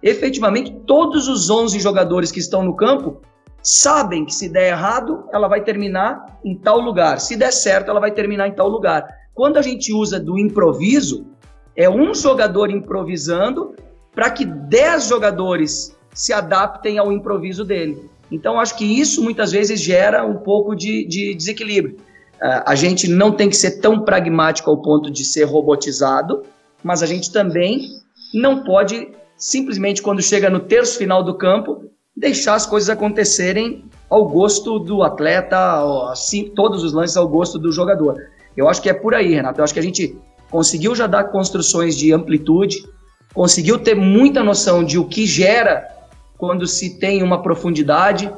efetivamente 0.02 0.72
todos 0.86 1.28
os 1.28 1.48
11 1.48 1.78
jogadores 1.78 2.32
que 2.32 2.40
estão 2.40 2.62
no 2.62 2.74
campo 2.74 3.20
sabem 3.62 4.24
que 4.24 4.34
se 4.34 4.48
der 4.48 4.70
errado, 4.70 5.24
ela 5.32 5.46
vai 5.46 5.62
terminar 5.62 6.40
em 6.44 6.56
tal 6.56 6.80
lugar. 6.80 7.20
Se 7.20 7.36
der 7.36 7.52
certo, 7.52 7.90
ela 7.90 8.00
vai 8.00 8.10
terminar 8.10 8.48
em 8.48 8.52
tal 8.52 8.68
lugar. 8.68 9.06
Quando 9.34 9.56
a 9.56 9.62
gente 9.62 9.92
usa 9.92 10.18
do 10.18 10.38
improviso, 10.38 11.24
é 11.76 11.88
um 11.88 12.12
jogador 12.12 12.70
improvisando 12.70 13.74
para 14.14 14.30
que 14.30 14.44
10 14.44 15.08
jogadores 15.08 15.96
se 16.12 16.32
adaptem 16.32 16.98
ao 16.98 17.12
improviso 17.12 17.64
dele. 17.64 18.10
Então, 18.30 18.58
acho 18.58 18.76
que 18.76 18.84
isso 18.84 19.22
muitas 19.22 19.52
vezes 19.52 19.80
gera 19.80 20.24
um 20.24 20.38
pouco 20.38 20.74
de, 20.74 21.06
de 21.06 21.34
desequilíbrio. 21.34 21.96
Uh, 22.36 22.62
a 22.66 22.74
gente 22.74 23.08
não 23.08 23.32
tem 23.32 23.48
que 23.48 23.56
ser 23.56 23.80
tão 23.80 24.00
pragmático 24.00 24.68
ao 24.68 24.82
ponto 24.82 25.10
de 25.10 25.24
ser 25.24 25.44
robotizado, 25.44 26.42
mas 26.82 27.02
a 27.02 27.06
gente 27.06 27.30
também 27.30 27.88
não 28.34 28.64
pode 28.64 29.08
simplesmente, 29.42 30.00
quando 30.00 30.22
chega 30.22 30.48
no 30.48 30.60
terço 30.60 30.96
final 30.96 31.24
do 31.24 31.34
campo, 31.34 31.90
deixar 32.16 32.54
as 32.54 32.64
coisas 32.64 32.88
acontecerem 32.88 33.84
ao 34.08 34.28
gosto 34.28 34.78
do 34.78 35.02
atleta, 35.02 35.82
assim, 36.12 36.52
todos 36.54 36.84
os 36.84 36.92
lances 36.92 37.16
ao 37.16 37.26
gosto 37.26 37.58
do 37.58 37.72
jogador. 37.72 38.16
Eu 38.56 38.68
acho 38.68 38.80
que 38.80 38.88
é 38.88 38.94
por 38.94 39.16
aí, 39.16 39.34
Renato. 39.34 39.58
Eu 39.58 39.64
acho 39.64 39.74
que 39.74 39.80
a 39.80 39.82
gente 39.82 40.16
conseguiu 40.48 40.94
já 40.94 41.08
dar 41.08 41.24
construções 41.24 41.96
de 41.96 42.12
amplitude, 42.12 42.86
conseguiu 43.34 43.78
ter 43.78 43.96
muita 43.96 44.44
noção 44.44 44.84
de 44.84 44.96
o 44.96 45.08
que 45.08 45.26
gera 45.26 45.88
quando 46.38 46.64
se 46.64 47.00
tem 47.00 47.20
uma 47.20 47.42
profundidade, 47.42 48.30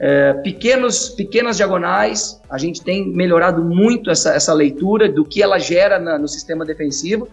é, 0.00 0.32
pequenos, 0.32 1.10
pequenas 1.10 1.56
diagonais, 1.56 2.40
a 2.50 2.58
gente 2.58 2.82
tem 2.82 3.08
melhorado 3.08 3.64
muito 3.64 4.10
essa, 4.10 4.34
essa 4.34 4.52
leitura 4.52 5.08
do 5.08 5.24
que 5.24 5.40
ela 5.40 5.58
gera 5.60 6.00
na, 6.00 6.18
no 6.18 6.26
sistema 6.26 6.64
defensivo, 6.64 7.28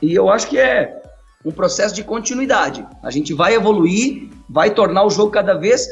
e 0.00 0.14
eu 0.14 0.30
acho 0.30 0.48
que 0.48 0.58
é 0.58 1.01
um 1.44 1.50
processo 1.50 1.94
de 1.94 2.04
continuidade. 2.04 2.86
A 3.02 3.10
gente 3.10 3.34
vai 3.34 3.54
evoluir, 3.54 4.30
vai 4.48 4.74
tornar 4.74 5.04
o 5.04 5.10
jogo 5.10 5.30
cada 5.30 5.54
vez 5.54 5.86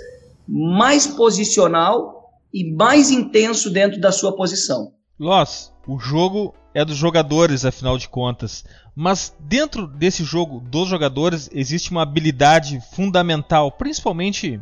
mais 0.47 1.07
posicional 1.07 2.31
e 2.53 2.73
mais 2.73 3.11
intenso 3.11 3.71
dentro 3.71 4.01
da 4.01 4.13
sua 4.13 4.35
posição. 4.35 4.93
Loss, 5.19 5.73
o 5.87 5.99
jogo 5.99 6.55
é 6.75 6.85
dos 6.85 6.97
jogadores, 6.97 7.65
afinal 7.65 7.99
de 7.99 8.09
contas. 8.09 8.65
Mas 8.95 9.35
dentro 9.39 9.87
desse 9.87 10.25
jogo 10.25 10.61
dos 10.61 10.89
jogadores 10.89 11.49
existe 11.53 11.91
uma 11.91 12.03
habilidade 12.03 12.81
fundamental, 12.93 13.71
principalmente 13.73 14.61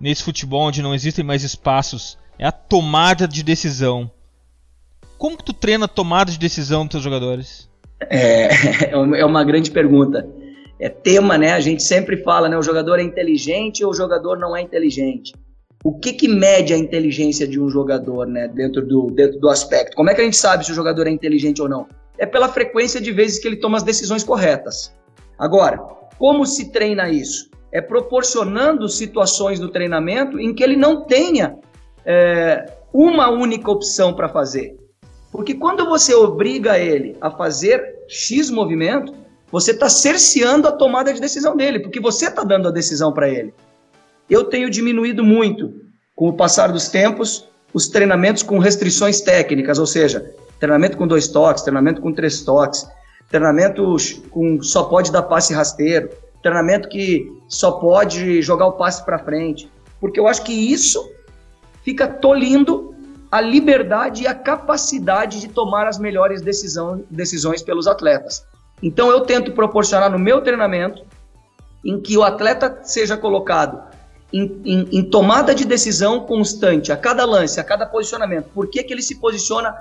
nesse 0.00 0.22
futebol 0.22 0.62
onde 0.62 0.82
não 0.82 0.94
existem 0.94 1.24
mais 1.24 1.42
espaços, 1.42 2.18
é 2.38 2.46
a 2.46 2.52
tomada 2.52 3.28
de 3.28 3.42
decisão. 3.42 4.10
Como 5.16 5.36
que 5.36 5.44
tu 5.44 5.52
treina 5.52 5.84
a 5.84 5.88
tomada 5.88 6.30
de 6.30 6.38
decisão 6.38 6.84
dos 6.84 6.92
teus 6.92 7.04
jogadores? 7.04 7.68
É, 8.10 8.48
é 8.90 9.24
uma 9.24 9.44
grande 9.44 9.70
pergunta. 9.70 10.28
É 10.78 10.88
tema, 10.88 11.38
né? 11.38 11.52
A 11.52 11.60
gente 11.60 11.82
sempre 11.82 12.16
fala, 12.18 12.48
né? 12.48 12.58
O 12.58 12.62
jogador 12.62 12.98
é 12.98 13.02
inteligente 13.02 13.84
ou 13.84 13.90
o 13.90 13.94
jogador 13.94 14.38
não 14.38 14.56
é 14.56 14.60
inteligente? 14.60 15.32
O 15.84 15.98
que 15.98 16.12
que 16.12 16.28
mede 16.28 16.72
a 16.72 16.78
inteligência 16.78 17.46
de 17.46 17.60
um 17.60 17.68
jogador, 17.68 18.26
né? 18.26 18.48
Dentro 18.48 18.84
do, 18.84 19.10
dentro 19.10 19.38
do 19.38 19.48
aspecto. 19.48 19.96
Como 19.96 20.10
é 20.10 20.14
que 20.14 20.20
a 20.20 20.24
gente 20.24 20.36
sabe 20.36 20.64
se 20.64 20.72
o 20.72 20.74
jogador 20.74 21.06
é 21.06 21.10
inteligente 21.10 21.62
ou 21.62 21.68
não? 21.68 21.86
É 22.18 22.26
pela 22.26 22.48
frequência 22.48 23.00
de 23.00 23.12
vezes 23.12 23.38
que 23.38 23.46
ele 23.46 23.56
toma 23.56 23.76
as 23.76 23.82
decisões 23.82 24.24
corretas. 24.24 24.94
Agora, 25.38 25.78
como 26.18 26.46
se 26.46 26.70
treina 26.70 27.10
isso? 27.10 27.50
É 27.72 27.80
proporcionando 27.80 28.88
situações 28.88 29.58
do 29.58 29.68
treinamento 29.68 30.38
em 30.38 30.54
que 30.54 30.62
ele 30.62 30.76
não 30.76 31.06
tenha 31.06 31.56
é, 32.06 32.64
uma 32.92 33.28
única 33.28 33.70
opção 33.70 34.14
para 34.14 34.28
fazer. 34.28 34.76
Porque 35.32 35.54
quando 35.54 35.84
você 35.86 36.14
obriga 36.14 36.78
ele 36.78 37.16
a 37.20 37.30
fazer 37.30 37.93
X 38.08 38.50
movimento, 38.50 39.14
você 39.50 39.70
está 39.70 39.88
cerceando 39.88 40.66
a 40.66 40.72
tomada 40.72 41.12
de 41.12 41.20
decisão 41.20 41.56
dele, 41.56 41.80
porque 41.80 42.00
você 42.00 42.26
está 42.26 42.42
dando 42.42 42.68
a 42.68 42.72
decisão 42.72 43.12
para 43.12 43.28
ele. 43.28 43.54
Eu 44.28 44.44
tenho 44.44 44.70
diminuído 44.70 45.22
muito, 45.22 45.72
com 46.14 46.28
o 46.28 46.32
passar 46.32 46.72
dos 46.72 46.88
tempos, 46.88 47.48
os 47.72 47.88
treinamentos 47.88 48.42
com 48.42 48.58
restrições 48.58 49.20
técnicas, 49.20 49.78
ou 49.78 49.86
seja, 49.86 50.32
treinamento 50.58 50.96
com 50.96 51.06
dois 51.06 51.28
toques, 51.28 51.62
treinamento 51.62 52.00
com 52.00 52.12
três 52.12 52.42
toques, 52.42 52.86
treinamento 53.28 53.96
com 54.30 54.62
só 54.62 54.84
pode 54.84 55.10
dar 55.10 55.22
passe 55.22 55.52
rasteiro, 55.52 56.08
treinamento 56.42 56.88
que 56.88 57.30
só 57.48 57.72
pode 57.72 58.40
jogar 58.42 58.66
o 58.66 58.72
passe 58.72 59.04
para 59.04 59.18
frente, 59.18 59.70
porque 60.00 60.20
eu 60.20 60.28
acho 60.28 60.44
que 60.44 60.52
isso 60.52 61.12
fica 61.82 62.06
tolindo 62.06 62.93
a 63.34 63.40
liberdade 63.40 64.22
e 64.22 64.26
a 64.28 64.32
capacidade 64.32 65.40
de 65.40 65.48
tomar 65.48 65.88
as 65.88 65.98
melhores 65.98 66.40
decisão, 66.40 67.02
decisões 67.10 67.62
pelos 67.62 67.88
atletas. 67.88 68.46
Então 68.80 69.10
eu 69.10 69.22
tento 69.22 69.50
proporcionar 69.50 70.08
no 70.08 70.20
meu 70.20 70.40
treinamento 70.40 71.04
em 71.84 72.00
que 72.00 72.16
o 72.16 72.22
atleta 72.22 72.78
seja 72.84 73.16
colocado 73.16 73.82
em, 74.32 74.62
em, 74.64 74.88
em, 74.98 75.02
tomada 75.02 75.52
de 75.52 75.64
decisão 75.64 76.20
constante, 76.20 76.92
a 76.92 76.96
cada 76.96 77.24
lance, 77.24 77.58
a 77.58 77.64
cada 77.64 77.84
posicionamento. 77.84 78.50
Por 78.54 78.68
que, 78.68 78.84
que 78.84 78.92
ele 78.92 79.02
se 79.02 79.16
posiciona 79.16 79.74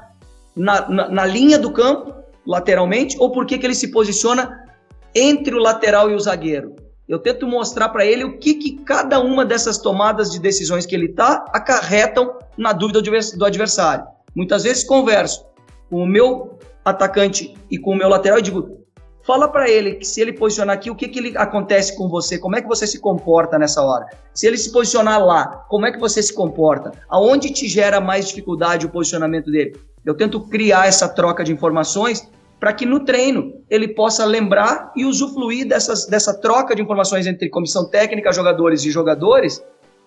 na, 0.56 0.89
na, 0.89 1.10
na 1.10 1.26
linha 1.28 1.60
do 1.60 1.72
campo, 1.72 2.12
lateralmente, 2.47 3.18
ou 3.20 3.32
por 3.32 3.45
que, 3.45 3.60
que 3.60 3.68
ele 3.68 3.76
se 3.76 3.91
posiciona 3.91 4.68
entre 5.14 5.54
o 5.54 5.60
lateral 5.60 6.10
e 6.10 6.16
o 6.16 6.20
zagueiro? 6.20 6.76
Eu 7.08 7.20
tento 7.20 7.45
mostrar 7.45 7.89
para 7.89 8.06
ele 8.06 8.24
o 8.24 8.38
que, 8.38 8.54
que 8.54 8.78
cada 8.84 9.20
uma 9.20 9.43
dessas 9.43 9.78
tomadas 9.78 10.32
de 10.32 10.39
decisões 10.39 10.86
que 10.86 10.95
ele 10.95 11.08
está 11.08 11.43
acarretam 11.54 12.38
na 12.58 12.72
dúvida 12.72 13.01
do 13.01 13.45
adversário. 13.45 14.06
Muitas 14.34 14.64
vezes 14.64 14.84
converso 14.84 15.45
com 15.89 16.01
o 16.01 16.08
meu 16.08 16.58
atacante 16.84 17.54
e 17.70 17.78
com 17.78 17.91
o 17.91 17.95
meu 17.95 18.08
lateral 18.08 18.39
e 18.39 18.41
digo: 18.41 18.86
fala 19.22 19.49
para 19.49 19.70
ele 19.70 19.95
que 19.95 20.06
se 20.06 20.22
ele 20.22 20.32
posicionar 20.32 20.76
aqui, 20.76 20.89
o 20.89 20.95
que, 20.95 21.10
que 21.10 21.20
ele 21.20 21.38
acontece 21.38 21.95
com 21.97 22.08
você? 22.08 22.39
Como 22.39 22.56
é 22.56 22.62
que 22.62 22.68
você 22.68 22.88
se 22.88 22.99
comporta 22.99 23.60
nessa 23.60 23.84
hora? 23.84 24.08
Se 24.34 24.47
ele 24.47 24.58
se 24.58 24.72
posicionar 24.72 25.24
lá, 25.24 25.66
como 25.70 25.86
é 25.86 25.91
que 25.91 25.99
você 25.99 26.24
se 26.24 26.34
comporta? 26.34 26.91
Aonde 27.10 27.51
te 27.51 27.68
gera 27.68 27.99
mais 27.99 28.28
dificuldade 28.30 28.86
o 28.86 28.89
posicionamento 28.89 29.51
dele? 29.51 29.78
Eu 30.06 30.16
tento 30.16 30.39
criar 30.39 30.88
essa 30.88 31.08
troca 31.08 31.43
de 31.43 31.51
informações 31.51 32.30
para 32.64 32.72
que 32.72 32.86
no 32.86 33.01
treino 33.01 33.55
ele 33.70 33.89
possa 33.89 34.24
lembrar 34.24 34.93
e 34.95 35.03
usufruir 35.03 35.68
dessas, 35.68 36.05
dessa 36.05 36.34
troca 36.34 36.74
de 36.74 36.82
informações 36.82 37.28
entre 37.28 37.49
comissão 37.49 37.89
técnica, 37.89 38.32
jogadores 38.32 38.86
e 38.86 38.89
jogadores, 38.89 39.61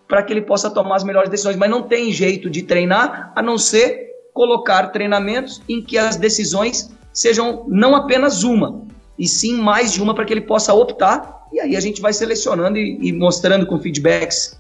para 0.09 0.23
que 0.23 0.33
ele 0.33 0.41
possa 0.41 0.71
tomar 0.71 0.97
as 0.97 1.05
melhores 1.05 1.29
decisões. 1.29 1.55
Mas 1.55 1.69
não 1.69 1.83
tem 1.83 2.11
jeito 2.11 2.49
de 2.49 2.63
treinar 2.63 3.31
a 3.37 3.43
não 3.43 3.59
ser 3.59 4.09
colocar 4.33 4.87
treinamentos 4.87 5.61
em 5.69 5.83
que 5.83 5.99
as 5.99 6.17
decisões 6.17 6.91
sejam 7.13 7.67
não 7.69 7.95
apenas 7.95 8.43
uma, 8.43 8.87
e 9.19 9.29
sim 9.29 9.61
mais 9.61 9.93
de 9.93 10.01
uma 10.01 10.15
para 10.15 10.25
que 10.25 10.33
ele 10.33 10.41
possa 10.41 10.73
optar. 10.73 11.47
E 11.53 11.61
aí 11.61 11.77
a 11.77 11.81
gente 11.81 12.01
vai 12.01 12.15
selecionando 12.15 12.79
e, 12.79 12.99
e 13.03 13.13
mostrando 13.13 13.67
com 13.67 13.79
feedbacks 13.79 14.59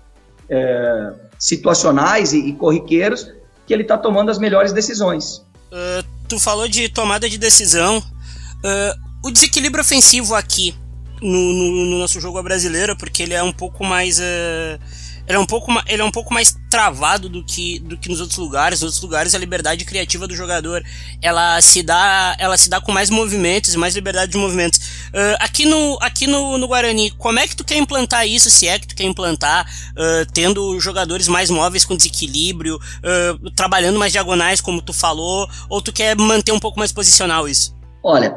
é, 0.50 1.14
situacionais 1.38 2.34
e, 2.34 2.46
e 2.46 2.52
corriqueiros 2.52 3.32
que 3.66 3.72
ele 3.72 3.84
está 3.84 3.96
tomando 3.96 4.30
as 4.30 4.38
melhores 4.38 4.70
decisões. 4.74 5.38
Uh, 5.72 6.15
tu 6.26 6.38
falou 6.38 6.68
de 6.68 6.88
tomada 6.88 7.28
de 7.28 7.38
decisão. 7.38 7.98
Uh, 7.98 9.28
o 9.28 9.30
desequilíbrio 9.30 9.82
ofensivo 9.82 10.34
aqui 10.34 10.74
no, 11.22 11.52
no, 11.52 11.86
no, 11.86 11.98
nosso 11.98 12.20
jogo 12.20 12.42
brasileiro, 12.42 12.96
porque 12.96 13.22
ele 13.22 13.34
é 13.34 13.42
um 13.42 13.52
pouco 13.52 13.84
mais. 13.84 14.18
Uh, 14.18 14.78
ele 15.26 15.36
é 15.36 15.40
um 15.40 15.46
pouco, 15.46 15.72
ele 15.86 16.02
é 16.02 16.04
um 16.04 16.10
pouco 16.10 16.32
mais 16.32 16.56
travado 16.70 17.28
do 17.28 17.44
que, 17.44 17.78
do 17.80 17.96
que 17.96 18.08
nos 18.08 18.20
outros 18.20 18.38
lugares. 18.38 18.80
Nos 18.80 18.94
outros 18.94 19.02
lugares 19.02 19.34
a 19.34 19.38
liberdade 19.38 19.84
criativa 19.84 20.26
do 20.26 20.34
jogador 20.34 20.82
ela 21.20 21.60
se 21.60 21.82
dá, 21.82 22.36
ela 22.38 22.56
se 22.56 22.68
dá 22.68 22.80
com 22.80 22.92
mais 22.92 23.10
movimentos 23.10 23.74
e 23.74 23.78
mais 23.78 23.94
liberdade 23.94 24.32
de 24.32 24.38
movimentos. 24.38 24.78
Uh, 25.08 25.36
aqui 25.40 25.64
no, 25.64 25.98
aqui 26.00 26.26
no, 26.26 26.58
no 26.58 26.68
Guarani, 26.68 27.10
como 27.12 27.38
é 27.38 27.46
que 27.46 27.56
tu 27.56 27.64
quer 27.64 27.76
implantar 27.76 28.26
isso? 28.26 28.50
Se 28.50 28.68
é 28.68 28.78
que 28.78 28.86
tu 28.86 28.94
quer 28.94 29.04
implantar, 29.04 29.66
uh, 29.92 30.32
tendo 30.32 30.78
jogadores 30.78 31.28
mais 31.28 31.50
móveis 31.50 31.84
com 31.84 31.96
desequilíbrio, 31.96 32.76
uh, 32.76 33.50
trabalhando 33.50 33.98
mais 33.98 34.12
diagonais, 34.12 34.60
como 34.60 34.80
tu 34.80 34.92
falou, 34.92 35.48
ou 35.68 35.82
tu 35.82 35.92
quer 35.92 36.16
manter 36.16 36.52
um 36.52 36.60
pouco 36.60 36.78
mais 36.78 36.92
posicional 36.92 37.48
isso? 37.48 37.74
Olha, 38.02 38.36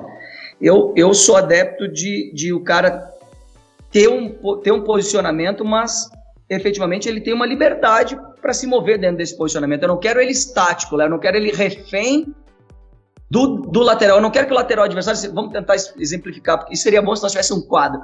eu, 0.60 0.94
eu 0.96 1.14
sou 1.14 1.36
adepto 1.36 1.88
de, 1.88 2.32
de 2.34 2.54
o 2.54 2.64
cara 2.64 3.14
ter 3.92 4.08
um, 4.08 4.60
ter 4.62 4.72
um 4.72 4.84
posicionamento, 4.84 5.64
mas 5.64 6.10
efetivamente 6.50 7.08
ele 7.08 7.22
tem 7.22 7.34
uma 7.34 7.46
liberdade 7.46 8.20
para 8.42 8.54
se 8.54 8.66
mover 8.66 9.00
dentro 9.00 9.18
desse 9.18 9.38
posicionamento. 9.38 9.84
Eu 9.84 9.90
não 9.90 10.00
quero 10.00 10.20
ele 10.20 10.32
estático, 10.32 10.98
né? 10.98 11.06
eu 11.06 11.10
não 11.10 11.20
quero 11.20 11.38
ele 11.38 11.52
refém 11.52 12.34
do, 13.30 13.58
do 13.58 13.82
lateral. 13.82 14.18
Eu 14.18 14.22
não 14.22 14.32
quero 14.32 14.48
que 14.48 14.54
o 14.54 14.56
lateral 14.56 14.86
adversário. 14.86 15.34
Vamos 15.34 15.54
tentar 15.54 15.76
exemplificar, 15.98 16.60
porque 16.60 16.76
seria 16.76 17.02
bom 17.02 17.16
se 17.16 17.22
nós 17.22 17.32
tivéssemos 17.32 17.64
um 17.64 17.68
quadro. 17.68 18.02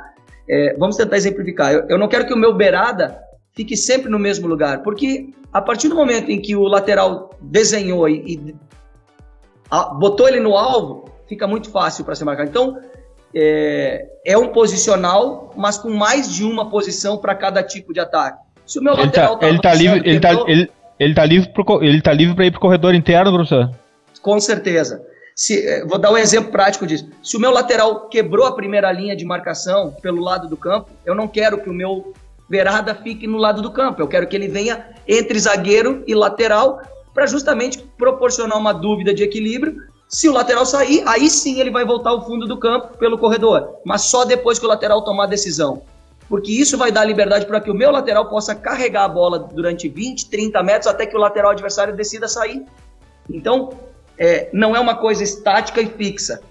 É, 0.47 0.75
vamos 0.77 0.95
tentar 0.95 1.17
exemplificar. 1.17 1.73
Eu, 1.73 1.87
eu 1.89 1.97
não 1.97 2.07
quero 2.07 2.25
que 2.27 2.33
o 2.33 2.37
meu 2.37 2.53
beirada 2.53 3.19
fique 3.53 3.75
sempre 3.75 4.09
no 4.09 4.19
mesmo 4.19 4.47
lugar, 4.47 4.83
porque 4.83 5.33
a 5.51 5.61
partir 5.61 5.87
do 5.87 5.95
momento 5.95 6.29
em 6.29 6.41
que 6.41 6.55
o 6.55 6.63
lateral 6.63 7.31
desenhou 7.41 8.07
e, 8.07 8.33
e 8.33 8.55
a, 9.71 9.85
botou 9.85 10.27
ele 10.27 10.39
no 10.39 10.55
alvo, 10.55 11.09
fica 11.27 11.47
muito 11.47 11.71
fácil 11.71 12.05
para 12.05 12.13
se 12.13 12.23
marcar. 12.23 12.45
Então, 12.45 12.77
é, 13.35 14.05
é 14.25 14.37
um 14.37 14.47
posicional, 14.47 15.53
mas 15.57 15.77
com 15.77 15.89
mais 15.89 16.33
de 16.33 16.43
uma 16.43 16.69
posição 16.69 17.17
para 17.17 17.35
cada 17.35 17.61
tipo 17.61 17.93
de 17.93 17.99
ataque. 17.99 18.39
Se 18.65 18.79
o 18.79 18.83
meu 18.83 18.93
ele 18.93 19.11
tá, 19.11 19.29
lateral 19.29 19.37
tá, 19.37 19.49
ele 19.49 19.61
tá 19.61 19.73
livre, 19.73 20.09
ele 20.09 20.19
tá, 20.19 20.31
ele, 20.47 20.71
ele 20.99 21.13
tá 21.13 21.25
livre 21.25 21.49
pro, 21.49 21.83
ele 21.83 22.01
tá 22.01 22.13
livre 22.13 22.35
para 22.35 22.45
ir 22.45 22.51
pro 22.51 22.61
corredor 22.61 22.95
interno, 22.95 23.33
professor? 23.33 23.69
Com 24.21 24.39
certeza. 24.39 25.03
Se, 25.35 25.67
é, 25.67 25.85
vou 25.85 25.99
dar 25.99 26.11
um 26.11 26.17
exemplo 26.17 26.49
prático 26.49 26.87
disso. 26.87 27.09
Se 27.21 27.35
o 27.35 27.39
meu 27.39 27.51
lateral 27.51 28.07
quebrou 28.07 28.45
a 28.45 28.55
primeira 28.55 28.89
linha 28.91 29.15
de 29.15 29.25
marcação 29.25 29.91
pelo 30.01 30.21
lado 30.21 30.47
do 30.47 30.55
campo, 30.55 30.89
eu 31.05 31.13
não 31.13 31.27
quero 31.27 31.61
que 31.61 31.69
o 31.69 31.73
meu 31.73 32.13
Verada 32.47 32.93
fique 32.93 33.25
no 33.25 33.37
lado 33.37 33.61
do 33.61 33.71
campo. 33.71 34.01
Eu 34.01 34.07
quero 34.07 34.27
que 34.27 34.35
ele 34.35 34.47
venha 34.47 34.85
entre 35.07 35.37
zagueiro 35.39 36.03
e 36.07 36.13
lateral 36.13 36.81
para 37.13 37.25
justamente 37.25 37.79
proporcionar 37.97 38.57
uma 38.57 38.71
dúvida 38.71 39.13
de 39.13 39.23
equilíbrio. 39.23 39.77
Se 40.07 40.29
o 40.29 40.33
lateral 40.33 40.65
sair, 40.65 41.03
aí 41.05 41.29
sim 41.29 41.59
ele 41.59 41.71
vai 41.71 41.83
voltar 41.83 42.11
ao 42.11 42.25
fundo 42.25 42.47
do 42.47 42.57
campo 42.57 42.97
pelo 42.97 43.17
corredor, 43.17 43.79
mas 43.83 44.03
só 44.03 44.23
depois 44.23 44.59
que 44.59 44.65
o 44.65 44.69
lateral 44.69 45.03
tomar 45.03 45.23
a 45.23 45.27
decisão. 45.27 45.81
Porque 46.27 46.51
isso 46.51 46.77
vai 46.77 46.91
dar 46.91 47.05
liberdade 47.05 47.45
para 47.45 47.61
que 47.61 47.69
o 47.69 47.73
meu 47.73 47.91
lateral 47.91 48.29
possa 48.29 48.55
carregar 48.55 49.03
a 49.03 49.09
bola 49.09 49.39
durante 49.39 49.87
20, 49.87 50.29
30 50.29 50.63
metros 50.63 50.87
até 50.87 51.05
que 51.05 51.15
o 51.15 51.19
lateral 51.19 51.51
adversário 51.51 51.95
decida 51.95 52.27
sair. 52.27 52.65
Então, 53.29 53.71
é, 54.17 54.49
não 54.51 54.75
é 54.75 54.79
uma 54.79 54.95
coisa 54.95 55.23
estática 55.23 55.81
e 55.81 55.87
fixa. 55.87 56.41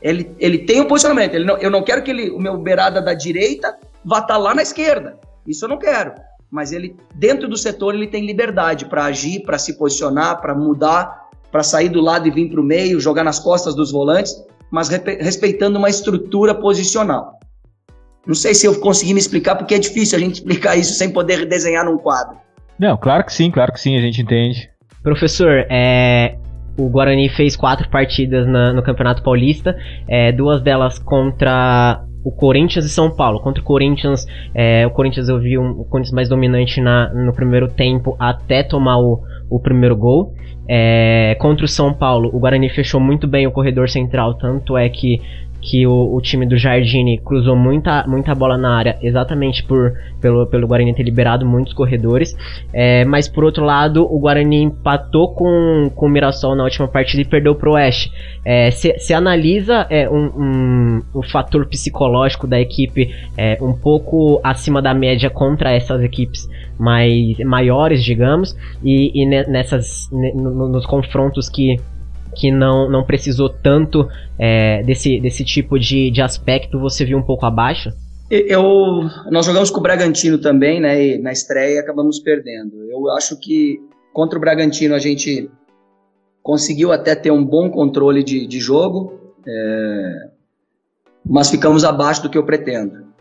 Ele, 0.00 0.34
ele 0.38 0.58
tem 0.58 0.80
um 0.80 0.86
posicionamento. 0.86 1.38
Não, 1.38 1.56
eu 1.58 1.70
não 1.70 1.82
quero 1.82 2.02
que 2.02 2.10
ele, 2.10 2.30
o 2.30 2.38
meu 2.38 2.58
beirada 2.58 3.00
da 3.00 3.14
direita 3.14 3.78
vá 4.04 4.18
estar 4.18 4.34
tá 4.34 4.36
lá 4.36 4.54
na 4.54 4.62
esquerda. 4.62 5.18
Isso 5.46 5.64
eu 5.64 5.68
não 5.68 5.78
quero. 5.78 6.12
Mas 6.50 6.72
ele, 6.72 6.96
dentro 7.14 7.48
do 7.48 7.56
setor, 7.56 7.94
ele 7.94 8.08
tem 8.08 8.26
liberdade 8.26 8.84
para 8.84 9.04
agir, 9.04 9.40
para 9.40 9.58
se 9.58 9.78
posicionar, 9.78 10.40
para 10.40 10.54
mudar, 10.54 11.21
para 11.52 11.62
sair 11.62 11.90
do 11.90 12.00
lado 12.00 12.26
e 12.26 12.30
vir 12.30 12.48
para 12.48 12.60
o 12.60 12.64
meio, 12.64 12.98
jogar 12.98 13.22
nas 13.22 13.38
costas 13.38 13.74
dos 13.74 13.92
volantes, 13.92 14.34
mas 14.70 14.88
respeitando 14.88 15.78
uma 15.78 15.90
estrutura 15.90 16.54
posicional. 16.54 17.38
Não 18.26 18.34
sei 18.34 18.54
se 18.54 18.66
eu 18.66 18.80
consegui 18.80 19.12
me 19.12 19.20
explicar, 19.20 19.56
porque 19.56 19.74
é 19.74 19.78
difícil 19.78 20.16
a 20.16 20.20
gente 20.20 20.36
explicar 20.40 20.76
isso 20.76 20.94
sem 20.94 21.10
poder 21.10 21.44
desenhar 21.46 21.84
num 21.84 21.98
quadro. 21.98 22.36
Não, 22.78 22.96
claro 22.96 23.24
que 23.24 23.32
sim, 23.32 23.50
claro 23.50 23.72
que 23.72 23.80
sim, 23.80 23.96
a 23.96 24.00
gente 24.00 24.22
entende. 24.22 24.70
Professor, 25.02 25.66
é, 25.68 26.38
o 26.78 26.88
Guarani 26.88 27.28
fez 27.28 27.54
quatro 27.54 27.88
partidas 27.90 28.46
na, 28.46 28.72
no 28.72 28.82
Campeonato 28.82 29.22
Paulista, 29.22 29.76
é, 30.08 30.32
duas 30.32 30.62
delas 30.62 30.98
contra 30.98 32.02
o 32.24 32.30
Corinthians 32.30 32.84
e 32.84 32.88
São 32.88 33.10
Paulo. 33.10 33.40
Contra 33.40 33.60
o 33.60 33.64
Corinthians, 33.64 34.26
é, 34.54 34.86
o 34.86 34.90
Corinthians 34.90 35.28
eu 35.28 35.38
vi 35.38 35.58
um, 35.58 35.70
o 35.70 35.84
Corinthians 35.84 36.14
mais 36.14 36.28
dominante 36.28 36.80
na, 36.80 37.12
no 37.12 37.32
primeiro 37.32 37.68
tempo 37.68 38.16
até 38.18 38.62
tomar 38.62 38.98
o, 38.98 39.20
o 39.54 39.60
primeiro 39.60 39.96
gol. 39.96 40.34
É, 40.68 41.36
contra 41.40 41.64
o 41.64 41.68
São 41.68 41.92
Paulo, 41.92 42.30
o 42.32 42.38
Guarani 42.38 42.68
fechou 42.70 43.00
muito 43.00 43.26
bem 43.26 43.46
o 43.46 43.50
corredor 43.50 43.88
central, 43.88 44.34
tanto 44.34 44.76
é 44.76 44.88
que 44.88 45.20
que 45.62 45.86
o, 45.86 46.14
o, 46.14 46.20
time 46.20 46.44
do 46.44 46.58
Jardine 46.58 47.18
cruzou 47.18 47.54
muita, 47.54 48.04
muita 48.08 48.34
bola 48.34 48.58
na 48.58 48.76
área, 48.76 48.98
exatamente 49.00 49.62
por 49.62 49.92
pelo, 50.20 50.44
pelo 50.46 50.66
Guarani 50.66 50.92
ter 50.92 51.04
liberado 51.04 51.46
muitos 51.46 51.72
corredores. 51.72 52.36
É, 52.72 53.04
mas 53.04 53.28
por 53.28 53.44
outro 53.44 53.64
lado, 53.64 54.04
o 54.04 54.18
Guarani 54.18 54.62
empatou 54.62 55.32
com, 55.32 55.88
com 55.94 56.06
o 56.06 56.08
Mirassol 56.08 56.56
na 56.56 56.64
última 56.64 56.88
partida 56.88 57.22
e 57.22 57.24
perdeu 57.24 57.54
pro 57.54 57.74
Oeste. 57.74 58.10
É, 58.44 58.72
se, 58.72 58.98
se 58.98 59.14
analisa 59.14 59.86
é, 59.88 60.10
um, 60.10 60.24
um, 60.36 61.02
o 61.14 61.22
fator 61.22 61.64
psicológico 61.66 62.46
da 62.46 62.60
equipe 62.60 63.14
é, 63.38 63.56
um 63.60 63.72
pouco 63.72 64.40
acima 64.42 64.82
da 64.82 64.92
média 64.92 65.30
contra 65.30 65.70
essas 65.70 66.02
equipes 66.02 66.48
mais 66.82 67.38
maiores, 67.38 68.02
digamos, 68.02 68.56
e, 68.82 69.12
e 69.14 69.26
nessas 69.26 70.08
nos 70.10 70.84
confrontos 70.84 71.48
que 71.48 71.76
que 72.34 72.50
não, 72.50 72.90
não 72.90 73.04
precisou 73.04 73.50
tanto 73.50 74.08
é, 74.38 74.82
desse, 74.82 75.20
desse 75.20 75.44
tipo 75.44 75.78
de, 75.78 76.10
de 76.10 76.22
aspecto, 76.22 76.80
você 76.80 77.04
viu 77.04 77.18
um 77.18 77.22
pouco 77.22 77.44
abaixo? 77.44 77.90
Eu, 78.30 78.62
nós 79.30 79.44
jogamos 79.44 79.70
com 79.70 79.80
o 79.80 79.82
Bragantino 79.82 80.38
também, 80.38 80.80
né? 80.80 81.08
E 81.08 81.18
na 81.18 81.30
estreia 81.30 81.78
acabamos 81.78 82.18
perdendo. 82.20 82.82
Eu 82.90 83.10
acho 83.10 83.38
que 83.38 83.78
contra 84.14 84.38
o 84.38 84.40
Bragantino 84.40 84.94
a 84.94 84.98
gente 84.98 85.50
conseguiu 86.42 86.90
até 86.90 87.14
ter 87.14 87.30
um 87.30 87.44
bom 87.44 87.70
controle 87.70 88.24
de, 88.24 88.46
de 88.46 88.58
jogo, 88.58 89.20
é, 89.46 90.30
mas 91.24 91.50
ficamos 91.50 91.84
abaixo 91.84 92.22
do 92.22 92.30
que 92.30 92.38
eu 92.38 92.46
pretendo. 92.46 93.11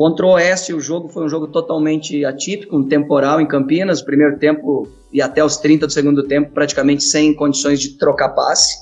Contra 0.00 0.24
o 0.24 0.30
Oeste, 0.30 0.72
o 0.72 0.80
jogo 0.80 1.10
foi 1.10 1.26
um 1.26 1.28
jogo 1.28 1.46
totalmente 1.46 2.24
atípico, 2.24 2.74
um 2.74 2.88
temporal 2.88 3.38
em 3.38 3.46
Campinas. 3.46 4.00
primeiro 4.00 4.38
tempo 4.38 4.88
e 5.12 5.20
até 5.20 5.44
os 5.44 5.58
30 5.58 5.88
do 5.88 5.92
segundo 5.92 6.22
tempo, 6.22 6.52
praticamente 6.54 7.04
sem 7.04 7.34
condições 7.34 7.78
de 7.78 7.98
trocar 7.98 8.30
passe. 8.30 8.78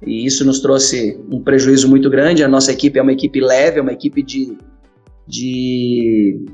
E 0.00 0.24
isso 0.24 0.44
nos 0.44 0.60
trouxe 0.60 1.20
um 1.28 1.42
prejuízo 1.42 1.88
muito 1.88 2.08
grande. 2.08 2.44
A 2.44 2.48
nossa 2.48 2.70
equipe 2.70 3.00
é 3.00 3.02
uma 3.02 3.12
equipe 3.12 3.40
leve, 3.40 3.80
é 3.80 3.82
uma 3.82 3.90
equipe 3.90 4.22
de, 4.22 4.56
de, 5.26 6.46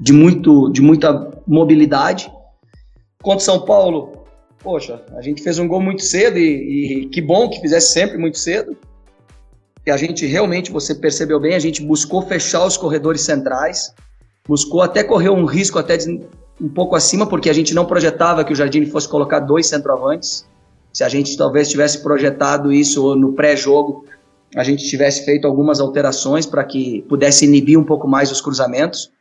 de, 0.00 0.14
muito, 0.14 0.72
de 0.72 0.80
muita 0.80 1.30
mobilidade. 1.46 2.32
Contra 3.22 3.44
São 3.44 3.66
Paulo, 3.66 4.24
poxa, 4.62 5.04
a 5.14 5.20
gente 5.20 5.42
fez 5.42 5.58
um 5.58 5.68
gol 5.68 5.82
muito 5.82 6.02
cedo 6.02 6.38
e, 6.38 7.02
e 7.02 7.06
que 7.10 7.20
bom 7.20 7.50
que 7.50 7.60
fizesse 7.60 7.92
sempre 7.92 8.16
muito 8.16 8.38
cedo 8.38 8.74
que 9.86 9.90
a 9.92 9.96
gente 9.96 10.26
realmente, 10.26 10.72
você 10.72 10.92
percebeu 10.92 11.38
bem, 11.38 11.54
a 11.54 11.60
gente 11.60 11.80
buscou 11.80 12.20
fechar 12.20 12.66
os 12.66 12.76
corredores 12.76 13.20
centrais, 13.20 13.94
buscou 14.44 14.82
até 14.82 15.04
correr 15.04 15.30
um 15.30 15.44
risco 15.44 15.78
até 15.78 15.96
um 16.60 16.68
pouco 16.68 16.96
acima, 16.96 17.24
porque 17.24 17.48
a 17.48 17.52
gente 17.52 17.72
não 17.72 17.84
projetava 17.84 18.44
que 18.44 18.52
o 18.52 18.56
Jardim 18.56 18.84
fosse 18.86 19.08
colocar 19.08 19.38
dois 19.38 19.68
centroavantes. 19.68 20.44
Se 20.92 21.04
a 21.04 21.08
gente 21.08 21.36
talvez 21.36 21.68
tivesse 21.68 22.02
projetado 22.02 22.72
isso 22.72 23.14
no 23.14 23.34
pré-jogo, 23.34 24.04
a 24.56 24.64
gente 24.64 24.84
tivesse 24.88 25.24
feito 25.24 25.46
algumas 25.46 25.78
alterações 25.78 26.46
para 26.46 26.64
que 26.64 27.02
pudesse 27.08 27.44
inibir 27.44 27.78
um 27.78 27.84
pouco 27.84 28.08
mais 28.08 28.32
os 28.32 28.40
cruzamentos. 28.40 29.12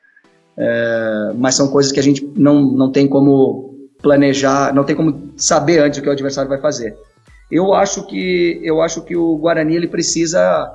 É, 0.57 1.31
mas 1.35 1.53
são 1.53 1.67
coisas 1.67 1.91
que 1.91 1.99
a 1.99 2.03
gente 2.03 2.27
não, 2.35 2.63
não 2.63 2.91
tem 2.91 3.07
como 3.07 3.75
planejar, 4.01 4.73
não 4.73 4.83
tem 4.83 4.95
como 4.95 5.29
saber 5.37 5.77
antes 5.77 5.99
o 5.99 6.01
que 6.01 6.09
o 6.09 6.11
adversário 6.11 6.49
vai 6.49 6.59
fazer. 6.59 6.97
Eu 7.49 7.73
acho 7.73 8.05
que 8.07 8.59
eu 8.63 8.81
acho 8.81 9.01
que 9.03 9.15
o 9.15 9.37
Guarani 9.37 9.75
ele 9.75 9.87
precisa 9.87 10.71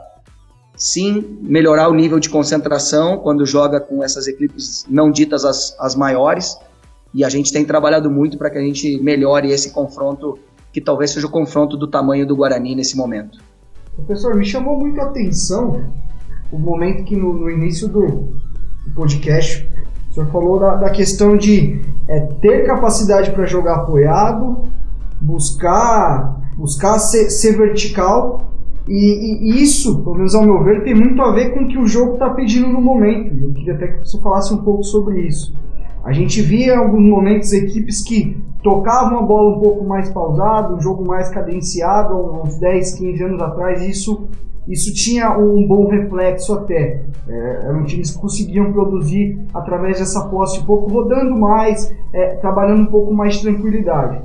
sim 0.77 1.39
melhorar 1.43 1.89
o 1.89 1.95
nível 1.95 2.19
de 2.19 2.31
concentração 2.31 3.19
quando 3.19 3.45
joga 3.45 3.81
com 3.81 4.03
essas 4.03 4.27
equipes 4.27 4.87
não 4.89 5.11
ditas 5.11 5.45
as, 5.45 5.77
as 5.79 5.95
maiores. 5.95 6.57
E 7.13 7.25
a 7.25 7.29
gente 7.29 7.53
tem 7.53 7.65
trabalhado 7.65 8.11
muito 8.11 8.39
para 8.39 8.51
que 8.51 8.59
a 8.59 8.63
gente 8.63 8.99
melhore 9.03 9.51
esse 9.51 9.73
confronto, 9.73 10.39
que 10.73 10.81
talvez 10.81 11.11
seja 11.11 11.27
o 11.27 11.31
confronto 11.31 11.77
do 11.77 11.89
tamanho 11.89 12.27
do 12.27 12.37
Guarani 12.37 12.77
nesse 12.77 12.97
momento. 12.97 13.39
Professor, 13.97 14.37
me 14.37 14.45
chamou 14.45 14.79
muito 14.79 15.01
a 15.01 15.05
atenção 15.05 15.93
o 16.53 16.59
momento 16.59 17.05
que 17.05 17.17
no, 17.17 17.33
no 17.33 17.51
início 17.51 17.89
do, 17.89 18.29
podcast 18.95 19.69
o 20.11 20.15
senhor 20.15 20.27
falou 20.31 20.59
da, 20.59 20.77
da 20.77 20.91
questão 20.91 21.37
de 21.37 21.81
é, 22.09 22.21
ter 22.41 22.67
capacidade 22.67 23.31
para 23.31 23.47
jogar 23.47 23.77
apoiado, 23.77 24.63
buscar 25.21 26.40
buscar 26.61 26.99
ser, 26.99 27.31
ser 27.31 27.57
vertical 27.57 28.51
e, 28.87 29.51
e, 29.53 29.63
isso, 29.63 30.03
pelo 30.03 30.17
menos 30.17 30.35
ao 30.35 30.45
meu 30.45 30.63
ver, 30.65 30.83
tem 30.83 30.95
muito 30.95 31.21
a 31.23 31.33
ver 31.33 31.55
com 31.55 31.61
o 31.61 31.69
que 31.69 31.79
o 31.79 31.87
jogo 31.87 32.15
está 32.15 32.31
pedindo 32.31 32.69
no 32.69 32.81
momento. 32.81 33.33
Eu 33.41 33.53
queria 33.53 33.75
até 33.75 33.87
que 33.87 33.99
você 34.01 34.21
falasse 34.21 34.53
um 34.53 34.59
pouco 34.59 34.83
sobre 34.83 35.21
isso. 35.21 35.55
A 36.03 36.13
gente 36.13 36.43
via 36.43 36.75
em 36.75 36.77
alguns 36.77 37.03
momentos 37.03 37.53
equipes 37.53 38.03
que 38.03 38.37
tocavam 38.63 39.19
a 39.19 39.23
bola 39.23 39.57
um 39.57 39.61
pouco 39.61 39.85
mais 39.85 40.09
pausado, 40.11 40.75
um 40.75 40.81
jogo 40.81 41.07
mais 41.07 41.29
cadenciado, 41.29 42.17
uns 42.43 42.59
10, 42.59 42.95
15 42.95 43.23
anos 43.23 43.43
atrás, 43.43 43.83
e 43.83 43.91
isso, 43.91 44.29
isso 44.67 44.93
tinha 44.93 45.39
um 45.39 45.67
bom 45.67 45.89
reflexo 45.89 46.55
até. 46.55 47.05
É, 47.29 47.61
eram 47.67 47.85
times 47.85 48.11
que 48.11 48.19
conseguiam 48.19 48.73
produzir 48.73 49.39
através 49.55 49.99
dessa 49.99 50.27
posse 50.29 50.59
um 50.61 50.65
pouco, 50.65 50.91
rodando 50.91 51.39
mais, 51.39 51.95
é, 52.13 52.35
trabalhando 52.37 52.83
um 52.83 52.91
pouco 52.91 53.15
mais 53.15 53.35
de 53.37 53.43
tranquilidade. 53.43 54.21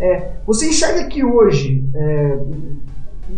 É, 0.00 0.30
você 0.46 0.68
enxerga 0.68 1.04
que 1.06 1.24
hoje, 1.24 1.84
é, 1.94 2.38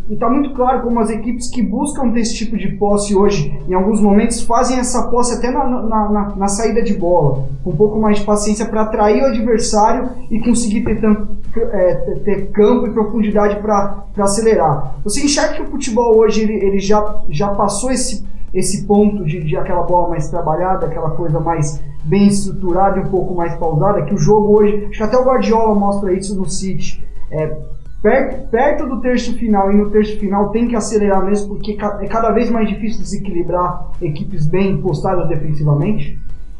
e 0.09 0.15
está 0.15 0.29
muito 0.29 0.55
claro 0.55 0.83
como 0.83 1.01
as 1.01 1.11
equipes 1.11 1.49
que 1.49 1.63
buscam 1.63 2.13
ter 2.13 2.21
esse 2.21 2.35
tipo 2.35 2.57
de 2.57 2.69
posse 2.77 3.15
hoje, 3.15 3.59
em 3.69 3.75
alguns 3.75 4.01
momentos, 4.01 4.43
fazem 4.43 4.79
essa 4.79 5.09
posse 5.11 5.35
até 5.35 5.51
na, 5.51 5.65
na, 5.65 6.09
na, 6.09 6.37
na 6.37 6.49
saída 6.49 6.83
de 6.83 6.95
bola, 6.95 7.49
com 7.65 7.71
um 7.71 7.77
pouco 7.77 7.99
mais 7.99 8.19
de 8.19 8.25
paciência 8.25 8.67
para 8.67 8.83
atrair 8.83 9.23
o 9.23 9.27
adversário 9.27 10.11
e 10.31 10.39
conseguir 10.41 10.83
ter, 10.83 11.01
tanto, 11.01 11.37
é, 11.57 11.95
ter 12.25 12.51
campo 12.51 12.87
e 12.87 12.93
profundidade 12.93 13.61
para 13.61 14.05
acelerar. 14.19 14.97
Você 15.03 15.25
enxerga 15.25 15.55
que 15.55 15.63
o 15.63 15.67
futebol 15.67 16.17
hoje 16.19 16.43
ele, 16.43 16.55
ele 16.65 16.79
já, 16.79 17.23
já 17.29 17.49
passou 17.49 17.91
esse 17.91 18.25
esse 18.53 18.87
ponto 18.87 19.25
de, 19.25 19.41
de 19.41 19.57
aquela 19.57 19.83
bola 19.83 20.09
mais 20.09 20.29
trabalhada, 20.29 20.87
aquela 20.87 21.11
coisa 21.11 21.39
mais 21.41 21.83
bem 22.05 22.27
estruturada 22.27 22.99
e 22.99 23.03
um 23.03 23.09
pouco 23.09 23.35
mais 23.35 23.55
pausada, 23.57 24.03
que 24.03 24.15
o 24.15 24.19
jogo 24.19 24.59
hoje, 24.59 24.87
acho 24.87 24.99
que 24.99 25.03
até 25.03 25.17
o 25.17 25.25
Guardiola 25.25 25.75
mostra 25.75 26.13
isso 26.13 26.37
no 26.37 26.49
City, 26.49 27.05
é, 27.31 27.57
perto, 28.03 28.49
perto 28.49 28.87
do 28.87 29.01
terço 29.01 29.35
final 29.35 29.71
e 29.71 29.77
no 29.77 29.91
terço 29.91 30.19
final 30.19 30.51
tem 30.51 30.67
que 30.67 30.77
acelerar 30.77 31.25
mesmo, 31.25 31.49
porque 31.49 31.73
é 31.73 32.07
cada 32.07 32.31
vez 32.31 32.51
mais 32.51 32.69
difícil 32.69 33.03
desequilibrar 33.03 33.93
equipes 34.01 34.47
bem 34.47 34.81
postadas 34.81 35.29
defensivamente? 35.29 36.19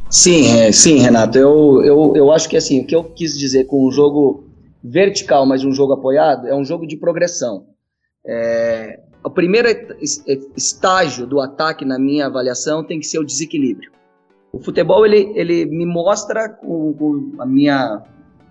Sim, 0.09 0.59
é, 0.59 0.71
sim, 0.71 0.99
Renato. 0.99 1.37
Eu, 1.37 1.81
eu, 1.83 2.15
eu 2.15 2.31
acho 2.33 2.49
que 2.49 2.57
assim, 2.57 2.81
o 2.81 2.85
que 2.85 2.93
eu 2.93 3.03
quis 3.03 3.37
dizer 3.37 3.63
com 3.63 3.87
um 3.87 3.91
jogo 3.91 4.43
vertical, 4.83 5.45
mas 5.45 5.63
um 5.63 5.71
jogo 5.71 5.93
apoiado, 5.93 6.47
é 6.47 6.55
um 6.55 6.65
jogo 6.65 6.85
de 6.85 6.97
progressão. 6.97 7.63
É, 8.25 8.99
o 9.23 9.29
primeiro 9.29 9.67
estágio 10.55 11.27
do 11.27 11.39
ataque, 11.39 11.85
na 11.85 11.99
minha 11.99 12.25
avaliação, 12.25 12.83
tem 12.83 12.99
que 12.99 13.05
ser 13.05 13.19
o 13.19 13.23
desequilíbrio. 13.23 13.91
O 14.51 14.59
futebol 14.59 15.05
ele, 15.05 15.31
ele 15.35 15.65
me 15.65 15.85
mostra 15.85 16.49
com, 16.49 16.93
com 16.93 17.33
a 17.39 17.45
minha, 17.45 18.01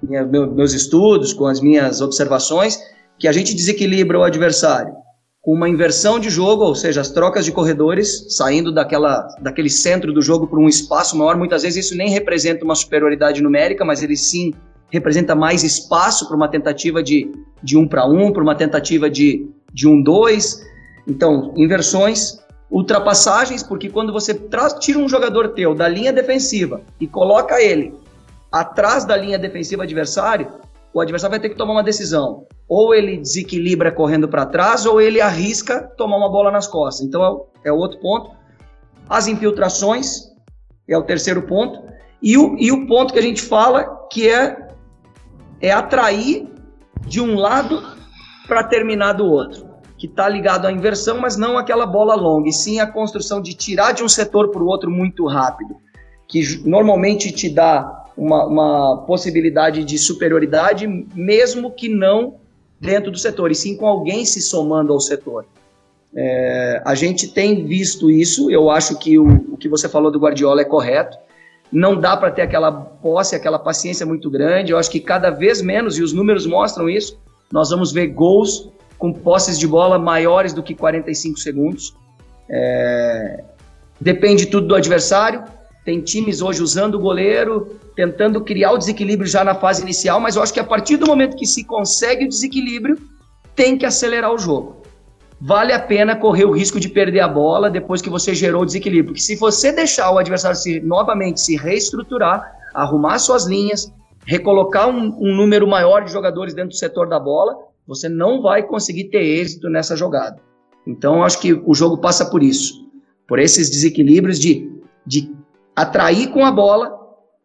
minha, 0.02 0.24
meus 0.24 0.72
estudos, 0.72 1.32
com 1.32 1.46
as 1.46 1.60
minhas 1.60 2.00
observações, 2.00 2.78
que 3.18 3.28
a 3.28 3.32
gente 3.32 3.54
desequilibra 3.54 4.18
o 4.18 4.22
adversário 4.22 4.94
com 5.42 5.54
uma 5.54 5.68
inversão 5.68 6.20
de 6.20 6.28
jogo, 6.28 6.64
ou 6.64 6.74
seja, 6.74 7.00
as 7.00 7.10
trocas 7.10 7.44
de 7.44 7.52
corredores, 7.52 8.26
saindo 8.36 8.70
daquela, 8.70 9.26
daquele 9.40 9.70
centro 9.70 10.12
do 10.12 10.20
jogo 10.20 10.46
para 10.46 10.58
um 10.58 10.68
espaço 10.68 11.16
maior. 11.16 11.36
Muitas 11.36 11.62
vezes 11.62 11.86
isso 11.86 11.96
nem 11.96 12.10
representa 12.10 12.64
uma 12.64 12.74
superioridade 12.74 13.42
numérica, 13.42 13.84
mas 13.84 14.02
ele 14.02 14.16
sim 14.16 14.52
representa 14.90 15.34
mais 15.34 15.62
espaço 15.62 16.26
para 16.26 16.36
uma 16.36 16.48
tentativa 16.48 17.02
de, 17.02 17.32
de 17.62 17.78
um 17.78 17.86
para 17.86 18.04
um, 18.06 18.32
para 18.32 18.42
uma 18.42 18.54
tentativa 18.54 19.08
de, 19.08 19.48
de 19.72 19.88
um 19.88 20.02
dois. 20.02 20.64
Então, 21.06 21.52
inversões, 21.56 22.40
ultrapassagens, 22.70 23.62
porque 23.62 23.88
quando 23.88 24.12
você 24.12 24.34
tira 24.78 24.98
um 24.98 25.08
jogador 25.08 25.48
teu 25.50 25.74
da 25.74 25.88
linha 25.88 26.12
defensiva 26.12 26.82
e 27.00 27.06
coloca 27.06 27.60
ele 27.60 27.94
atrás 28.50 29.04
da 29.04 29.16
linha 29.16 29.38
defensiva 29.38 29.82
adversário, 29.82 30.48
o 30.92 31.00
adversário 31.00 31.32
vai 31.32 31.40
ter 31.40 31.50
que 31.50 31.56
tomar 31.56 31.72
uma 31.72 31.82
decisão. 31.82 32.46
Ou 32.68 32.94
ele 32.94 33.16
desequilibra 33.16 33.90
correndo 33.90 34.28
para 34.28 34.46
trás, 34.46 34.86
ou 34.86 35.00
ele 35.00 35.20
arrisca 35.20 35.82
tomar 35.96 36.16
uma 36.16 36.30
bola 36.30 36.50
nas 36.50 36.66
costas. 36.66 37.06
Então 37.06 37.48
é, 37.64 37.68
é 37.68 37.72
o 37.72 37.76
outro 37.76 37.98
ponto. 38.00 38.30
As 39.08 39.26
infiltrações 39.26 40.30
é 40.88 40.96
o 40.96 41.02
terceiro 41.02 41.42
ponto. 41.42 41.82
E 42.22 42.36
o, 42.36 42.56
e 42.58 42.70
o 42.70 42.86
ponto 42.86 43.12
que 43.12 43.18
a 43.18 43.22
gente 43.22 43.42
fala 43.42 44.06
que 44.10 44.28
é, 44.28 44.68
é 45.60 45.72
atrair 45.72 46.48
de 47.06 47.20
um 47.20 47.36
lado 47.36 47.82
para 48.50 48.64
terminar 48.64 49.12
do 49.12 49.26
outro. 49.26 49.64
Que 49.96 50.06
está 50.06 50.28
ligado 50.28 50.66
à 50.66 50.72
inversão, 50.72 51.20
mas 51.20 51.36
não 51.36 51.56
aquela 51.56 51.86
bola 51.86 52.16
longa, 52.16 52.48
e 52.48 52.52
sim 52.52 52.80
a 52.80 52.86
construção 52.86 53.40
de 53.40 53.54
tirar 53.54 53.92
de 53.92 54.02
um 54.02 54.08
setor 54.08 54.48
para 54.48 54.60
o 54.60 54.66
outro 54.66 54.90
muito 54.90 55.24
rápido. 55.24 55.76
Que 56.26 56.60
normalmente 56.66 57.30
te 57.30 57.48
dá 57.48 58.06
uma, 58.16 58.44
uma 58.46 58.96
possibilidade 59.06 59.84
de 59.84 59.96
superioridade, 59.98 60.88
mesmo 61.14 61.70
que 61.70 61.88
não 61.88 62.34
dentro 62.80 63.12
do 63.12 63.18
setor, 63.18 63.52
e 63.52 63.54
sim 63.54 63.76
com 63.76 63.86
alguém 63.86 64.24
se 64.24 64.42
somando 64.42 64.92
ao 64.92 64.98
setor. 64.98 65.46
É, 66.16 66.82
a 66.84 66.96
gente 66.96 67.28
tem 67.28 67.64
visto 67.64 68.10
isso, 68.10 68.50
eu 68.50 68.68
acho 68.68 68.98
que 68.98 69.16
o, 69.16 69.28
o, 69.52 69.56
que 69.56 69.68
você 69.68 69.88
falou 69.88 70.10
do 70.10 70.18
Guardiola 70.18 70.62
é 70.62 70.64
correto. 70.64 71.16
Não 71.70 71.94
dá 71.94 72.16
para 72.16 72.32
ter 72.32 72.42
aquela 72.42 72.72
posse, 72.72 73.36
aquela 73.36 73.58
paciência 73.58 74.04
muito 74.04 74.28
grande. 74.28 74.72
Eu 74.72 74.78
acho 74.78 74.90
que 74.90 74.98
cada 74.98 75.30
vez 75.30 75.62
menos, 75.62 75.96
e 75.98 76.02
os 76.02 76.12
números 76.12 76.46
mostram 76.46 76.88
isso, 76.88 77.16
nós 77.52 77.70
vamos 77.70 77.92
ver 77.92 78.08
gols 78.08 78.70
com 78.98 79.12
posses 79.12 79.58
de 79.58 79.66
bola 79.66 79.98
maiores 79.98 80.52
do 80.52 80.62
que 80.62 80.74
45 80.74 81.38
segundos. 81.38 81.94
É, 82.48 83.42
depende 84.00 84.46
tudo 84.46 84.68
do 84.68 84.74
adversário. 84.74 85.42
Tem 85.84 86.00
times 86.00 86.42
hoje 86.42 86.62
usando 86.62 86.96
o 86.96 86.98
goleiro, 87.00 87.78
tentando 87.96 88.42
criar 88.42 88.72
o 88.72 88.78
desequilíbrio 88.78 89.28
já 89.28 89.42
na 89.42 89.54
fase 89.54 89.82
inicial, 89.82 90.20
mas 90.20 90.36
eu 90.36 90.42
acho 90.42 90.52
que 90.52 90.60
a 90.60 90.64
partir 90.64 90.96
do 90.98 91.06
momento 91.06 91.36
que 91.36 91.46
se 91.46 91.64
consegue 91.64 92.26
o 92.26 92.28
desequilíbrio, 92.28 92.98
tem 93.56 93.78
que 93.78 93.86
acelerar 93.86 94.32
o 94.32 94.38
jogo. 94.38 94.82
Vale 95.40 95.72
a 95.72 95.80
pena 95.80 96.14
correr 96.14 96.44
o 96.44 96.52
risco 96.52 96.78
de 96.78 96.88
perder 96.88 97.20
a 97.20 97.28
bola 97.28 97.70
depois 97.70 98.02
que 98.02 98.10
você 98.10 98.34
gerou 98.34 98.62
o 98.62 98.66
desequilíbrio. 98.66 99.06
Porque 99.06 99.22
se 99.22 99.36
você 99.36 99.72
deixar 99.72 100.10
o 100.10 100.18
adversário 100.18 100.56
se, 100.56 100.80
novamente 100.80 101.40
se 101.40 101.56
reestruturar, 101.56 102.52
arrumar 102.74 103.18
suas 103.18 103.46
linhas, 103.46 103.90
recolocar 104.26 104.88
um, 104.88 105.16
um 105.18 105.34
número 105.34 105.66
maior 105.66 106.04
de 106.04 106.12
jogadores 106.12 106.54
dentro 106.54 106.70
do 106.70 106.76
setor 106.76 107.08
da 107.08 107.18
bola, 107.18 107.56
você 107.86 108.08
não 108.08 108.40
vai 108.40 108.62
conseguir 108.62 109.04
ter 109.04 109.22
êxito 109.22 109.68
nessa 109.68 109.96
jogada. 109.96 110.40
Então, 110.86 111.24
acho 111.24 111.40
que 111.40 111.52
o 111.52 111.74
jogo 111.74 111.98
passa 111.98 112.30
por 112.30 112.42
isso. 112.42 112.88
Por 113.26 113.38
esses 113.38 113.70
desequilíbrios 113.70 114.38
de, 114.38 114.70
de 115.06 115.34
atrair 115.74 116.28
com 116.28 116.44
a 116.44 116.50
bola 116.50 116.98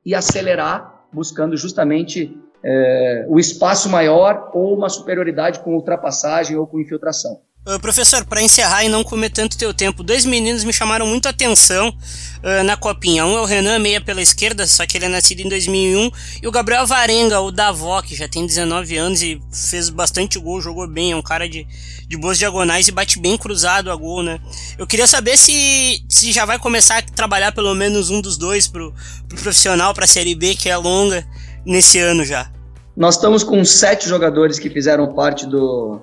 e 0.06 0.14
acelerar, 0.14 1.06
buscando 1.12 1.58
justamente 1.58 2.38
é, 2.64 3.26
o 3.28 3.40
espaço 3.40 3.90
maior 3.90 4.52
ou 4.54 4.76
uma 4.76 4.90
superioridade 4.90 5.60
com 5.60 5.76
ultrapassagem 5.76 6.58
ou 6.58 6.66
com 6.66 6.80
infiltração. 6.80 7.42
Uh, 7.68 7.80
professor, 7.80 8.24
para 8.24 8.44
encerrar 8.44 8.84
e 8.84 8.90
não 8.90 9.04
comer 9.04 9.32
tanto 9.32 9.58
teu 9.58 9.74
tempo, 9.74 10.04
dois 10.04 10.24
meninos 10.24 10.64
me 10.64 10.72
chamaram 10.72 11.08
muito 11.08 11.26
a 11.26 11.32
atenção 11.32 11.90
uh, 11.90 12.64
na 12.64 12.78
copinha. 12.78 13.26
Um 13.26 13.36
é 13.36 13.42
o 13.42 13.46
Renan, 13.46 13.80
meia 13.80 14.00
pela 14.00 14.22
esquerda, 14.22 14.68
só 14.68 14.86
que 14.86 14.96
ele 14.96 15.06
é 15.06 15.10
nascido 15.10 15.40
em 15.40 15.50
2001, 15.50 16.12
e 16.44 16.48
o 16.48 16.52
Gabriel 16.52 16.86
Varenga, 16.86 17.42
o 17.42 17.52
Davó, 17.52 18.04
que 18.04 18.14
já 18.14 18.28
tem 18.28 18.46
19 18.46 18.96
anos 18.98 19.24
e 19.24 19.42
fez 19.52 19.90
bastante 19.90 20.38
gol, 20.38 20.62
jogou 20.62 20.88
bem, 20.88 21.14
é 21.14 21.16
um 21.16 21.24
cara 21.24 21.50
de, 21.50 21.66
de 22.08 22.16
boas 22.16 22.38
diagonais 22.38 22.88
e 22.88 22.92
bate 22.92 23.20
bem 23.20 23.36
cruzado 23.36 23.92
a 23.92 23.96
gol, 23.96 24.22
né? 24.22 24.40
Eu 24.78 24.86
queria 24.86 25.08
saber 25.08 25.36
se, 25.36 26.04
se 26.08 26.32
já 26.32 26.46
vai 26.46 26.60
começar 26.60 27.00
a 27.00 27.02
trabalhar 27.02 27.52
pelo 27.52 27.74
menos 27.74 28.12
um 28.12 28.22
dos 28.22 28.38
dois 28.38 28.68
pro, 28.68 28.94
pro 29.28 29.40
profissional, 29.40 29.92
pra 29.92 30.06
Série 30.06 30.36
B, 30.36 30.54
que 30.54 30.70
é 30.70 30.78
longa, 30.78 31.26
nesse 31.66 31.98
ano 31.98 32.24
já. 32.24 32.48
Nós 32.96 33.16
estamos 33.16 33.44
com 33.44 33.66
sete 33.66 34.08
jogadores 34.08 34.60
que 34.60 34.70
fizeram 34.70 35.16
parte 35.16 35.48
do, 35.48 36.00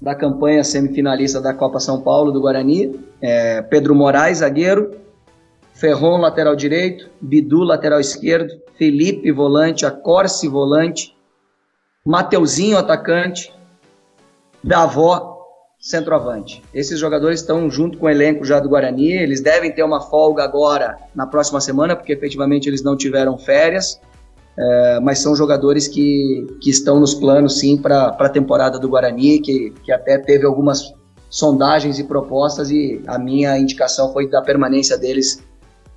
da 0.00 0.14
campanha 0.14 0.64
semifinalista 0.64 1.40
da 1.40 1.52
Copa 1.52 1.78
São 1.78 2.00
Paulo 2.00 2.32
do 2.32 2.40
Guarani, 2.40 2.98
é 3.20 3.60
Pedro 3.62 3.94
Moraes, 3.94 4.38
zagueiro, 4.38 4.96
Ferron, 5.74 6.18
lateral 6.18 6.56
direito, 6.56 7.10
Bidu, 7.20 7.62
lateral 7.62 8.00
esquerdo, 8.00 8.52
Felipe, 8.76 9.30
volante, 9.30 9.84
Acorce, 9.84 10.48
volante, 10.48 11.16
Mateuzinho, 12.04 12.78
atacante, 12.78 13.52
Davó, 14.62 15.38
centroavante. 15.78 16.62
Esses 16.74 16.98
jogadores 16.98 17.40
estão 17.40 17.70
junto 17.70 17.96
com 17.98 18.06
o 18.06 18.10
elenco 18.10 18.44
já 18.44 18.60
do 18.60 18.68
Guarani, 18.68 19.12
eles 19.12 19.40
devem 19.40 19.72
ter 19.72 19.82
uma 19.82 20.00
folga 20.00 20.44
agora 20.44 20.98
na 21.14 21.26
próxima 21.26 21.60
semana, 21.60 21.96
porque 21.96 22.12
efetivamente 22.12 22.68
eles 22.68 22.82
não 22.82 22.96
tiveram 22.96 23.38
férias, 23.38 24.00
é, 24.56 25.00
mas 25.00 25.20
são 25.20 25.34
jogadores 25.34 25.88
que, 25.88 26.46
que 26.60 26.70
estão 26.70 27.00
nos 27.00 27.14
planos 27.14 27.58
sim 27.58 27.76
para 27.76 28.08
a 28.08 28.28
temporada 28.28 28.78
do 28.78 28.88
Guarani, 28.88 29.40
que, 29.40 29.70
que 29.82 29.92
até 29.92 30.18
teve 30.18 30.44
algumas 30.44 30.92
sondagens 31.28 31.98
e 31.98 32.04
propostas 32.04 32.70
e 32.70 33.00
a 33.06 33.18
minha 33.18 33.56
indicação 33.58 34.12
foi 34.12 34.28
da 34.28 34.42
permanência 34.42 34.98
deles 34.98 35.42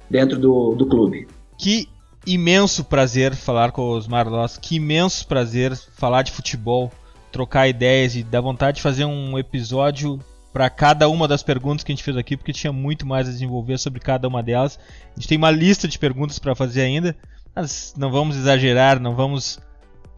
dentro 0.09 0.37
do, 0.37 0.75
do 0.75 0.85
clube. 0.85 1.27
Que 1.57 1.89
imenso 2.25 2.83
prazer 2.83 3.35
falar 3.35 3.71
com 3.71 3.97
os 3.97 4.07
Marlos, 4.07 4.57
que 4.57 4.75
imenso 4.75 5.27
prazer 5.27 5.75
falar 5.75 6.21
de 6.21 6.31
futebol, 6.31 6.91
trocar 7.31 7.67
ideias 7.67 8.15
e 8.15 8.23
dar 8.23 8.41
vontade 8.41 8.77
de 8.77 8.83
fazer 8.83 9.05
um 9.05 9.37
episódio 9.37 10.19
para 10.53 10.69
cada 10.69 11.09
uma 11.09 11.27
das 11.27 11.41
perguntas 11.41 11.83
que 11.83 11.91
a 11.91 11.95
gente 11.95 12.03
fez 12.03 12.15
aqui, 12.15 12.37
porque 12.37 12.53
tinha 12.53 12.71
muito 12.71 13.07
mais 13.07 13.27
a 13.27 13.31
desenvolver 13.31 13.79
sobre 13.79 13.99
cada 13.99 14.27
uma 14.27 14.43
delas. 14.43 14.79
A 15.11 15.19
gente 15.19 15.27
tem 15.27 15.37
uma 15.37 15.49
lista 15.49 15.87
de 15.87 15.97
perguntas 15.97 16.37
para 16.37 16.53
fazer 16.53 16.81
ainda, 16.81 17.17
mas 17.55 17.93
não 17.97 18.11
vamos 18.11 18.35
exagerar, 18.35 18.99
não 18.99 19.15
vamos 19.15 19.59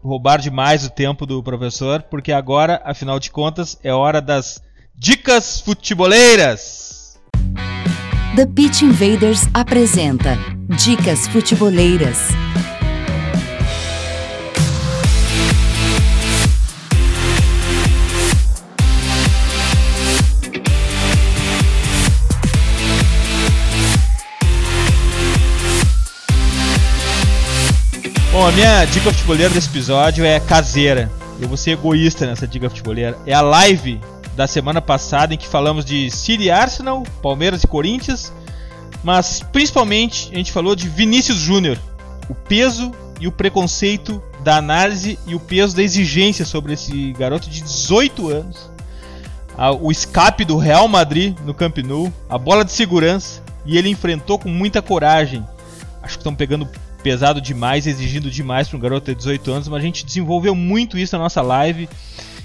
roubar 0.02 0.40
demais 0.40 0.84
o 0.84 0.90
tempo 0.90 1.26
do 1.26 1.42
professor, 1.42 2.02
porque 2.02 2.32
agora, 2.32 2.80
afinal 2.84 3.18
de 3.18 3.30
contas, 3.30 3.78
é 3.82 3.92
hora 3.92 4.20
das 4.20 4.62
dicas 4.94 5.60
futeboleiras. 5.60 7.18
The 8.36 8.46
Pitch 8.46 8.82
Invaders 8.82 9.48
apresenta 9.54 10.36
Dicas 10.76 11.26
Futeboleiras. 11.28 12.28
Bom, 28.36 28.46
a 28.46 28.52
minha 28.52 28.84
dica 28.84 29.10
futebolera 29.10 29.48
desse 29.48 29.70
episódio 29.70 30.22
é 30.22 30.38
caseira. 30.38 31.10
Eu 31.40 31.48
vou 31.48 31.56
ser 31.56 31.70
egoísta 31.70 32.26
nessa 32.26 32.46
dica 32.46 32.68
futebolera. 32.68 33.16
É 33.24 33.32
a 33.32 33.40
live 33.40 33.98
da 34.36 34.46
semana 34.46 34.82
passada 34.82 35.32
em 35.32 35.38
que 35.38 35.48
falamos 35.48 35.86
de 35.86 36.10
City 36.10 36.50
Arsenal, 36.50 37.02
Palmeiras 37.22 37.64
e 37.64 37.66
Corinthians, 37.66 38.30
mas 39.02 39.40
principalmente 39.40 40.28
a 40.34 40.36
gente 40.36 40.52
falou 40.52 40.76
de 40.76 40.86
Vinícius 40.86 41.38
Júnior, 41.38 41.78
o 42.28 42.34
peso 42.34 42.92
e 43.18 43.26
o 43.26 43.32
preconceito 43.32 44.22
da 44.44 44.58
análise 44.58 45.18
e 45.26 45.34
o 45.34 45.40
peso 45.40 45.74
da 45.74 45.82
exigência 45.82 46.44
sobre 46.44 46.74
esse 46.74 47.14
garoto 47.14 47.48
de 47.48 47.62
18 47.62 48.28
anos. 48.28 48.70
O 49.80 49.90
escape 49.90 50.44
do 50.44 50.58
Real 50.58 50.86
Madrid 50.86 51.34
no 51.46 51.54
Camp 51.54 51.78
Nou, 51.78 52.12
a 52.28 52.36
bola 52.36 52.66
de 52.66 52.72
segurança 52.72 53.42
e 53.64 53.78
ele 53.78 53.88
enfrentou 53.88 54.38
com 54.38 54.50
muita 54.50 54.82
coragem. 54.82 55.42
Acho 56.02 56.16
que 56.16 56.20
estão 56.20 56.34
pegando 56.34 56.68
pesado 57.06 57.40
demais, 57.40 57.86
exigindo 57.86 58.28
demais 58.28 58.66
para 58.66 58.76
um 58.76 58.80
garoto 58.80 59.12
de 59.12 59.14
18 59.14 59.52
anos, 59.52 59.68
mas 59.68 59.78
a 59.78 59.86
gente 59.86 60.04
desenvolveu 60.04 60.56
muito 60.56 60.98
isso 60.98 61.16
na 61.16 61.22
nossa 61.22 61.40
live. 61.40 61.88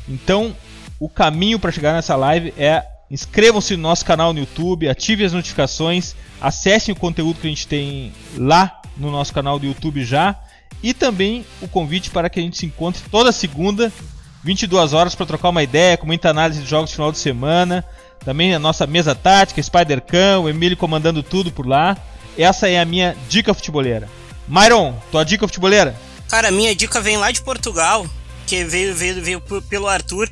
Então, 0.08 0.56
o 1.00 1.10
caminho 1.10 1.58
para 1.58 1.72
chegar 1.72 1.94
nessa 1.94 2.16
live 2.16 2.54
é 2.56 2.86
inscrevam-se 3.10 3.76
no 3.76 3.82
nosso 3.82 4.06
canal 4.06 4.32
no 4.32 4.40
YouTube, 4.40 4.88
ativem 4.88 5.26
as 5.26 5.34
notificações, 5.34 6.16
acessem 6.40 6.94
o 6.94 6.96
conteúdo 6.96 7.40
que 7.40 7.48
a 7.48 7.50
gente 7.50 7.68
tem 7.68 8.14
lá 8.38 8.80
no 8.96 9.10
nosso 9.10 9.34
canal 9.34 9.58
do 9.58 9.66
YouTube 9.66 10.06
já 10.06 10.40
e 10.84 10.94
também 10.94 11.44
o 11.60 11.68
convite 11.68 12.12
para 12.12 12.30
que 12.30 12.40
a 12.40 12.44
gente 12.44 12.60
se 12.60 12.68
encontre 12.68 13.02
toda 13.10 13.32
segunda 13.32 13.92
22 14.44 14.94
horas 14.94 15.16
para 15.16 15.26
trocar 15.26 15.50
uma 15.50 15.64
ideia, 15.64 15.98
com 15.98 16.06
muita 16.06 16.30
análise 16.30 16.62
de 16.62 16.70
jogos 16.70 16.92
de 16.92 16.98
final 16.98 17.12
de 17.12 17.18
semana. 17.18 17.84
Também 18.24 18.54
a 18.54 18.60
nossa 18.60 18.86
mesa 18.86 19.16
tática, 19.16 19.62
Spider 19.62 20.02
Cam, 20.02 20.42
o 20.42 20.50
Emílio 20.50 20.78
comandando 20.78 21.24
tudo 21.24 21.52
por 21.52 21.66
lá. 21.66 21.98
Essa 22.38 22.70
é 22.70 22.80
a 22.80 22.86
minha 22.86 23.16
dica 23.28 23.56
futeboleira. 23.56 24.21
Myron, 24.52 24.94
tua 25.10 25.24
dica 25.24 25.48
futeboleira? 25.48 25.96
Cara, 26.28 26.52
minha 26.52 26.76
dica 26.76 27.00
vem 27.00 27.16
lá 27.16 27.32
de 27.32 27.42
Portugal, 27.42 28.06
que 28.46 28.66
veio, 28.66 28.94
veio, 28.94 29.24
veio 29.24 29.42
pelo 29.70 29.88
Arthur. 29.88 30.30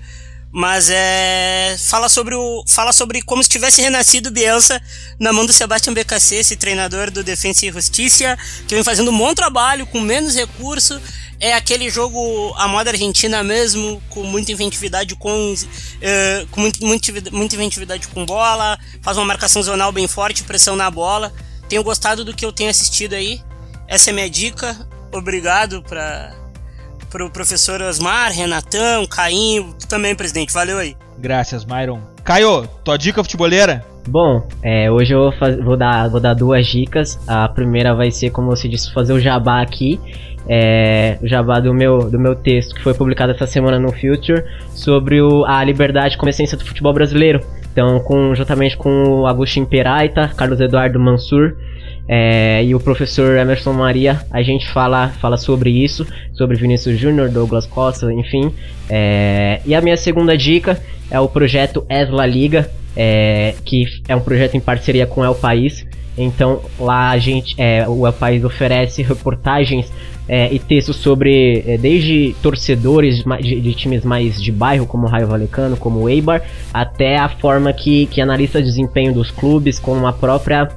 Mas 0.51 0.89
é. 0.89 1.77
Fala 1.79 2.09
sobre 2.09 2.35
o. 2.35 2.63
Fala 2.67 2.91
sobre 2.91 3.21
como 3.21 3.41
se 3.41 3.47
tivesse 3.47 3.81
renascido 3.81 4.29
Bielsa 4.29 4.81
na 5.19 5.31
mão 5.31 5.45
do 5.45 5.53
Sebastião 5.53 5.93
BKC, 5.93 6.35
esse 6.35 6.57
treinador 6.57 7.11
do 7.11 7.23
Defensa 7.23 7.65
e 7.65 7.71
Justiça, 7.71 8.37
que 8.67 8.75
vem 8.75 8.83
fazendo 8.83 9.09
um 9.09 9.17
bom 9.17 9.33
trabalho, 9.33 9.85
com 9.85 10.01
menos 10.01 10.35
recurso. 10.35 10.99
É 11.39 11.53
aquele 11.53 11.89
jogo 11.89 12.53
a 12.57 12.67
moda 12.67 12.89
argentina 12.89 13.41
mesmo, 13.41 14.01
com 14.09 14.23
muita 14.23 14.51
inventividade 14.51 15.15
com. 15.15 15.53
Uh, 15.53 16.47
com 16.47 16.59
muito, 16.59 16.85
muito, 16.85 17.13
muita 17.31 17.55
inventividade 17.55 18.07
com 18.09 18.25
bola, 18.25 18.77
faz 19.01 19.17
uma 19.17 19.25
marcação 19.25 19.63
zonal 19.63 19.93
bem 19.93 20.07
forte, 20.07 20.43
pressão 20.43 20.75
na 20.75 20.91
bola. 20.91 21.31
Tenho 21.69 21.83
gostado 21.83 22.25
do 22.25 22.33
que 22.33 22.43
eu 22.43 22.51
tenho 22.51 22.71
assistido 22.71 23.13
aí. 23.13 23.39
Essa 23.89 24.11
é 24.11 24.13
a 24.13 24.13
minha 24.13 24.29
dica. 24.29 24.75
Obrigado 25.11 25.81
para 25.81 26.31
pro 27.09 27.27
professor 27.31 27.81
Osmar, 27.81 28.31
Renatão, 28.31 29.07
Caim, 29.07 29.73
também, 29.89 30.13
presidente. 30.13 30.53
Valeu 30.53 30.77
aí. 30.77 30.95
Graças, 31.17 31.65
Myron. 31.65 31.99
Caio, 32.23 32.67
tua 32.83 32.97
dica 32.97 33.23
futeboleira? 33.23 33.83
Bom, 34.07 34.47
é, 34.61 34.91
hoje 34.91 35.15
eu 35.15 35.21
vou, 35.21 35.31
faz, 35.31 35.57
vou, 35.57 35.75
dar, 35.75 36.07
vou 36.07 36.19
dar 36.19 36.35
duas 36.35 36.67
dicas. 36.67 37.19
A 37.27 37.49
primeira 37.49 37.95
vai 37.95 38.11
ser, 38.11 38.29
como 38.29 38.47
você 38.47 38.69
disse, 38.69 38.93
fazer 38.93 39.11
o 39.13 39.19
jabá 39.19 39.59
aqui. 39.59 39.99
É, 40.47 41.17
o 41.19 41.27
jabá 41.27 41.59
do 41.59 41.73
meu, 41.73 42.11
do 42.11 42.19
meu 42.19 42.35
texto 42.35 42.75
que 42.75 42.83
foi 42.83 42.93
publicado 42.93 43.31
essa 43.31 43.47
semana 43.47 43.79
no 43.79 43.91
Future 43.91 44.43
sobre 44.69 45.19
o, 45.19 45.45
a 45.45 45.63
liberdade 45.63 46.15
como 46.15 46.29
essência 46.29 46.55
do 46.55 46.63
futebol 46.63 46.93
brasileiro. 46.93 47.41
Então, 47.71 47.99
com, 48.01 48.35
juntamente 48.35 48.77
com 48.77 49.21
o 49.21 49.27
Agostinho 49.27 49.65
Peraita, 49.65 50.27
Carlos 50.35 50.59
Eduardo 50.59 50.99
Mansur 50.99 51.55
é, 52.11 52.63
e 52.65 52.73
o 52.73 52.79
professor 52.79 53.37
Emerson 53.37 53.71
Maria, 53.71 54.19
a 54.31 54.41
gente 54.41 54.67
fala, 54.69 55.09
fala 55.21 55.37
sobre 55.37 55.69
isso, 55.69 56.07
sobre 56.33 56.57
Vinícius 56.57 56.99
Júnior, 56.99 57.29
Douglas 57.29 57.67
Costa, 57.67 58.11
enfim. 58.11 58.51
É, 58.89 59.61
e 59.63 59.75
a 59.75 59.81
minha 59.81 59.95
segunda 59.95 60.35
dica 60.35 60.81
é 61.11 61.19
o 61.19 61.27
projeto 61.27 61.85
Esla 61.87 62.25
Liga, 62.25 62.67
é, 62.97 63.53
que 63.63 63.85
é 64.07 64.15
um 64.15 64.21
projeto 64.21 64.55
em 64.55 64.59
parceria 64.59 65.05
com 65.05 65.21
o 65.21 65.23
El 65.23 65.35
País. 65.35 65.85
Então 66.17 66.63
lá 66.79 67.11
a 67.11 67.19
gente, 67.19 67.53
é, 67.59 67.87
o 67.87 68.07
El 68.07 68.13
País 68.13 68.43
oferece 68.43 69.03
reportagens 69.03 69.93
é, 70.27 70.51
e 70.51 70.57
textos 70.57 70.95
sobre 70.95 71.63
é, 71.67 71.77
desde 71.77 72.35
torcedores 72.41 73.23
de, 73.23 73.61
de, 73.61 73.73
times 73.75 74.03
mais 74.03 74.41
de 74.41 74.51
bairro, 74.51 74.87
como 74.87 75.05
o 75.05 75.09
Raio 75.09 75.27
Valecano, 75.27 75.77
como 75.77 75.99
o 75.99 76.09
Eibar, 76.09 76.41
até 76.73 77.17
a 77.17 77.29
forma 77.29 77.71
que, 77.71 78.07
que 78.07 78.19
analisa 78.19 78.59
desempenho 78.59 79.13
dos 79.13 79.29
clubes, 79.29 79.77
com 79.77 80.07
a 80.07 80.11
própria 80.11 80.67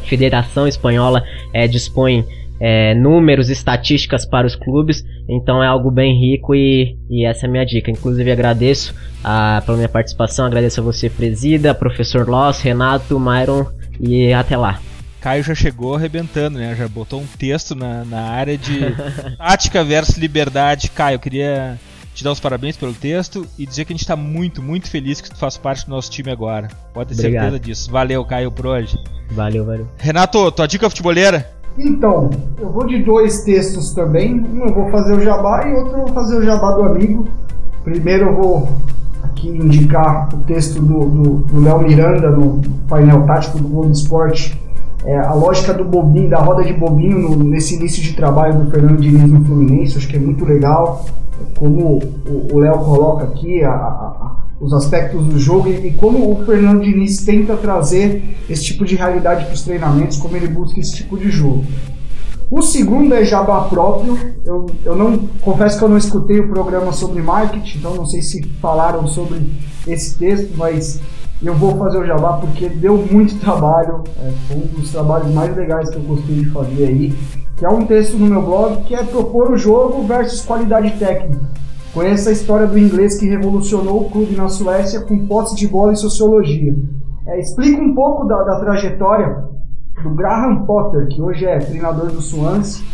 Federação 0.00 0.66
Espanhola 0.66 1.22
é, 1.52 1.66
dispõe 1.66 2.24
é, 2.60 2.94
números, 2.94 3.48
estatísticas 3.48 4.26
para 4.26 4.46
os 4.46 4.54
clubes, 4.54 5.04
então 5.28 5.62
é 5.62 5.66
algo 5.66 5.90
bem 5.90 6.20
rico 6.20 6.54
e, 6.54 6.96
e 7.08 7.24
essa 7.24 7.46
é 7.46 7.48
a 7.48 7.50
minha 7.50 7.64
dica. 7.64 7.90
Inclusive 7.90 8.30
agradeço 8.30 8.94
a, 9.24 9.62
pela 9.64 9.78
minha 9.78 9.88
participação, 9.88 10.44
agradeço 10.44 10.80
a 10.80 10.84
você, 10.84 11.08
Presida, 11.08 11.74
professor 11.74 12.28
Loss, 12.28 12.60
Renato, 12.60 13.18
Myron 13.18 13.66
e 13.98 14.32
até 14.32 14.56
lá. 14.56 14.78
Caio 15.20 15.42
já 15.42 15.54
chegou 15.54 15.94
arrebentando, 15.94 16.58
né? 16.58 16.74
Já 16.74 16.88
botou 16.88 17.20
um 17.20 17.26
texto 17.38 17.74
na, 17.74 18.04
na 18.04 18.22
área 18.22 18.56
de 18.56 18.80
tática 19.36 19.84
versus 19.84 20.16
liberdade. 20.16 20.90
Caio, 20.90 21.18
queria 21.18 21.78
te 22.20 22.24
dar 22.24 22.32
os 22.32 22.40
parabéns 22.40 22.76
pelo 22.76 22.92
texto 22.92 23.46
e 23.58 23.64
dizer 23.64 23.86
que 23.86 23.92
a 23.92 23.96
gente 23.96 24.02
está 24.02 24.14
muito, 24.14 24.62
muito 24.62 24.90
feliz 24.90 25.22
que 25.22 25.30
tu 25.30 25.36
faz 25.36 25.56
parte 25.56 25.86
do 25.86 25.90
nosso 25.90 26.10
time 26.10 26.30
agora. 26.30 26.68
Pode 26.92 27.14
ter 27.14 27.20
Obrigado. 27.20 27.44
certeza 27.44 27.60
disso. 27.60 27.90
Valeu, 27.90 28.22
Caio, 28.26 28.52
por 28.52 28.66
hoje. 28.66 28.98
Valeu, 29.30 29.64
valeu. 29.64 29.88
Renato, 29.96 30.52
tua 30.52 30.68
dica 30.68 30.90
futebolera? 30.90 31.50
Então, 31.78 32.28
eu 32.58 32.70
vou 32.70 32.86
de 32.86 33.02
dois 33.02 33.42
textos 33.42 33.94
também. 33.94 34.34
Um 34.34 34.66
eu 34.66 34.74
vou 34.74 34.90
fazer 34.90 35.14
o 35.14 35.20
jabá 35.20 35.66
e 35.66 35.72
outro 35.72 35.98
eu 35.98 36.04
vou 36.04 36.14
fazer 36.14 36.36
o 36.36 36.42
jabá 36.42 36.72
do 36.72 36.82
amigo. 36.82 37.26
Primeiro 37.84 38.26
eu 38.26 38.36
vou 38.36 38.68
aqui 39.22 39.48
indicar 39.48 40.28
o 40.34 40.38
texto 40.44 40.82
do 40.82 41.58
Léo 41.58 41.80
Miranda 41.80 42.30
no 42.30 42.60
painel 42.86 43.24
tático 43.24 43.58
do 43.58 43.68
Globo 43.68 43.92
Esporte. 43.92 44.60
É, 45.04 45.16
a 45.18 45.32
lógica 45.32 45.72
do 45.72 45.84
bobinho, 45.84 46.28
da 46.28 46.38
roda 46.38 46.62
de 46.62 46.72
bobinho 46.72 47.18
no, 47.18 47.36
nesse 47.36 47.74
início 47.74 48.02
de 48.02 48.12
trabalho 48.12 48.64
do 48.64 48.70
Fernando 48.70 49.00
Diniz 49.00 49.30
no 49.30 49.44
Fluminense, 49.44 49.96
acho 49.96 50.08
que 50.08 50.16
é 50.16 50.20
muito 50.20 50.44
legal. 50.44 51.06
Como 51.58 52.00
o 52.52 52.58
Léo 52.58 52.78
coloca 52.80 53.24
aqui, 53.24 53.64
a, 53.64 53.70
a, 53.70 54.36
os 54.60 54.74
aspectos 54.74 55.24
do 55.24 55.38
jogo 55.38 55.68
e, 55.68 55.88
e, 55.88 55.90
como 55.92 56.32
o 56.32 56.44
Fernando 56.44 56.82
Diniz 56.82 57.24
tenta 57.24 57.56
trazer 57.56 58.22
esse 58.48 58.64
tipo 58.64 58.84
de 58.84 58.94
realidade 58.94 59.46
para 59.46 59.54
os 59.54 59.62
treinamentos, 59.62 60.18
como 60.18 60.36
ele 60.36 60.48
busca 60.48 60.78
esse 60.78 60.94
tipo 60.94 61.16
de 61.16 61.30
jogo. 61.30 61.64
O 62.50 62.60
segundo 62.62 63.14
é 63.14 63.24
jabá 63.24 63.62
próprio. 63.62 64.18
Eu, 64.44 64.66
eu 64.84 64.96
não 64.96 65.18
confesso 65.40 65.78
que 65.78 65.84
eu 65.84 65.88
não 65.88 65.96
escutei 65.96 66.40
o 66.40 66.48
programa 66.48 66.92
sobre 66.92 67.22
marketing, 67.22 67.78
então 67.78 67.94
não 67.94 68.04
sei 68.04 68.20
se 68.20 68.42
falaram 68.60 69.06
sobre 69.06 69.40
esse 69.86 70.18
texto, 70.18 70.50
mas 70.56 71.00
eu 71.42 71.54
vou 71.54 71.76
fazer 71.76 71.98
o 71.98 72.06
jabá 72.06 72.34
porque 72.34 72.68
deu 72.68 72.96
muito 73.10 73.38
trabalho. 73.40 74.04
É, 74.18 74.30
foi 74.46 74.56
um 74.56 74.80
dos 74.80 74.92
trabalhos 74.92 75.32
mais 75.32 75.56
legais 75.56 75.88
que 75.88 75.96
eu 75.96 76.16
de 76.16 76.50
fazer 76.50 76.86
aí, 76.86 77.14
que 77.56 77.64
é 77.64 77.68
um 77.68 77.86
texto 77.86 78.16
no 78.18 78.26
meu 78.26 78.42
blog 78.42 78.82
que 78.84 78.94
é 78.94 79.02
propor 79.02 79.50
o 79.50 79.56
jogo 79.56 80.06
versus 80.06 80.42
qualidade 80.42 80.90
técnica. 80.98 81.40
Conheça 81.92 82.30
a 82.30 82.32
história 82.32 82.66
do 82.66 82.78
inglês 82.78 83.18
que 83.18 83.26
revolucionou 83.26 84.02
o 84.02 84.10
clube 84.10 84.36
na 84.36 84.48
Suécia 84.48 85.00
com 85.00 85.26
posse 85.26 85.56
de 85.56 85.66
bola 85.66 85.92
e 85.92 85.96
sociologia. 85.96 86.74
É, 87.26 87.40
explica 87.40 87.82
um 87.82 87.94
pouco 87.94 88.26
da, 88.26 88.42
da, 88.42 88.60
trajetória 88.60 89.44
do 90.02 90.10
Graham 90.10 90.64
Potter, 90.66 91.08
que 91.08 91.20
hoje 91.20 91.44
é 91.44 91.58
treinador 91.58 92.06
do 92.06 92.20
Swansea. 92.20 92.84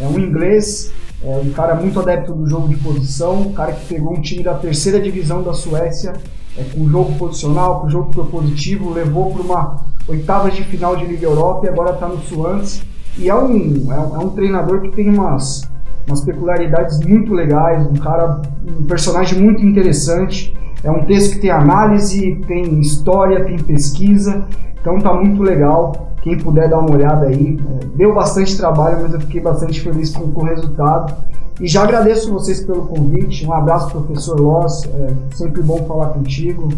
É 0.00 0.06
um 0.06 0.18
inglês, 0.18 0.92
é 1.22 1.36
um 1.36 1.50
cara 1.50 1.74
muito 1.74 2.00
adepto 2.00 2.32
do 2.32 2.46
jogo 2.48 2.68
de 2.68 2.76
posição, 2.76 3.42
um 3.42 3.52
cara 3.52 3.72
que 3.72 3.86
pegou 3.86 4.12
um 4.12 4.20
time 4.20 4.42
da 4.42 4.54
terceira 4.54 5.00
divisão 5.00 5.42
da 5.42 5.52
Suécia, 5.52 6.14
é, 6.56 6.64
com 6.64 6.88
jogo 6.88 7.14
posicional, 7.18 7.80
com 7.80 7.88
jogo 7.88 8.10
propositivo, 8.10 8.92
levou 8.92 9.32
para 9.32 9.42
uma 9.42 9.76
oitava 10.08 10.50
de 10.50 10.62
final 10.64 10.96
de 10.96 11.04
Liga 11.04 11.26
Europa 11.26 11.66
e 11.66 11.68
agora 11.68 11.92
está 11.92 12.08
no 12.08 12.18
Swansea. 12.18 12.82
E 13.18 13.28
é 13.28 13.34
um, 13.34 13.92
é 13.92 13.98
um, 13.98 14.16
é 14.16 14.24
um 14.24 14.30
treinador 14.30 14.82
que 14.82 14.90
tem 14.90 15.08
umas 15.08 15.62
umas 16.06 16.20
peculiaridades 16.20 17.00
muito 17.00 17.34
legais, 17.34 17.84
um 17.86 17.94
cara, 17.94 18.40
um 18.64 18.84
personagem 18.84 19.40
muito 19.40 19.64
interessante. 19.64 20.56
É 20.82 20.90
um 20.90 21.04
texto 21.04 21.34
que 21.34 21.40
tem 21.40 21.50
análise, 21.50 22.36
tem 22.46 22.78
história, 22.80 23.44
tem 23.44 23.58
pesquisa, 23.58 24.46
então 24.80 24.98
tá 25.00 25.12
muito 25.12 25.42
legal. 25.42 26.12
Quem 26.22 26.38
puder 26.38 26.68
dar 26.68 26.78
uma 26.78 26.92
olhada 26.92 27.26
aí, 27.26 27.58
é, 27.82 27.86
deu 27.96 28.14
bastante 28.14 28.56
trabalho, 28.56 28.98
mas 29.02 29.14
eu 29.14 29.20
fiquei 29.20 29.40
bastante 29.40 29.80
feliz 29.80 30.14
com, 30.14 30.30
com 30.30 30.42
o 30.42 30.44
resultado. 30.44 31.14
E 31.60 31.66
já 31.66 31.84
agradeço 31.84 32.32
vocês 32.32 32.62
pelo 32.64 32.86
convite. 32.86 33.46
Um 33.46 33.52
abraço, 33.52 33.90
professor 33.90 34.38
Loss. 34.38 34.84
É 34.84 35.36
sempre 35.36 35.62
bom 35.62 35.84
falar 35.86 36.08
contigo. 36.08 36.68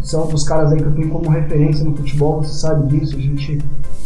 Você 0.00 0.16
é 0.16 0.18
um 0.18 0.26
dos 0.26 0.44
caras 0.44 0.72
aí 0.72 0.78
que 0.78 0.84
eu 0.84 0.92
tenho 0.92 1.10
como 1.10 1.30
referência 1.30 1.84
no 1.84 1.96
futebol, 1.96 2.42
você 2.42 2.58
sabe 2.58 2.86
disso. 2.88 3.16
A 3.16 3.20
gente 3.20 3.58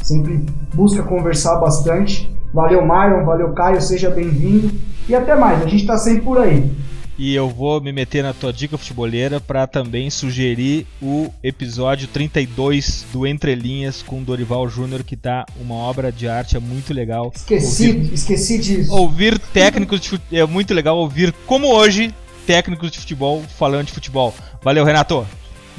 sempre 0.03 0.45
busca 0.75 1.03
conversar 1.03 1.57
bastante. 1.57 2.35
Valeu, 2.53 2.83
Myron, 2.83 3.25
valeu, 3.25 3.53
Caio, 3.53 3.81
seja 3.81 4.11
bem-vindo. 4.11 4.71
E 5.09 5.15
até 5.15 5.35
mais, 5.35 5.63
a 5.63 5.67
gente 5.67 5.83
está 5.83 5.97
sempre 5.97 6.23
por 6.23 6.39
aí. 6.39 6.71
E 7.19 7.35
eu 7.35 7.49
vou 7.49 7.81
me 7.81 7.93
meter 7.93 8.23
na 8.23 8.35
tua 8.35 8.53
dica 8.53 8.77
futeboleira 8.77 9.41
para 9.41 9.67
também 9.67 10.11
sugerir 10.11 10.87
o 11.01 11.33
episódio 11.43 12.07
32 12.09 13.07
do 13.11 13.27
Entre 13.27 13.55
Linhas 13.55 14.03
com 14.03 14.23
Dorival 14.23 14.69
Júnior, 14.69 15.03
que 15.03 15.17
tá 15.17 15.47
uma 15.59 15.75
obra 15.77 16.13
de 16.13 16.29
arte 16.29 16.59
é 16.59 16.61
muito 16.61 16.93
legal. 16.93 17.33
Esqueci, 17.35 17.89
ouvir, 17.89 18.13
esqueci 18.13 18.59
disso. 18.59 18.93
Ouvir 18.93 19.39
técnicos 19.39 20.01
de 20.01 20.11
futebol, 20.11 20.39
é 20.39 20.47
muito 20.47 20.75
legal 20.75 20.99
ouvir 20.99 21.33
como 21.47 21.69
hoje 21.69 22.15
técnicos 22.47 22.91
de 22.91 22.99
futebol 22.99 23.43
falando 23.59 23.87
de 23.87 23.93
futebol. 23.93 24.35
Valeu, 24.63 24.85
Renato. 24.85 25.27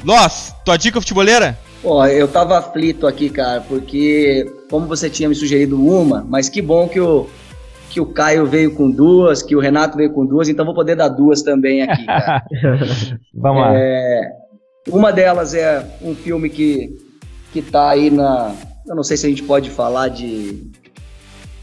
Loss, 0.04 0.54
tua 0.64 0.76
dica 0.76 1.00
futeboleira? 1.00 1.56
Pô, 1.80 2.04
eu 2.06 2.26
tava 2.26 2.58
aflito 2.58 3.06
aqui, 3.06 3.30
cara, 3.30 3.60
porque 3.60 4.50
como 4.68 4.86
você 4.86 5.08
tinha 5.08 5.28
me 5.28 5.34
sugerido 5.36 5.80
uma, 5.80 6.26
mas 6.28 6.48
que 6.48 6.60
bom 6.60 6.88
que 6.88 7.00
o, 7.00 7.28
que 7.98 8.00
o 8.00 8.06
Caio 8.06 8.46
veio 8.46 8.72
com 8.76 8.88
duas, 8.88 9.42
que 9.42 9.56
o 9.56 9.60
Renato 9.60 9.96
veio 9.96 10.12
com 10.12 10.24
duas, 10.24 10.48
então 10.48 10.64
vou 10.64 10.74
poder 10.74 10.94
dar 10.94 11.08
duas 11.08 11.42
também 11.42 11.82
aqui, 11.82 12.06
cara. 12.06 12.44
Vamos 13.34 13.60
lá. 13.60 13.72
É, 13.74 14.30
uma 14.88 15.12
delas 15.12 15.52
é 15.52 15.84
um 16.00 16.14
filme 16.14 16.48
que, 16.48 16.96
que 17.52 17.60
tá 17.60 17.90
aí 17.90 18.08
na. 18.08 18.54
Eu 18.86 18.94
não 18.94 19.02
sei 19.02 19.16
se 19.16 19.26
a 19.26 19.28
gente 19.28 19.42
pode 19.42 19.68
falar 19.68 20.08
de 20.08 20.70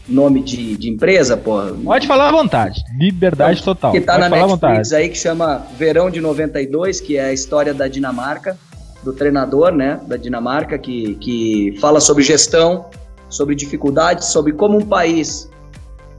nome 0.06 0.42
de, 0.42 0.76
de 0.76 0.90
empresa, 0.90 1.38
pô. 1.38 1.58
Pode 1.82 2.06
falar 2.06 2.28
à 2.28 2.32
vontade. 2.32 2.82
Liberdade 2.98 3.62
então, 3.62 3.74
total. 3.74 3.92
Que 3.92 4.00
tá 4.02 4.18
pode 4.18 4.28
na 4.28 4.46
Netflix 4.46 4.92
aí, 4.92 5.08
que 5.08 5.16
chama 5.16 5.62
Verão 5.78 6.10
de 6.10 6.20
92, 6.20 7.00
que 7.00 7.16
é 7.16 7.24
a 7.24 7.32
história 7.32 7.72
da 7.72 7.88
Dinamarca 7.88 8.58
do 9.02 9.12
treinador, 9.12 9.72
né, 9.72 10.00
da 10.06 10.16
Dinamarca, 10.16 10.76
que, 10.76 11.14
que 11.14 11.78
fala 11.80 12.00
sobre 12.00 12.24
gestão, 12.24 12.86
sobre 13.28 13.54
dificuldades, 13.54 14.26
sobre 14.26 14.52
como 14.52 14.76
um 14.76 14.84
país 14.84 15.48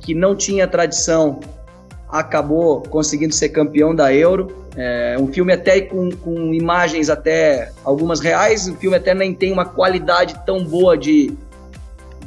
que 0.07 0.15
não 0.15 0.33
tinha 0.33 0.65
tradição 0.65 1.41
acabou 2.07 2.81
conseguindo 2.83 3.35
ser 3.35 3.49
campeão 3.49 3.93
da 3.93 4.13
Euro. 4.13 4.55
É 4.77 5.17
um 5.19 5.27
filme 5.27 5.51
até 5.51 5.81
com, 5.81 6.09
com 6.09 6.53
imagens 6.53 7.09
até 7.09 7.73
algumas 7.83 8.21
reais, 8.21 8.69
o 8.69 8.75
filme 8.75 8.95
até 8.95 9.13
nem 9.13 9.33
tem 9.33 9.51
uma 9.51 9.65
qualidade 9.65 10.39
tão 10.45 10.63
boa 10.63 10.97
de, 10.97 11.33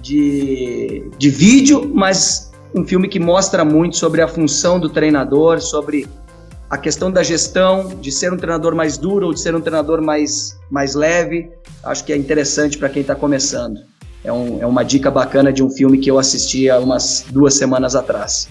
de, 0.03 1.11
de 1.16 1.31
vídeo, 1.31 1.91
mas 1.95 2.53
um 2.74 2.85
filme 2.85 3.09
que 3.09 3.18
mostra 3.18 3.64
muito 3.64 3.97
sobre 3.97 4.20
a 4.20 4.28
função 4.28 4.78
do 4.78 4.91
treinador, 4.91 5.62
sobre 5.62 6.07
a 6.68 6.76
questão 6.76 7.11
da 7.11 7.22
gestão, 7.22 7.89
de 7.99 8.12
ser 8.12 8.31
um 8.31 8.37
treinador 8.37 8.74
mais 8.74 8.99
duro 8.99 9.28
ou 9.28 9.33
de 9.33 9.41
ser 9.41 9.55
um 9.55 9.61
treinador 9.62 10.03
mais, 10.03 10.61
mais 10.70 10.95
leve. 10.95 11.51
Acho 11.83 12.05
que 12.05 12.12
é 12.12 12.16
interessante 12.16 12.76
para 12.76 12.91
quem 12.91 13.01
está 13.01 13.14
começando. 13.14 13.89
É, 14.22 14.32
um, 14.32 14.60
é 14.60 14.66
uma 14.66 14.82
dica 14.82 15.10
bacana 15.10 15.52
de 15.52 15.62
um 15.62 15.70
filme 15.70 15.98
que 15.98 16.10
eu 16.10 16.18
assisti 16.18 16.68
há 16.68 16.78
umas 16.78 17.24
duas 17.30 17.54
semanas 17.54 17.94
atrás. 17.94 18.48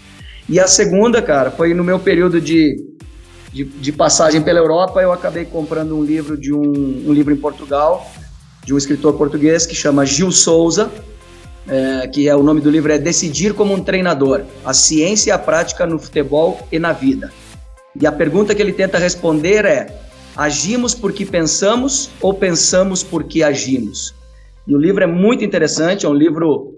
E 0.47 0.59
a 0.59 0.67
segunda, 0.67 1.21
cara, 1.21 1.51
foi 1.51 1.73
no 1.75 1.83
meu 1.83 1.99
período 1.99 2.41
de, 2.41 2.75
de, 3.53 3.63
de 3.63 3.91
passagem 3.91 4.41
pela 4.41 4.59
Europa, 4.59 4.99
eu 4.99 5.11
acabei 5.11 5.45
comprando 5.45 5.95
um 5.95 6.03
livro 6.03 6.35
de 6.35 6.51
um, 6.51 6.61
um, 7.07 7.13
livro 7.13 7.31
em 7.31 7.37
Portugal, 7.37 8.11
de 8.65 8.73
um 8.73 8.77
escritor 8.77 9.13
português 9.13 9.67
que 9.67 9.75
chama 9.75 10.05
Gil 10.07 10.31
Souza, 10.31 10.91
é, 11.67 12.07
que 12.07 12.27
é 12.27 12.35
o 12.35 12.41
nome 12.41 12.61
do 12.61 12.69
livro 12.71 12.91
é 12.91 12.97
Decidir 12.97 13.53
como 13.53 13.75
um 13.75 13.83
Treinador, 13.83 14.41
a 14.65 14.73
ciência 14.73 15.29
e 15.29 15.31
a 15.31 15.37
prática 15.37 15.85
no 15.85 15.99
futebol 15.99 16.59
e 16.71 16.79
na 16.79 16.93
vida. 16.93 17.31
E 17.99 18.07
a 18.07 18.11
pergunta 18.11 18.55
que 18.55 18.61
ele 18.61 18.73
tenta 18.73 18.97
responder 18.97 19.65
é: 19.65 20.01
agimos 20.35 20.95
porque 20.95 21.25
pensamos 21.25 22.09
ou 22.21 22.33
pensamos 22.33 23.03
porque 23.03 23.43
agimos? 23.43 24.15
E 24.69 24.75
o 24.75 24.77
livro 24.77 25.03
é 25.03 25.07
muito 25.07 25.43
interessante, 25.43 26.05
é 26.05 26.09
um 26.09 26.13
livro 26.13 26.75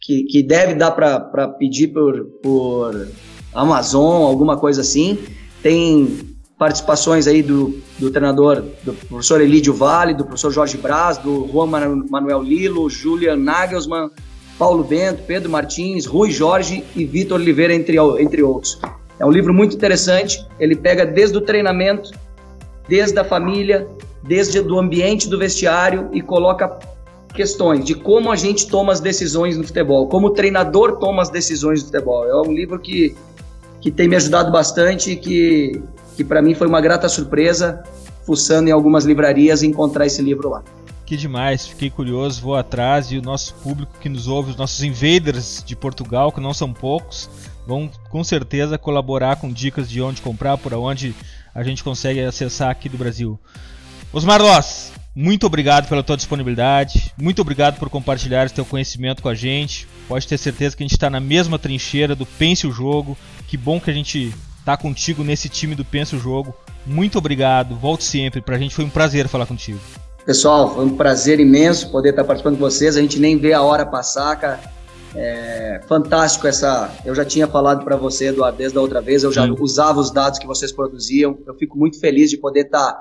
que, 0.00 0.22
que 0.22 0.42
deve 0.42 0.74
dar 0.74 0.92
para 0.92 1.48
pedir 1.48 1.88
por, 1.88 2.24
por 2.42 3.08
Amazon, 3.52 4.22
alguma 4.22 4.56
coisa 4.56 4.80
assim. 4.80 5.18
Tem 5.62 6.18
participações 6.58 7.26
aí 7.26 7.42
do, 7.42 7.78
do 7.98 8.10
treinador, 8.10 8.64
do 8.82 8.94
professor 8.94 9.42
Elídio 9.42 9.74
Vale, 9.74 10.14
do 10.14 10.24
professor 10.24 10.50
Jorge 10.50 10.78
Braz, 10.78 11.18
do 11.18 11.46
Juan 11.52 11.66
Manuel 12.08 12.42
Lilo, 12.42 12.88
Julian 12.88 13.36
Nagelsmann, 13.36 14.10
Paulo 14.58 14.82
Bento, 14.82 15.22
Pedro 15.26 15.50
Martins, 15.50 16.06
Rui 16.06 16.30
Jorge 16.30 16.82
e 16.96 17.04
Vitor 17.04 17.38
Oliveira, 17.38 17.74
entre, 17.74 17.98
entre 18.18 18.42
outros. 18.42 18.80
É 19.18 19.26
um 19.26 19.30
livro 19.30 19.52
muito 19.52 19.76
interessante, 19.76 20.42
ele 20.58 20.74
pega 20.74 21.04
desde 21.04 21.36
o 21.36 21.42
treinamento, 21.42 22.12
desde 22.88 23.18
a 23.18 23.24
família, 23.24 23.86
desde 24.22 24.58
o 24.60 24.78
ambiente 24.78 25.28
do 25.28 25.38
vestiário 25.38 26.08
e 26.14 26.22
coloca 26.22 26.78
questões 27.32 27.84
de 27.84 27.94
como 27.94 28.30
a 28.30 28.36
gente 28.36 28.66
toma 28.68 28.92
as 28.92 29.00
decisões 29.00 29.56
no 29.56 29.64
futebol, 29.64 30.08
como 30.08 30.28
o 30.28 30.30
treinador 30.30 30.98
toma 30.98 31.22
as 31.22 31.30
decisões 31.30 31.80
no 31.80 31.86
futebol. 31.86 32.24
É 32.24 32.36
um 32.36 32.52
livro 32.52 32.78
que, 32.78 33.14
que 33.80 33.90
tem 33.90 34.08
me 34.08 34.16
ajudado 34.16 34.50
bastante 34.50 35.12
e 35.12 35.16
que, 35.16 35.82
que 36.16 36.24
para 36.24 36.42
mim 36.42 36.54
foi 36.54 36.66
uma 36.66 36.80
grata 36.80 37.08
surpresa, 37.08 37.82
fuçando 38.26 38.68
em 38.68 38.72
algumas 38.72 39.04
livrarias 39.04 39.62
encontrar 39.62 40.06
esse 40.06 40.22
livro 40.22 40.50
lá. 40.50 40.62
Que 41.06 41.16
demais, 41.16 41.66
fiquei 41.66 41.90
curioso, 41.90 42.40
vou 42.40 42.54
atrás 42.54 43.10
e 43.10 43.18
o 43.18 43.22
nosso 43.22 43.54
público 43.54 43.92
que 44.00 44.08
nos 44.08 44.28
ouve, 44.28 44.50
os 44.50 44.56
nossos 44.56 44.82
invaders 44.84 45.62
de 45.66 45.74
Portugal, 45.74 46.30
que 46.30 46.40
não 46.40 46.54
são 46.54 46.72
poucos, 46.72 47.28
vão 47.66 47.90
com 48.10 48.22
certeza 48.22 48.78
colaborar 48.78 49.36
com 49.36 49.52
dicas 49.52 49.90
de 49.90 50.00
onde 50.00 50.22
comprar, 50.22 50.56
por 50.56 50.72
onde 50.74 51.14
a 51.52 51.64
gente 51.64 51.82
consegue 51.82 52.20
acessar 52.20 52.70
aqui 52.70 52.88
do 52.88 52.96
Brasil. 52.96 53.38
Osmar 54.12 54.40
Loss, 54.40 54.92
muito 55.20 55.46
obrigado 55.46 55.86
pela 55.86 56.02
tua 56.02 56.16
disponibilidade, 56.16 57.12
muito 57.20 57.42
obrigado 57.42 57.78
por 57.78 57.90
compartilhar 57.90 58.46
o 58.46 58.50
teu 58.50 58.64
conhecimento 58.64 59.22
com 59.22 59.28
a 59.28 59.34
gente. 59.34 59.86
Pode 60.08 60.26
ter 60.26 60.38
certeza 60.38 60.74
que 60.74 60.82
a 60.82 60.86
gente 60.86 60.96
está 60.96 61.10
na 61.10 61.20
mesma 61.20 61.58
trincheira 61.58 62.16
do 62.16 62.24
Pense 62.24 62.66
o 62.66 62.72
Jogo. 62.72 63.18
Que 63.46 63.54
bom 63.54 63.78
que 63.78 63.90
a 63.90 63.92
gente 63.92 64.34
tá 64.64 64.78
contigo 64.78 65.22
nesse 65.22 65.50
time 65.50 65.74
do 65.74 65.84
Pense 65.84 66.16
o 66.16 66.18
Jogo. 66.18 66.54
Muito 66.86 67.18
obrigado, 67.18 67.76
volte 67.76 68.02
sempre. 68.04 68.40
Pra 68.40 68.56
gente 68.56 68.74
foi 68.74 68.82
um 68.82 68.88
prazer 68.88 69.28
falar 69.28 69.44
contigo. 69.44 69.78
Pessoal, 70.24 70.74
foi 70.74 70.86
um 70.86 70.96
prazer 70.96 71.38
imenso 71.38 71.90
poder 71.90 72.10
estar 72.10 72.24
participando 72.24 72.54
com 72.54 72.64
vocês. 72.64 72.96
A 72.96 73.02
gente 73.02 73.20
nem 73.20 73.36
vê 73.36 73.52
a 73.52 73.60
hora 73.60 73.84
passar, 73.84 74.34
cara. 74.36 74.58
É 75.14 75.82
fantástico 75.86 76.46
essa. 76.46 76.90
Eu 77.04 77.14
já 77.14 77.26
tinha 77.26 77.46
falado 77.46 77.84
para 77.84 77.94
você, 77.94 78.28
Eduardo, 78.28 78.56
desde 78.56 78.78
a 78.78 78.80
outra 78.80 79.02
vez. 79.02 79.22
Eu 79.22 79.30
já 79.30 79.44
Sim. 79.44 79.54
usava 79.60 80.00
os 80.00 80.10
dados 80.10 80.38
que 80.38 80.46
vocês 80.46 80.72
produziam. 80.72 81.36
Eu 81.46 81.54
fico 81.56 81.76
muito 81.76 82.00
feliz 82.00 82.30
de 82.30 82.38
poder 82.38 82.62
estar 82.62 82.98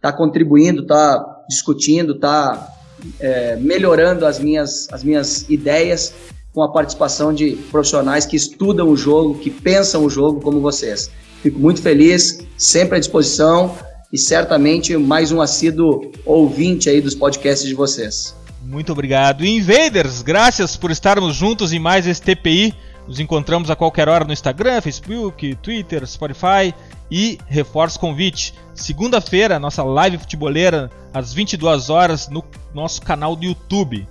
tá 0.00 0.10
contribuindo, 0.10 0.86
tá 0.86 1.36
discutindo, 1.50 2.14
tá 2.14 2.72
é, 3.18 3.56
melhorando 3.56 4.24
as 4.24 4.38
minhas, 4.38 4.88
as 4.92 5.02
minhas 5.02 5.48
ideias 5.50 6.14
com 6.54 6.62
a 6.62 6.72
participação 6.72 7.34
de 7.34 7.52
profissionais 7.70 8.24
que 8.24 8.36
estudam 8.36 8.88
o 8.88 8.96
jogo, 8.96 9.38
que 9.38 9.50
pensam 9.50 10.04
o 10.04 10.10
jogo 10.10 10.40
como 10.40 10.60
vocês. 10.60 11.10
Fico 11.42 11.58
muito 11.58 11.82
feliz, 11.82 12.38
sempre 12.56 12.96
à 12.96 13.00
disposição 13.00 13.74
e 14.12 14.18
certamente 14.18 14.96
mais 14.96 15.32
um 15.32 15.40
assíduo 15.40 16.10
ouvinte 16.24 16.88
aí 16.88 17.00
dos 17.00 17.14
podcasts 17.14 17.68
de 17.68 17.74
vocês. 17.74 18.34
Muito 18.62 18.92
obrigado. 18.92 19.44
Invaders, 19.44 20.22
graças 20.22 20.76
por 20.76 20.90
estarmos 20.90 21.34
juntos 21.34 21.72
em 21.72 21.78
mais 21.78 22.06
esse 22.06 22.22
TPI. 22.22 22.74
Nos 23.08 23.18
encontramos 23.18 23.70
a 23.70 23.76
qualquer 23.76 24.08
hora 24.08 24.24
no 24.24 24.32
Instagram, 24.32 24.80
Facebook, 24.80 25.56
Twitter, 25.56 26.06
Spotify 26.06 26.74
e 27.10 27.38
reforço 27.46 27.96
o 27.96 28.00
convite. 28.00 28.54
Segunda-feira, 28.74 29.58
nossa 29.58 29.82
live 29.82 30.18
futeboleira, 30.18 30.90
às 31.12 31.32
22 31.32 31.90
horas, 31.90 32.28
no 32.28 32.44
nosso 32.72 33.02
canal 33.02 33.34
do 33.34 33.44
YouTube. 33.44 34.06